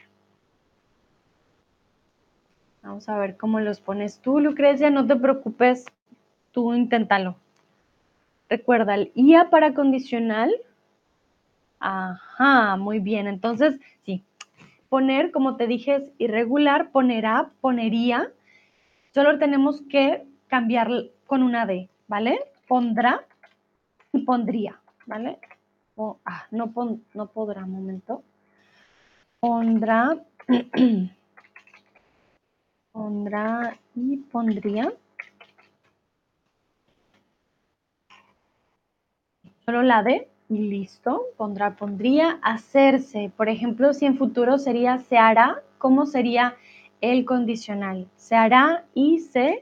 Vamos 2.82 3.09
a 3.09 3.18
ver 3.18 3.36
cómo 3.36 3.61
los 3.61 3.80
pones 3.80 4.20
tú, 4.20 4.41
Lucrecia. 4.41 4.91
No 4.91 5.07
te 5.07 5.14
preocupes, 5.16 5.86
tú 6.51 6.74
inténtalo. 6.74 7.36
Recuerda 8.49 8.95
el 8.95 9.12
IA 9.14 9.51
para 9.51 9.74
condicional 9.74 10.51
Ajá, 11.81 12.76
muy 12.76 13.01
bien. 13.01 13.26
Entonces, 13.26 13.81
sí, 14.05 14.22
poner, 14.89 15.33
como 15.33 15.57
te 15.57 15.66
dije, 15.66 15.97
es 15.97 16.03
irregular, 16.18 16.91
ponerá, 16.93 17.51
ponería. 17.61 18.31
Solo 19.14 19.39
tenemos 19.39 19.83
que 19.91 20.26
cambiar 20.49 20.89
con 21.26 21.43
una 21.43 21.66
D, 21.66 21.89
¿vale? 22.07 22.39
Pondrá 22.68 23.24
y 24.12 24.20
pondría, 24.24 24.81
¿vale? 25.07 25.39
ah, 26.24 26.47
no, 26.51 26.72
no 27.14 27.26
podrá, 27.26 27.66
momento. 27.66 28.22
Pondrá, 29.41 30.16
pondrá 32.93 33.78
y 33.95 34.16
pondría. 34.18 34.93
Solo 39.64 39.83
la 39.83 40.03
D 40.03 40.30
Listo, 40.51 41.28
pondrá, 41.36 41.76
pondría, 41.76 42.40
hacerse. 42.42 43.30
Por 43.36 43.48
ejemplo, 43.48 43.94
si 43.94 44.05
en 44.07 44.18
futuro 44.18 44.59
sería 44.59 44.98
se 44.98 45.16
hará, 45.16 45.62
¿cómo 45.78 46.07
sería 46.07 46.57
el 47.01 47.24
condicional? 47.24 48.09
Se 48.16 48.34
hará 48.34 48.84
y 48.92 49.20
se... 49.20 49.61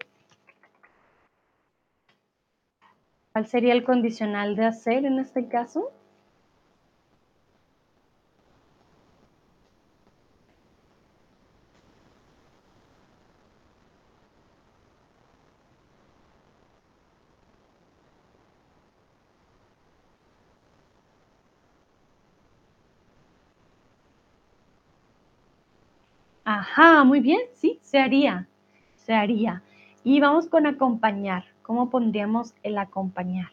¿Cuál 3.32 3.46
sería 3.46 3.74
el 3.74 3.84
condicional 3.84 4.56
de 4.56 4.64
hacer 4.64 5.04
en 5.04 5.18
este 5.18 5.46
caso? 5.46 5.92
Ajá, 26.50 27.04
muy 27.04 27.20
bien, 27.20 27.40
sí, 27.52 27.78
se 27.82 27.98
haría, 27.98 28.48
se 28.96 29.12
haría. 29.12 29.62
Y 30.02 30.18
vamos 30.18 30.48
con 30.48 30.66
acompañar. 30.66 31.44
¿Cómo 31.60 31.90
pondríamos 31.90 32.54
el 32.62 32.78
acompañar? 32.78 33.50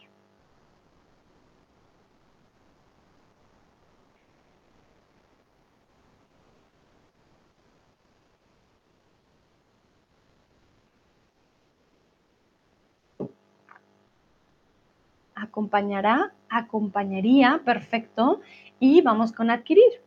Acompañará, 15.34 16.32
acompañaría, 16.48 17.60
perfecto. 17.62 18.40
Y 18.80 19.02
vamos 19.02 19.32
con 19.32 19.50
adquirir 19.50 20.05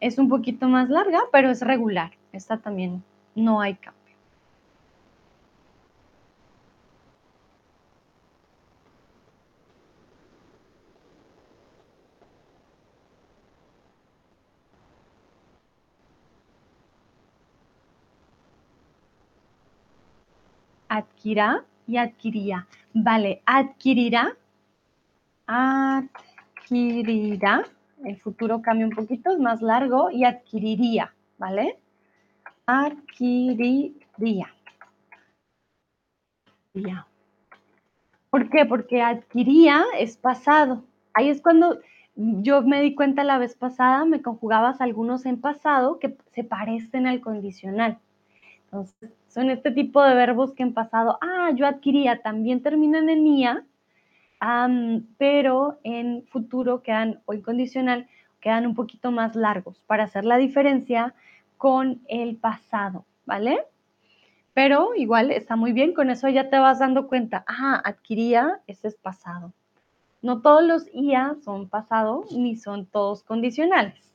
es 0.00 0.18
un 0.18 0.28
poquito 0.28 0.68
más 0.68 0.88
larga, 0.88 1.20
pero 1.32 1.50
es 1.50 1.62
regular. 1.62 2.12
Esta 2.32 2.58
también 2.58 3.02
no 3.34 3.60
hay 3.60 3.74
cambio. 3.74 3.98
Adquirá 20.88 21.64
y 21.86 21.96
adquiría. 21.98 22.66
Vale, 22.94 23.42
adquirirá. 23.46 24.36
Adquirirá 25.46 26.38
el 28.04 28.16
futuro 28.18 28.62
cambia 28.62 28.86
un 28.86 28.92
poquito, 28.92 29.30
es 29.32 29.38
más 29.38 29.62
largo 29.62 30.10
y 30.10 30.24
adquiriría, 30.24 31.14
¿vale? 31.38 31.78
Adquiriría. 32.66 34.54
¿Por 38.30 38.50
qué? 38.50 38.66
Porque 38.66 39.02
adquiría 39.02 39.84
es 39.98 40.16
pasado. 40.16 40.84
Ahí 41.14 41.28
es 41.28 41.40
cuando 41.40 41.78
yo 42.14 42.62
me 42.62 42.82
di 42.82 42.94
cuenta 42.94 43.24
la 43.24 43.38
vez 43.38 43.54
pasada, 43.54 44.04
me 44.04 44.22
conjugabas 44.22 44.80
algunos 44.80 45.24
en 45.24 45.40
pasado 45.40 45.98
que 45.98 46.16
se 46.34 46.44
parecen 46.44 47.06
al 47.06 47.20
condicional. 47.20 47.98
Entonces, 48.64 49.10
son 49.28 49.50
este 49.50 49.70
tipo 49.70 50.02
de 50.02 50.14
verbos 50.14 50.52
que 50.52 50.62
en 50.62 50.74
pasado, 50.74 51.18
ah, 51.22 51.50
yo 51.54 51.66
adquiría, 51.66 52.20
también 52.20 52.62
terminan 52.62 53.08
en 53.08 53.26
IA, 53.26 53.64
pero 55.18 55.78
en 55.82 56.24
futuro 56.26 56.82
quedan, 56.82 57.20
o 57.26 57.34
incondicional, 57.34 58.08
quedan 58.40 58.66
un 58.66 58.74
poquito 58.74 59.10
más 59.10 59.34
largos 59.34 59.82
para 59.86 60.04
hacer 60.04 60.24
la 60.24 60.36
diferencia 60.36 61.14
con 61.56 62.00
el 62.08 62.36
pasado, 62.36 63.04
¿vale? 63.26 63.64
Pero 64.54 64.94
igual 64.96 65.30
está 65.30 65.56
muy 65.56 65.72
bien, 65.72 65.92
con 65.92 66.10
eso 66.10 66.28
ya 66.28 66.50
te 66.50 66.58
vas 66.58 66.78
dando 66.78 67.08
cuenta, 67.08 67.44
ah, 67.46 67.80
adquiría, 67.84 68.60
ese 68.66 68.88
es 68.88 68.96
pasado. 68.96 69.52
No 70.22 70.40
todos 70.40 70.64
los 70.64 70.86
IA 70.92 71.36
son 71.44 71.68
pasado 71.68 72.24
ni 72.32 72.56
son 72.56 72.86
todos 72.86 73.22
condicionales. 73.22 74.12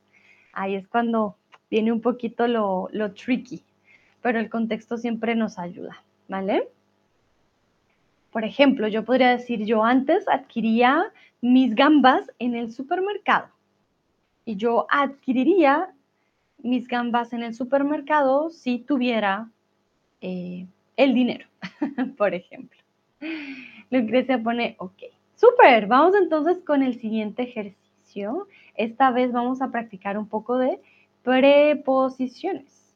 Ahí 0.52 0.76
es 0.76 0.88
cuando 0.88 1.38
viene 1.70 1.92
un 1.92 2.02
poquito 2.02 2.48
lo, 2.48 2.90
lo 2.92 3.14
tricky, 3.14 3.64
pero 4.22 4.40
el 4.40 4.50
contexto 4.50 4.98
siempre 4.98 5.36
nos 5.36 5.58
ayuda, 5.58 6.04
¿vale? 6.28 6.68
Por 8.34 8.44
ejemplo, 8.44 8.88
yo 8.88 9.06
podría 9.06 9.30
decir, 9.30 9.64
yo 9.64 9.84
antes 9.84 10.28
adquiría 10.28 11.14
mis 11.40 11.76
gambas 11.76 12.32
en 12.40 12.56
el 12.56 12.72
supermercado 12.72 13.48
y 14.44 14.56
yo 14.56 14.88
adquiriría 14.90 15.94
mis 16.58 16.88
gambas 16.88 17.32
en 17.32 17.44
el 17.44 17.54
supermercado 17.54 18.50
si 18.50 18.80
tuviera 18.80 19.52
eh, 20.22 20.66
el 20.98 21.14
dinero, 21.14 21.46
por 22.18 22.34
ejemplo. 22.34 22.80
Lucrecia 23.92 24.42
pone, 24.42 24.76
ok, 24.80 25.04
súper, 25.36 25.86
vamos 25.86 26.16
entonces 26.16 26.58
con 26.66 26.82
el 26.82 27.00
siguiente 27.00 27.44
ejercicio. 27.44 28.48
Esta 28.74 29.12
vez 29.12 29.32
vamos 29.32 29.62
a 29.62 29.70
practicar 29.70 30.18
un 30.18 30.28
poco 30.28 30.58
de 30.58 30.80
preposiciones. 31.22 32.96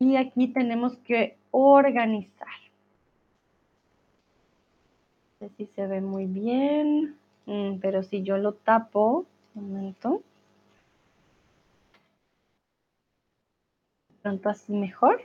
Y 0.00 0.16
aquí 0.16 0.48
tenemos 0.48 0.96
que 0.98 1.36
organizar. 1.52 2.59
Sé 5.40 5.48
si 5.56 5.66
se 5.74 5.86
ve 5.86 6.02
muy 6.02 6.26
bien, 6.26 7.16
mm, 7.46 7.78
pero 7.80 8.02
si 8.02 8.22
yo 8.22 8.36
lo 8.36 8.52
tapo, 8.52 9.24
un 9.54 9.72
momento. 9.72 10.22
pronto 14.20 14.50
así 14.50 14.74
mejor. 14.74 15.22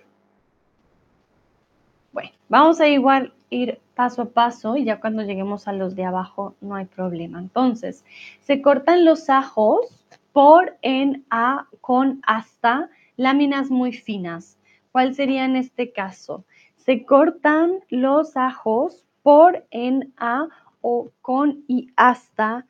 Bueno, 2.13 2.31
vamos 2.47 2.79
a 2.79 2.87
igual 2.87 3.33
ir 3.49 3.81
paso 3.93 4.21
a 4.21 4.29
paso 4.29 4.77
y 4.77 4.85
ya 4.85 5.01
cuando 5.01 5.23
lleguemos 5.23 5.67
a 5.67 5.73
los 5.73 5.95
de 5.95 6.05
abajo 6.05 6.55
no 6.61 6.75
hay 6.75 6.85
problema. 6.85 7.39
Entonces, 7.39 8.05
se 8.39 8.61
cortan 8.61 9.03
los 9.03 9.29
ajos 9.29 10.07
por, 10.31 10.77
en, 10.81 11.25
a, 11.29 11.67
con, 11.81 12.21
hasta, 12.25 12.89
láminas 13.17 13.69
muy 13.69 13.91
finas. 13.91 14.57
¿Cuál 14.93 15.13
sería 15.13 15.43
en 15.43 15.57
este 15.57 15.91
caso? 15.91 16.45
Se 16.77 17.03
cortan 17.03 17.81
los 17.89 18.37
ajos 18.37 19.04
por, 19.25 19.65
en, 19.71 20.13
a 20.17 20.47
o 20.81 21.11
con 21.21 21.65
y 21.67 21.89
hasta 21.97 22.65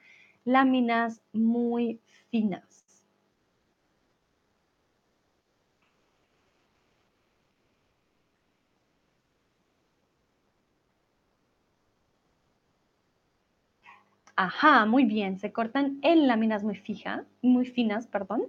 láminas 0.45 1.21
muy 1.33 1.99
finas. 2.31 2.85
Ajá, 14.37 14.85
muy 14.85 15.03
bien. 15.03 15.39
Se 15.39 15.51
cortan 15.51 15.99
en 16.01 16.25
láminas 16.27 16.63
muy 16.63 16.75
fija, 16.77 17.25
muy 17.41 17.65
finas, 17.65 18.07
perdón. 18.07 18.43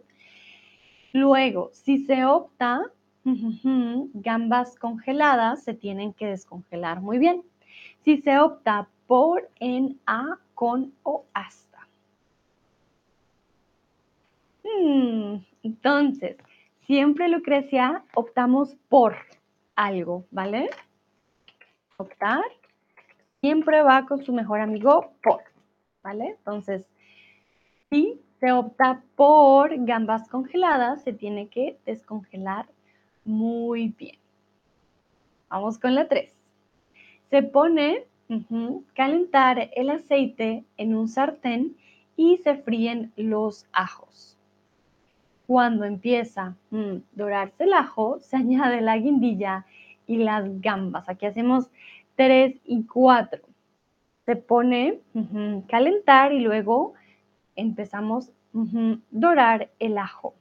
Luego, 1.13 1.71
si 1.73 1.99
se 2.05 2.25
opta, 2.25 2.81
gambas 3.25 4.77
congeladas 4.79 5.65
se 5.65 5.75
tienen 5.75 6.13
que 6.13 6.27
descongelar 6.27 7.01
muy 7.01 7.19
bien. 7.19 7.43
Si 8.07 8.23
se 8.23 8.39
opta 8.39 8.89
por 9.07 9.51
en 9.61 10.01
a, 10.07 10.39
con 10.55 10.95
o 11.03 11.27
hasta. 11.35 11.87
Hmm, 14.65 15.45
entonces, 15.63 16.39
siempre 16.87 17.29
Lucrecia 17.29 18.03
optamos 18.15 18.75
por 18.89 19.17
algo, 19.75 20.25
¿vale? 20.31 20.71
Optar 21.99 22.43
siempre 23.41 23.83
va 23.83 24.07
con 24.07 24.25
su 24.25 24.33
mejor 24.33 24.61
amigo 24.61 25.13
por. 25.23 25.43
¿vale? 26.07 26.37
Entonces, 26.39 26.87
si 27.91 28.21
se 28.39 28.53
opta 28.53 29.03
por 29.17 29.85
gambas 29.85 30.29
congeladas, 30.29 31.03
se 31.03 31.13
tiene 31.13 31.49
que 31.49 31.81
descongelar 31.85 32.67
muy 33.25 33.89
bien. 33.89 34.17
Vamos 35.49 35.81
con 35.81 35.97
la 35.97 36.07
3. 36.07 36.36
Se 37.31 37.43
pone 37.43 38.05
calentar 38.95 39.71
el 39.75 39.91
aceite 39.91 40.65
en 40.77 40.97
un 40.97 41.09
sartén 41.09 41.77
y 42.17 42.39
se 42.39 42.57
fríen 42.57 43.13
los 43.17 43.67
ajos. 43.73 44.37
Cuando 45.47 45.85
empieza 45.85 46.43
a 46.43 46.55
mm, 46.75 47.03
dorarse 47.13 47.65
el 47.65 47.73
ajo, 47.73 48.19
se 48.21 48.37
añade 48.43 48.81
la 48.81 48.97
guindilla 48.97 49.67
y 50.07 50.19
las 50.19 50.61
gambas. 50.61 51.09
Aquí 51.09 51.27
hacemos 51.27 51.71
3 52.17 52.57
y 52.65 52.85
4 52.85 53.47
se 54.27 54.35
pone 54.35 54.99
a 55.15 55.67
calentar 55.69 56.33
y 56.33 56.41
luego 56.41 56.95
empezamos 57.55 58.29
a 58.29 58.97
dorar 59.11 59.71
el 59.79 59.97
ajo. 59.97 60.35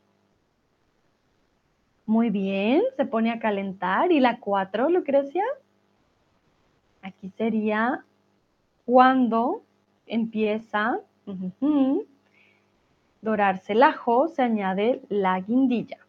Muy 2.07 2.31
bien, 2.31 2.81
se 2.97 3.05
pone 3.05 3.31
a 3.31 3.39
calentar. 3.39 4.11
¿Y 4.11 4.19
la 4.19 4.39
4, 4.39 4.89
Lucrecia? 4.89 5.43
Aquí 7.05 7.29
sería 7.37 8.03
cuando 8.83 9.61
empieza 10.07 11.01
a 11.27 11.37
dorarse 13.21 13.73
el 13.73 13.83
ajo, 13.83 14.27
se 14.27 14.41
añade 14.41 15.03
la 15.09 15.39
guindilla. 15.39 15.99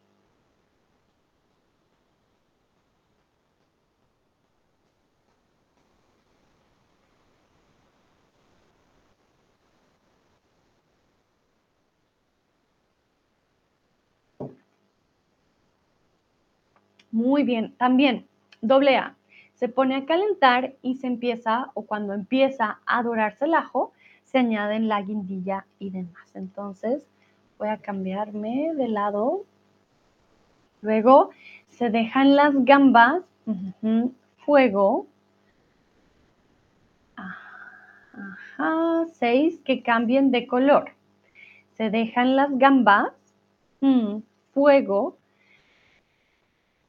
Muy 17.11 17.43
bien, 17.43 17.75
también, 17.77 18.27
doble 18.63 18.97
A, 18.97 19.15
se 19.57 19.69
pone 19.69 19.97
a 19.97 20.05
calentar 20.05 20.75
y 20.83 20.97
se 20.97 21.07
empieza, 21.07 21.71
o 21.75 21.83
cuando 21.83 22.13
empieza 22.13 22.79
a 22.87 23.03
dorarse 23.03 23.47
el 23.47 23.55
ajo, 23.55 23.93
se 24.25 24.39
añaden 24.39 24.87
la 24.87 25.01
guindilla 25.01 25.67
y 25.79 25.91
demás. 25.91 26.35
Entonces, 26.35 27.07
voy 27.59 27.69
a 27.69 27.79
cambiarme 27.79 28.75
de 28.75 28.89
lado. 28.89 29.45
Luego, 30.83 31.31
se 31.69 31.89
dejan 31.89 32.37
las 32.37 32.53
gambas, 32.65 33.23
fuego. 34.45 35.07
Ajá, 37.17 39.07
seis, 39.15 39.59
que 39.65 39.83
cambien 39.83 40.31
de 40.31 40.47
color. 40.47 40.91
Se 41.79 41.89
dejan 41.91 42.37
las 42.37 42.57
gambas, 42.59 43.09
mm, 43.81 44.19
fuego, 44.53 45.17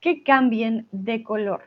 que 0.01 0.23
cambien 0.23 0.87
de 0.91 1.23
color. 1.23 1.63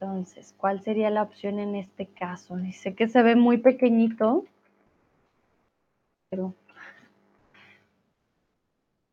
Entonces, 0.00 0.54
¿cuál 0.56 0.80
sería 0.82 1.10
la 1.10 1.22
opción 1.22 1.58
en 1.58 1.74
este 1.74 2.06
caso? 2.06 2.56
Dice 2.56 2.94
que 2.94 3.08
se 3.08 3.22
ve 3.22 3.34
muy 3.34 3.58
pequeñito, 3.58 4.44
pero 6.30 6.54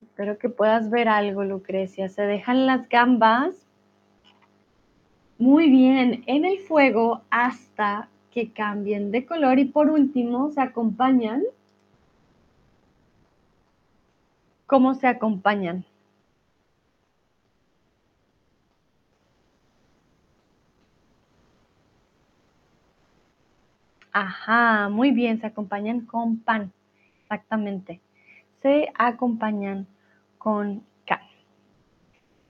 espero 0.01 0.37
que 0.37 0.49
puedas 0.49 0.89
ver 0.91 1.09
algo, 1.09 1.43
Lucrecia. 1.43 2.09
Se 2.09 2.21
dejan 2.21 2.67
las 2.67 2.87
gambas 2.87 3.55
muy 5.39 5.69
bien 5.69 6.23
en 6.27 6.45
el 6.45 6.59
fuego 6.59 7.21
hasta 7.31 8.09
que 8.31 8.51
cambien 8.51 9.11
de 9.11 9.25
color 9.25 9.57
y 9.59 9.65
por 9.65 9.89
último 9.89 10.51
se 10.51 10.61
acompañan 10.61 11.43
¿Cómo 14.67 14.95
se 14.95 15.05
acompañan? 15.07 15.85
Ajá, 24.17 24.87
muy 24.87 25.11
bien, 25.11 25.41
se 25.41 25.47
acompañan 25.47 26.05
con 26.05 26.39
pan, 26.39 26.71
exactamente. 27.19 27.99
Se 28.61 28.89
acompañan 28.97 29.87
con 30.37 30.85
can. 31.03 31.19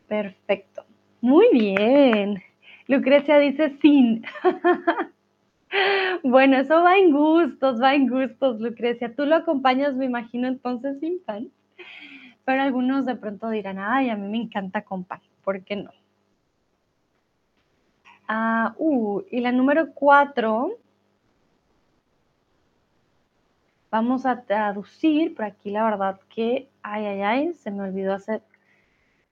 Perfecto. 0.07 0.85
Muy 1.21 1.47
bien. 1.51 2.43
Lucrecia 2.87 3.39
dice 3.39 3.79
sin. 3.81 4.23
bueno, 6.23 6.57
eso 6.57 6.83
va 6.83 6.99
en 6.99 7.11
gustos, 7.11 7.81
va 7.81 7.95
en 7.95 8.09
gustos, 8.09 8.61
Lucrecia. 8.61 9.15
Tú 9.15 9.25
lo 9.25 9.35
acompañas, 9.35 9.95
me 9.95 10.05
imagino, 10.05 10.47
entonces 10.47 10.99
sin 10.99 11.19
pan. 11.23 11.49
pero 12.45 12.61
algunos 12.61 13.07
de 13.07 13.15
pronto 13.15 13.49
dirán, 13.49 13.79
ay, 13.79 14.11
a 14.11 14.15
mí 14.15 14.27
me 14.29 14.37
encanta 14.43 14.83
con 14.83 15.03
pan, 15.03 15.21
¿por 15.43 15.63
qué 15.63 15.77
no? 15.77 15.89
Ah, 18.27 18.75
uh, 18.77 19.23
y 19.31 19.39
la 19.39 19.51
número 19.51 19.93
cuatro, 19.95 20.77
vamos 23.95 24.25
a 24.25 24.41
traducir, 24.41 25.33
por 25.35 25.45
aquí 25.45 25.71
la 25.71 25.85
verdad 25.85 26.19
que, 26.27 26.67
ay, 26.83 27.05
ay, 27.05 27.21
ay, 27.21 27.53
se 27.53 27.71
me 27.71 27.83
olvidó 27.83 28.13
hacer, 28.13 28.41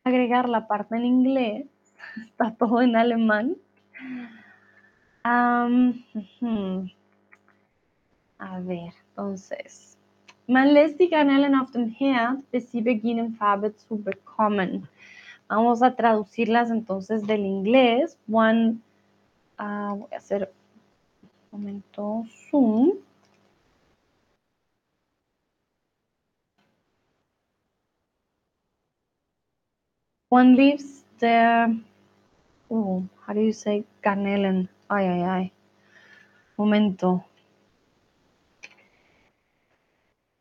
agregar 0.05 0.47
la 0.47 0.67
parte 0.67 0.95
en 0.95 1.03
inglés, 1.03 1.65
está 2.25 2.55
todo 2.55 2.81
en 2.81 2.95
alemán. 2.95 3.57
A 5.25 5.67
ver, 8.61 8.93
entonces. 9.09 9.97
Man 10.47 10.73
lässt 10.73 10.97
die 10.97 11.09
Garnelen 11.09 11.55
auf 11.55 11.71
dem 11.71 11.89
Herd, 11.89 12.49
bis 12.51 12.71
sie 12.71 12.81
beginnen 12.81 13.35
Farbe 13.35 13.75
zu 13.75 13.97
bekommen. 13.97 14.87
Vamos 15.49 15.81
a 15.81 15.93
traducirlas 15.93 16.69
entonces 16.69 17.27
del 17.27 17.45
inglés. 17.45 18.17
One, 18.29 18.77
uh, 19.59 19.95
voy 19.95 20.13
a 20.13 20.17
hacer 20.17 20.51
un 21.51 21.59
momento 21.59 22.25
zoom. 22.49 22.93
One 30.33 30.55
leaves 30.55 31.05
the, 31.19 31.79
oh, 32.67 33.03
how 33.23 33.33
do 33.33 33.41
you 33.41 33.53
say 33.53 33.85
Garnelen? 34.03 34.67
Ay, 34.89 35.05
ay, 35.05 35.21
ay. 35.21 35.51
Momento. 36.57 37.23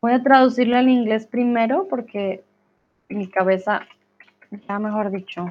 Voy 0.01 0.13
a 0.13 0.23
traducirlo 0.23 0.79
al 0.79 0.89
inglés 0.89 1.27
primero 1.27 1.89
porque 1.91 2.43
mi 3.11 3.29
cabeza, 3.29 3.87
ya 4.67 4.79
mejor 4.79 5.11
dicho. 5.11 5.47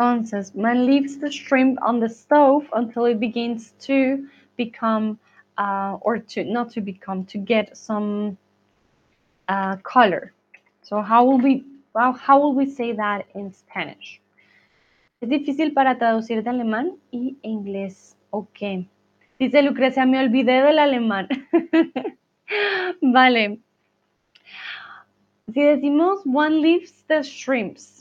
Entonces, 0.00 0.54
man 0.54 0.86
leaves 0.86 1.18
the 1.18 1.28
shrimp 1.28 1.76
on 1.82 1.98
the 1.98 2.08
stove 2.08 2.64
until 2.72 3.06
it 3.06 3.18
begins 3.18 3.72
to 3.80 4.28
become, 4.56 5.18
uh, 5.56 5.98
or 6.02 6.18
to 6.18 6.44
not 6.44 6.70
to 6.70 6.80
become, 6.80 7.24
to 7.24 7.36
get 7.36 7.76
some 7.76 8.38
uh, 9.48 9.74
color. 9.82 10.32
So 10.82 11.02
how 11.02 11.24
will 11.24 11.38
we 11.38 11.64
how 11.94 12.38
will 12.38 12.54
we 12.54 12.66
say 12.66 12.92
that 12.92 13.26
in 13.34 13.52
Spanish? 13.52 14.20
Es 15.20 15.28
difícil 15.28 15.74
para 15.74 15.98
traducir 15.98 16.44
de 16.44 16.50
alemán 16.50 16.96
y 17.10 17.36
inglés. 17.42 18.14
Ok. 18.30 18.86
Dice 19.40 19.62
Lucrecia, 19.62 20.06
me 20.06 20.20
olvidé 20.20 20.62
del 20.62 20.78
alemán. 20.78 21.28
vale. 23.02 23.58
Si 25.52 25.60
decimos 25.60 26.20
one 26.24 26.60
leaves 26.60 27.04
the 27.08 27.22
shrimps. 27.24 27.97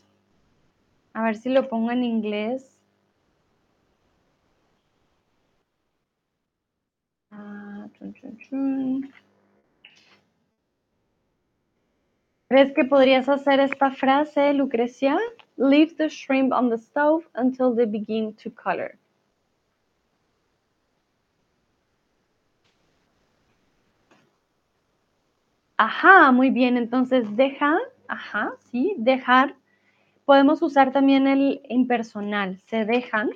A 1.17 1.23
ver 1.23 1.35
si 1.35 1.49
lo 1.49 1.67
pongo 1.67 1.89
en 1.89 2.03
inglés. 2.03 2.79
Ah, 7.31 7.87
¿Crees 12.47 12.71
que 12.71 12.85
podrías 12.85 13.27
hacer 13.29 13.59
esta 13.59 13.89
frase, 13.89 14.53
Lucrecia? 14.53 15.17
Leave 15.57 15.95
the 15.97 16.07
shrimp 16.07 16.53
on 16.53 16.69
the 16.69 16.77
stove 16.77 17.23
until 17.33 17.73
they 17.73 17.87
begin 17.87 18.35
to 18.35 18.51
color. 18.51 18.99
Ajá, 25.77 26.31
muy 26.31 26.51
bien. 26.51 26.77
Entonces, 26.77 27.35
deja, 27.35 27.75
ajá, 28.07 28.53
sí, 28.69 28.93
dejar. 28.99 29.55
Podemos 30.27 30.61
usar 30.61 30.91
también 30.91 31.25
el 31.25 31.61
impersonal. 31.69 32.59
Se 32.65 32.83
dejan, 32.83 33.29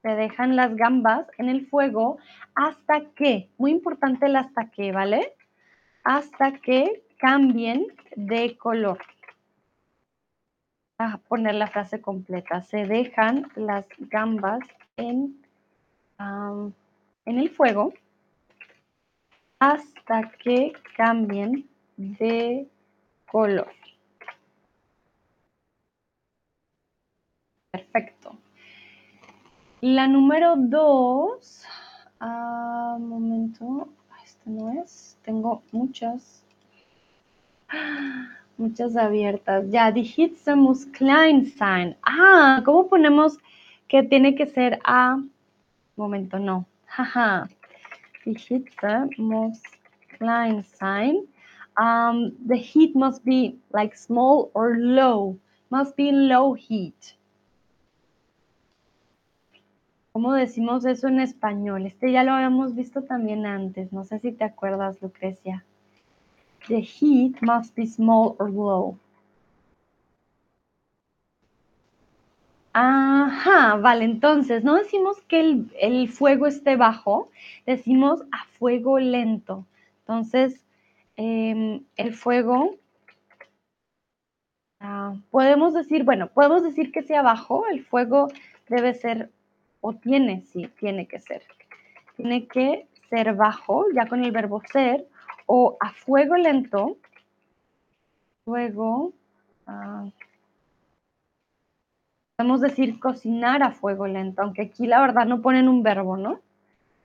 se 0.00 0.08
dejan 0.08 0.56
las 0.56 0.74
gambas 0.74 1.26
en 1.36 1.50
el 1.50 1.66
fuego 1.66 2.16
hasta 2.54 3.02
que, 3.14 3.50
muy 3.58 3.72
importante 3.72 4.24
el 4.24 4.36
hasta 4.36 4.70
que, 4.70 4.90
¿vale? 4.90 5.34
Hasta 6.02 6.52
que 6.52 7.02
cambien 7.18 7.88
de 8.16 8.56
color. 8.56 9.00
A 10.96 11.18
poner 11.18 11.56
la 11.56 11.66
frase 11.66 12.00
completa. 12.00 12.62
Se 12.62 12.86
dejan 12.86 13.46
las 13.54 13.84
gambas 13.98 14.60
en, 14.96 15.44
en 16.18 17.38
el 17.38 17.50
fuego 17.50 17.92
hasta 19.58 20.30
que 20.42 20.72
cambien 20.96 21.68
de 21.98 22.66
color. 23.30 23.70
Perfecto. 27.72 28.36
La 29.80 30.08
número 30.08 30.56
dos, 30.56 31.64
un 32.20 33.08
momento, 33.08 33.88
este 34.24 34.50
no 34.50 34.72
es, 34.82 35.16
tengo 35.22 35.62
muchas. 35.72 36.44
Muchas 38.58 38.94
abiertas. 38.94 39.70
Ya, 39.70 39.90
die 39.90 40.34
muss 40.54 40.84
klein 40.84 41.46
sein. 41.46 41.96
Ah, 42.02 42.60
¿cómo 42.62 42.88
ponemos 42.88 43.38
que 43.88 44.02
tiene 44.02 44.34
que 44.34 44.46
ser 44.46 44.78
a... 44.84 45.16
Momento, 45.96 46.38
no. 46.38 46.66
Jaja. 46.86 47.48
Die 48.26 48.36
muss 49.16 49.62
klein 50.18 50.62
sein. 50.64 51.26
Um, 51.78 52.32
the 52.46 52.56
heat 52.56 52.94
must 52.94 53.24
be 53.24 53.56
like 53.72 53.96
small 53.96 54.50
or 54.52 54.76
low. 54.76 55.38
Must 55.70 55.96
be 55.96 56.12
low 56.12 56.52
heat. 56.52 57.16
¿Cómo 60.12 60.32
decimos 60.34 60.84
eso 60.84 61.08
en 61.08 61.20
español? 61.20 61.86
Este 61.86 62.10
ya 62.12 62.24
lo 62.24 62.32
habíamos 62.32 62.74
visto 62.74 63.02
también 63.02 63.46
antes. 63.46 63.92
No 63.92 64.04
sé 64.04 64.18
si 64.18 64.32
te 64.32 64.44
acuerdas, 64.44 65.00
Lucrecia. 65.00 65.64
The 66.68 66.82
heat 66.82 67.40
must 67.42 67.74
be 67.76 67.86
small 67.86 68.34
or 68.38 68.50
low. 68.50 68.98
Ajá, 72.72 73.76
vale, 73.76 74.04
entonces 74.04 74.62
no 74.62 74.76
decimos 74.76 75.20
que 75.22 75.40
el, 75.80 76.08
fuego 76.08 76.46
esté 76.46 76.76
bajo, 76.76 77.30
decimos 77.66 78.22
a 78.30 78.44
fuego 78.58 78.98
lento. 79.00 79.66
Entonces, 80.00 80.64
em, 81.16 81.84
el 81.96 82.14
fuego, 82.14 82.76
ah, 84.80 85.14
podemos 85.30 85.74
decir, 85.74 86.04
bueno, 86.04 86.28
podemos 86.28 86.62
decir 86.62 86.92
que 86.92 87.02
sea 87.02 87.22
bajo, 87.22 87.66
el 87.66 87.84
fuego 87.84 88.28
debe 88.68 88.94
ser, 88.94 89.30
o 89.80 89.94
tiene, 89.94 90.42
sí, 90.42 90.68
tiene 90.78 91.06
que 91.06 91.20
ser. 91.20 91.42
Tiene 92.16 92.46
que 92.46 92.86
ser 93.08 93.34
bajo, 93.34 93.86
ya 93.94 94.06
con 94.06 94.24
el 94.24 94.30
verbo 94.30 94.62
ser, 94.72 95.06
o 95.46 95.76
a 95.80 95.92
fuego 95.92 96.36
lento, 96.36 96.98
fuego, 98.44 99.12
ah, 99.66 100.06
podemos 102.36 102.60
decir 102.60 103.00
cocinar 103.00 103.62
a 103.62 103.72
fuego 103.72 104.06
lento, 104.06 104.42
aunque 104.42 104.62
aquí 104.62 104.86
la 104.86 105.00
verdad 105.00 105.26
no 105.26 105.42
ponen 105.42 105.68
un 105.68 105.82
verbo, 105.82 106.16
¿no? 106.16 106.40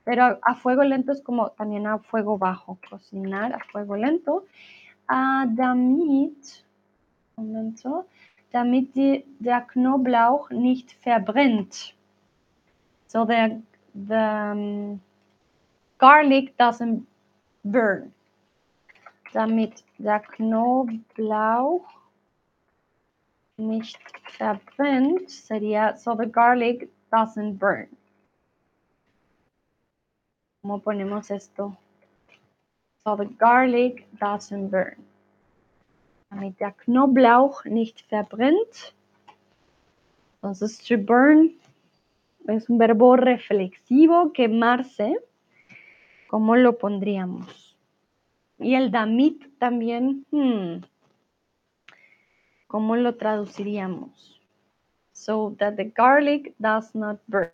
Pero 0.03 0.37
a, 0.41 0.55
fuego 0.55 0.83
lento 0.83 1.11
es 1.11 1.21
como 1.21 1.49
también 1.49 1.87
a 1.87 1.97
fuego 1.97 2.37
bajo, 2.37 2.77
cocinar 2.89 3.53
a 3.53 3.59
fuego 3.71 3.97
lento. 3.97 4.45
Uh, 5.09 5.45
damit, 5.49 6.63
momento, 7.35 8.07
damit 8.51 8.95
der 9.39 9.65
Knoblauch 9.67 10.51
nicht 10.51 10.91
verbrennt. 11.03 11.94
So 13.15 13.23
the, 13.23 13.61
the 13.95 14.19
um, 14.19 15.01
garlic 15.97 16.57
doesn't 16.57 17.07
burn 17.63 18.11
damit 19.35 19.83
der 19.97 20.21
Knoblauch 20.21 21.85
nicht 23.57 23.99
verbrennt, 24.37 25.29
sería 25.29 25.97
so 25.97 26.15
the 26.15 26.25
garlic 26.25 26.89
doesn't 27.11 27.59
burn. 27.59 27.87
¿Cómo 30.63 30.81
ponemos 30.81 31.29
esto? 31.31 31.77
So 33.05 33.17
the 33.17 33.25
garlic 33.25 34.07
doesn't 34.19 34.69
burn. 34.69 35.03
Damit 36.31 36.59
der 36.59 36.71
Knoblauch 36.71 37.65
nicht 37.65 38.01
verbrennt. 38.09 38.93
Entonces, 40.41 40.77
to 40.87 40.97
burn 40.97 41.51
es 42.47 42.69
un 42.69 42.77
verbo 42.77 43.15
reflexivo, 43.15 44.31
quemarse. 44.33 45.17
¿Cómo 46.27 46.55
lo 46.55 46.77
pondríamos? 46.77 47.77
Y 48.59 48.75
el 48.75 48.91
damit 48.91 49.57
también, 49.57 50.25
hmm, 50.31 50.83
¿cómo 52.67 52.95
lo 52.95 53.15
traduciríamos? 53.15 54.35
so 55.15 55.55
that 55.59 55.75
the 55.77 55.85
garlic 55.85 56.53
does 56.59 56.93
not 56.93 57.17
burn. 57.27 57.49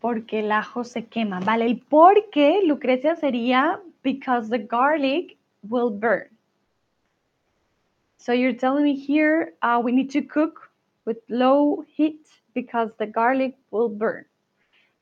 Porque 0.00 0.40
el 0.40 0.50
ajo 0.50 0.82
se 0.82 1.06
quema. 1.06 1.38
Vale, 1.44 1.66
el 1.66 1.78
por 1.78 2.28
qué, 2.30 2.60
Lucrecia, 2.64 3.14
sería 3.14 3.80
because 4.02 4.48
the 4.48 4.58
garlic 4.58 5.36
will 5.62 5.90
burn. 5.90 6.31
So 8.22 8.30
you're 8.30 8.52
telling 8.52 8.84
me 8.84 8.94
here 8.94 9.54
uh, 9.62 9.80
we 9.82 9.90
need 9.90 10.10
to 10.10 10.22
cook 10.22 10.70
with 11.04 11.16
low 11.28 11.84
heat 11.88 12.28
because 12.54 12.90
the 12.96 13.06
garlic 13.06 13.56
will 13.72 13.88
burn. 13.88 14.24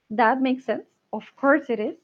That 0.09 0.41
makes 0.41 0.65
sense. 0.65 0.87
Of 1.13 1.25
course 1.37 1.69
it 1.69 1.81
is. 1.81 1.97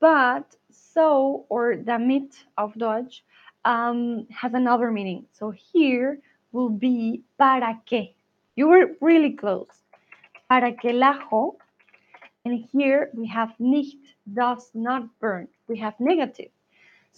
But 0.00 0.56
so 0.72 1.46
or 1.48 1.76
damit 1.76 2.34
of 2.56 2.74
Dutch 2.76 3.22
um, 3.64 4.26
has 4.32 4.52
another 4.52 4.90
meaning. 4.90 5.26
So 5.32 5.52
here 5.52 6.18
will 6.50 6.70
be 6.70 7.22
para 7.38 7.80
qué. 7.88 8.14
You 8.56 8.66
were 8.66 8.96
really 9.00 9.34
close. 9.34 9.84
Para 10.48 10.72
que 10.72 10.90
el 10.90 11.04
ajo. 11.04 11.56
And 12.44 12.64
here 12.72 13.10
we 13.14 13.28
have 13.28 13.52
nicht, 13.60 13.98
does 14.34 14.72
not 14.74 15.06
burn. 15.20 15.46
We 15.68 15.78
have 15.78 15.94
negative. 16.00 16.50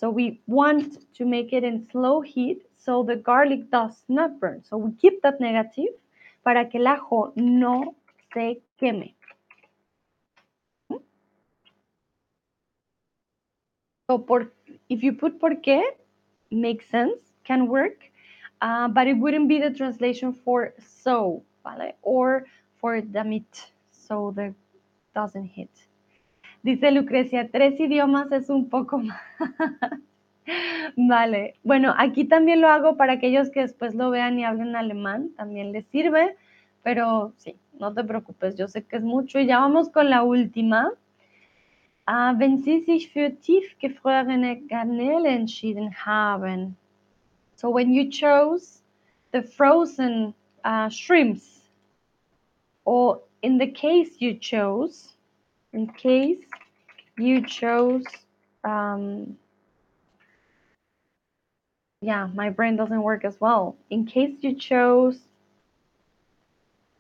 So 0.01 0.09
we 0.09 0.41
want 0.47 0.97
to 1.17 1.27
make 1.27 1.53
it 1.53 1.63
in 1.63 1.87
slow 1.93 2.23
heat 2.23 2.63
so 2.79 3.03
the 3.03 3.17
garlic 3.17 3.71
does 3.71 4.03
not 4.09 4.41
burn. 4.41 4.65
So 4.65 4.79
we 4.79 4.93
keep 4.93 5.21
that 5.21 5.41
negative 5.41 5.93
para 6.43 6.65
que 6.65 6.81
el 6.81 6.87
ajo 6.87 7.35
no 7.37 7.95
se 8.33 8.63
queme. 8.81 9.15
So 14.09 14.17
por, 14.19 14.51
if 14.89 15.03
you 15.03 15.13
put 15.13 15.39
por 15.39 15.57
qué, 15.57 15.83
makes 16.51 16.87
sense, 16.87 17.21
can 17.45 17.69
work, 17.69 18.01
uh, 18.63 18.89
but 18.89 19.07
it 19.07 19.19
wouldn't 19.19 19.51
be 19.51 19.61
the 19.61 19.71
translation 19.71 20.33
for 20.33 20.73
so, 20.79 21.43
¿vale? 21.63 21.93
Or 22.01 22.47
for 22.81 23.03
damit, 23.03 23.71
so 23.93 24.33
the 24.35 24.55
doesn't 25.15 25.45
hit. 25.45 25.90
Dice 26.63 26.91
Lucrecia, 26.91 27.49
tres 27.51 27.81
idiomas 27.81 28.31
es 28.33 28.51
un 28.51 28.69
poco 28.69 28.99
más. 28.99 29.21
vale, 30.97 31.55
bueno, 31.63 31.95
aquí 31.97 32.25
también 32.25 32.61
lo 32.61 32.69
hago 32.69 32.97
para 32.97 33.15
aquellos 33.15 33.51
que 33.51 33.61
después 33.61 33.95
lo 33.95 34.11
vean 34.11 34.39
y 34.39 34.45
hablen 34.45 34.77
alemán, 34.77 35.31
también 35.37 35.73
les 35.73 35.87
sirve, 35.87 36.37
pero 36.83 37.33
sí, 37.39 37.57
no 37.79 37.95
te 37.95 38.05
preocupes, 38.05 38.57
yo 38.57 38.69
sé 38.69 38.85
que 38.85 38.97
es 38.97 39.03
mucho 39.03 39.39
y 39.41 39.47
ya 39.47 39.59
vamos 39.59 39.89
con 39.89 40.11
la 40.11 40.23
última. 40.23 40.93
Uh, 42.07 42.35
wenn 42.37 42.59
Sie 42.59 42.81
sich 42.81 43.11
für 43.13 43.31
tiefgefrorene 43.31 44.67
Garnele 44.67 45.29
entschieden 45.29 45.95
haben. 45.95 46.77
So 47.55 47.71
when 47.71 47.95
you 47.95 48.11
chose 48.11 48.83
the 49.33 49.43
frozen 49.43 50.35
uh, 50.65 50.89
shrimps, 50.89 51.61
or 52.85 53.21
in 53.43 53.59
the 53.59 53.69
case 53.69 54.17
you 54.19 54.35
chose, 54.35 55.15
in 55.73 55.87
case 55.89 56.45
you 57.17 57.47
chose, 57.47 58.05
um, 58.65 59.37
yeah, 62.01 62.29
my 62.35 62.51
brain 62.51 62.77
doesn't 62.77 63.03
work 63.03 63.25
as 63.25 63.41
well. 63.41 63.77
In 63.91 64.07
case 64.07 64.37
you 64.41 64.55
chose, 64.55 65.19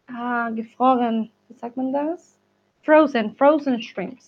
uh, 0.08 0.50
gefroren, 0.50 1.30
sagt 1.58 1.76
man 1.76 1.92
das? 1.92 2.34
Frozen, 2.82 3.34
frozen 3.34 3.80
shrimps. 3.80 4.26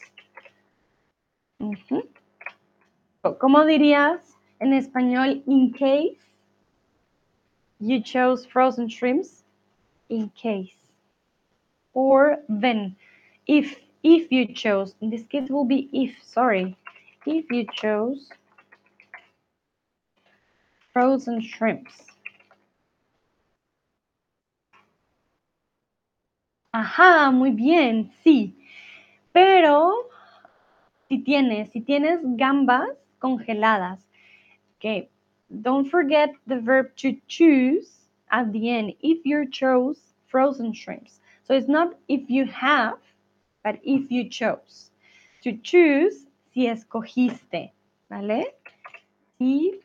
Ujú. 1.61 2.03
¿Cómo 3.24 3.64
dirías 3.64 4.20
en 4.61 4.72
español 4.72 5.43
in 5.47 5.72
case 5.72 6.18
you 7.78 8.03
chose 8.03 8.45
frozen 8.45 8.88
shrimps? 8.88 9.45
In 10.09 10.30
case. 10.30 10.74
Or 11.95 12.38
then. 12.49 12.97
If 13.47 13.78
if 14.03 14.30
you 14.30 14.53
chose, 14.55 14.94
in 15.00 15.11
this 15.11 15.24
case 15.24 15.48
will 15.48 15.64
be 15.64 15.88
if, 15.92 16.22
sorry. 16.24 16.76
If 17.24 17.50
you 17.50 17.66
chose 17.72 18.28
frozen 20.92 21.40
shrimps. 21.40 21.92
Ajá, 26.74 27.30
muy 27.32 27.50
bien, 27.53 28.11
sí. 28.24 28.55
Pero 29.32 30.09
si 31.09 31.18
tienes, 31.18 31.70
si 31.70 31.80
tienes 31.80 32.20
gambas 32.36 32.96
congeladas, 33.18 34.00
okay, 34.78 35.09
don't 35.61 35.90
forget 35.90 36.30
the 36.46 36.59
verb 36.59 36.94
to 36.96 37.16
choose 37.28 38.09
at 38.30 38.50
the 38.53 38.70
end 38.70 38.94
if 39.00 39.24
you 39.24 39.46
chose 39.50 39.98
frozen 40.28 40.72
shrimps. 40.72 41.20
So 41.44 41.55
it's 41.55 41.68
not 41.68 41.94
if 42.09 42.30
you 42.30 42.46
have, 42.46 42.98
but 43.62 43.78
if 43.82 44.10
you 44.10 44.28
chose. 44.28 44.90
To 45.42 45.52
choose, 45.62 46.26
si 46.52 46.66
escogiste, 46.66 47.72
¿vale? 48.08 48.54
Si 49.38 49.80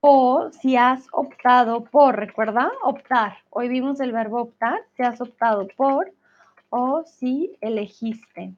o 0.00 0.50
si 0.50 0.76
has 0.76 1.06
optado 1.12 1.84
por, 1.84 2.16
recuerda, 2.16 2.70
optar. 2.82 3.38
Hoy 3.50 3.68
vimos 3.68 4.00
el 4.00 4.12
verbo 4.12 4.42
optar, 4.42 4.80
si 4.96 5.02
has 5.02 5.20
optado 5.20 5.68
por 5.76 6.12
o 6.70 7.04
si 7.04 7.56
elegiste. 7.60 8.54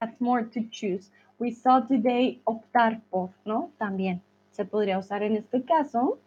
That's 0.00 0.20
more 0.20 0.44
to 0.44 0.60
choose. 0.70 1.10
We 1.38 1.52
saw 1.52 1.86
today 1.86 2.40
optar 2.44 3.00
por, 3.10 3.30
¿no? 3.44 3.70
También 3.78 4.22
se 4.52 4.64
podría 4.64 4.98
usar 4.98 5.22
en 5.22 5.36
este 5.36 5.62
caso. 5.64 6.18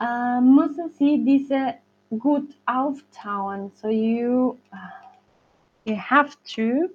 Uh, 0.00 0.40
müssen 0.40 0.90
Sie 0.90 1.18
diese 1.18 1.80
gut 2.16 2.54
auftauen. 2.66 3.70
So 3.74 3.88
you, 3.88 4.58
uh, 4.72 4.76
you 5.84 5.96
have 5.96 6.36
to. 6.54 6.90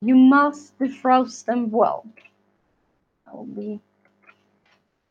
You 0.00 0.14
must 0.14 0.78
defrost 0.78 1.46
them 1.46 1.70
well. 1.70 2.06
That 3.26 3.34
will 3.36 3.46
be. 3.46 3.80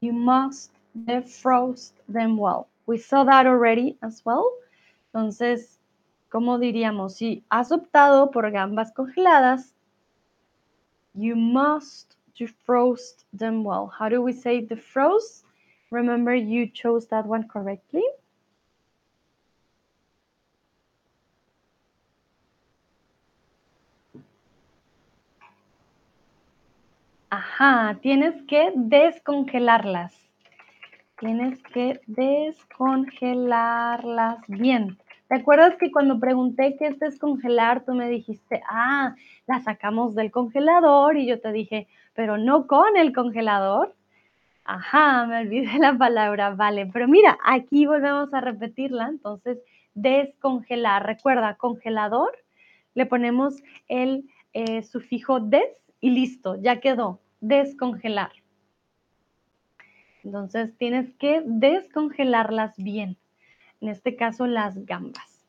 You 0.01 0.13
must 0.13 0.71
defrost 1.05 1.91
them 2.07 2.37
well. 2.37 2.67
We 2.85 2.97
saw 2.97 3.23
that 3.25 3.45
already 3.45 3.97
as 4.01 4.23
well. 4.23 4.49
Entonces, 5.13 5.79
¿cómo 6.31 6.57
diríamos? 6.57 7.15
Si 7.17 7.43
has 7.49 7.71
optado 7.71 8.31
por 8.31 8.49
gambas 8.51 8.93
congeladas, 8.93 9.73
you 11.15 11.35
must 11.35 12.15
defrost 12.39 13.25
them 13.33 13.63
well. 13.63 13.87
How 13.87 14.07
do 14.07 14.21
we 14.21 14.31
say 14.31 14.61
defrost? 14.65 15.43
Remember 15.89 16.35
you 16.35 16.67
chose 16.67 17.07
that 17.07 17.25
one 17.25 17.47
correctly. 17.47 18.03
Ajá, 27.29 27.97
tienes 28.01 28.41
que 28.43 28.71
descongelarlas. 28.75 30.13
Tienes 31.19 31.61
que 31.63 31.99
descongelarlas 32.05 34.39
bien. 34.47 34.97
¿Te 35.27 35.35
acuerdas 35.35 35.75
que 35.77 35.91
cuando 35.91 36.19
pregunté 36.19 36.77
qué 36.77 36.87
es 36.87 36.99
descongelar, 36.99 37.83
tú 37.83 37.93
me 37.93 38.07
dijiste, 38.07 38.61
ah, 38.69 39.13
la 39.45 39.61
sacamos 39.61 40.15
del 40.15 40.31
congelador 40.31 41.17
y 41.17 41.27
yo 41.27 41.41
te 41.41 41.51
dije, 41.51 41.89
pero 42.13 42.37
no 42.37 42.65
con 42.65 42.95
el 42.95 43.13
congelador? 43.13 43.96
Ajá, 44.67 45.25
me 45.25 45.39
olvidé 45.39 45.69
la 45.79 45.97
palabra, 45.97 46.51
vale. 46.51 46.85
Pero 46.87 47.07
mira, 47.07 47.37
aquí 47.43 47.85
volvemos 47.85 48.33
a 48.33 48.41
repetirla, 48.41 49.07
entonces, 49.07 49.59
descongelar. 49.93 51.05
Recuerda, 51.05 51.55
congelador, 51.55 52.37
le 52.93 53.05
ponemos 53.05 53.63
el 53.87 54.29
eh, 54.53 54.83
sufijo 54.83 55.39
des 55.39 55.81
y 56.01 56.09
listo, 56.09 56.55
ya 56.61 56.81
quedó, 56.81 57.21
descongelar. 57.39 58.31
Entonces 60.23 60.77
tienes 60.77 61.13
que 61.13 61.41
descongelarlas 61.45 62.75
bien. 62.75 63.17
En 63.79 63.87
este 63.87 64.17
caso, 64.17 64.47
las 64.47 64.85
gambas. 64.85 65.47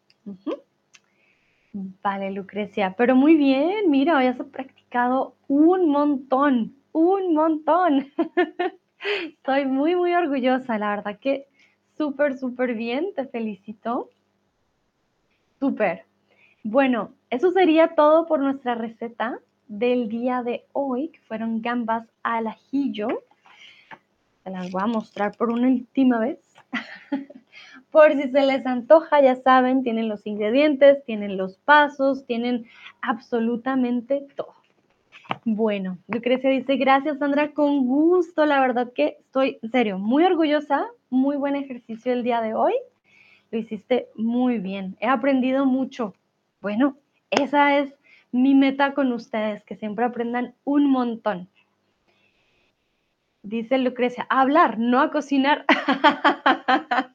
Vale, 1.73 2.31
Lucrecia, 2.31 2.95
pero 2.97 3.17
muy 3.17 3.35
bien, 3.35 3.91
mira, 3.91 4.17
hoy 4.17 4.27
has 4.27 4.37
practicado 4.37 5.35
un 5.49 5.89
montón, 5.89 6.77
un 6.93 7.35
montón. 7.35 8.13
Estoy 9.25 9.67
muy, 9.67 9.97
muy 9.97 10.15
orgullosa, 10.15 10.79
la 10.79 10.97
verdad 10.97 11.19
que 11.19 11.47
súper, 11.97 12.39
súper 12.39 12.75
bien, 12.75 13.13
te 13.15 13.27
felicito. 13.27 14.11
Súper. 15.61 16.05
Bueno, 16.63 17.13
eso 17.31 17.51
sería 17.51 17.95
todo 17.95 18.27
por 18.27 18.41
nuestra 18.41 18.75
receta 18.75 19.39
del 19.69 20.09
día 20.09 20.43
de 20.43 20.65
hoy, 20.73 21.09
que 21.09 21.21
fueron 21.21 21.63
gambas 21.63 22.07
al 22.23 22.47
ajillo. 22.47 23.09
Te 24.45 24.51
las 24.51 24.71
voy 24.71 24.83
a 24.83 24.87
mostrar 24.87 25.37
por 25.37 25.51
una 25.51 25.69
última 25.69 26.19
vez 26.19 26.39
por 27.91 28.13
si 28.13 28.31
se 28.31 28.43
les 28.47 28.67
antoja, 28.67 29.21
ya 29.21 29.37
saben, 29.37 29.83
tienen 29.83 30.09
los 30.09 30.27
ingredientes, 30.27 31.05
tienen 31.05 31.37
los 31.37 31.57
pasos, 31.59 32.27
tienen 32.27 32.67
absolutamente 33.01 34.27
todo. 34.37 34.58
Bueno, 35.51 35.97
Lucrecia 36.09 36.51
dice, 36.51 36.77
gracias 36.77 37.21
Sandra, 37.21 37.53
con 37.53 37.87
gusto, 37.87 38.45
la 38.45 38.61
verdad 38.61 38.93
que 38.95 39.17
estoy, 39.19 39.59
en 39.63 39.71
serio, 39.71 39.99
muy 39.99 40.23
orgullosa, 40.23 40.87
muy 41.09 41.37
buen 41.37 41.57
ejercicio 41.57 42.13
el 42.13 42.23
día 42.23 42.43
de 42.43 42.53
hoy, 42.53 42.75
lo 43.51 43.59
hiciste 43.59 44.09
muy 44.15 44.59
bien, 44.59 44.99
he 45.01 45.07
aprendido 45.07 45.65
mucho. 45.65 46.13
Bueno, 46.61 46.99
esa 47.31 47.79
es 47.79 47.95
mi 48.31 48.55
meta 48.55 48.93
con 48.93 49.11
ustedes, 49.11 49.65
que 49.65 49.75
siempre 49.75 50.05
aprendan 50.05 50.55
un 50.65 50.91
montón. 50.91 51.49
Dice 53.43 53.79
Lucrecia, 53.79 54.27
a 54.29 54.43
hablar, 54.43 54.79
no 54.79 55.01
a 55.01 55.11
cocinar. 55.11 55.65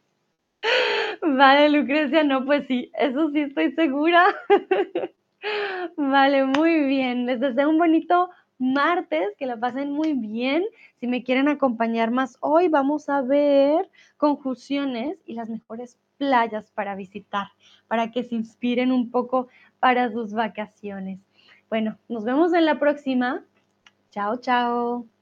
vale, 1.22 1.70
Lucrecia, 1.70 2.24
no, 2.24 2.46
pues 2.46 2.66
sí, 2.66 2.90
eso 2.98 3.30
sí 3.30 3.42
estoy 3.42 3.74
segura. 3.74 4.26
vale, 5.98 6.46
muy 6.46 6.82
bien. 6.86 7.26
Les 7.26 7.40
deseo 7.40 7.70
un 7.70 7.78
bonito 7.78 8.30
martes, 8.58 9.30
que 9.38 9.46
la 9.46 9.60
pasen 9.60 9.92
muy 9.92 10.14
bien. 10.14 10.64
Si 11.00 11.08
me 11.08 11.24
quieren 11.24 11.48
acompañar 11.48 12.12
más 12.12 12.38
hoy, 12.40 12.70
vamos 12.70 13.10
a 13.10 13.22
ver 13.22 13.90
conjunciones 14.18 15.18
y 15.26 15.34
las 15.34 15.50
mejores 15.50 15.98
playas 16.18 16.72
para 16.72 16.96
visitar, 16.96 17.48
para 17.88 18.12
que 18.12 18.24
se 18.24 18.36
inspiren 18.36 18.92
un 18.92 19.12
poco 19.12 19.48
para 19.80 20.12
sus 20.12 20.34
vacaciones. 20.34 21.20
Bueno, 21.70 21.98
nos 22.08 22.24
vemos 22.24 22.54
en 22.54 22.66
la 22.66 22.80
próxima. 22.80 23.44
Chao, 24.12 24.38
chao. 24.38 25.13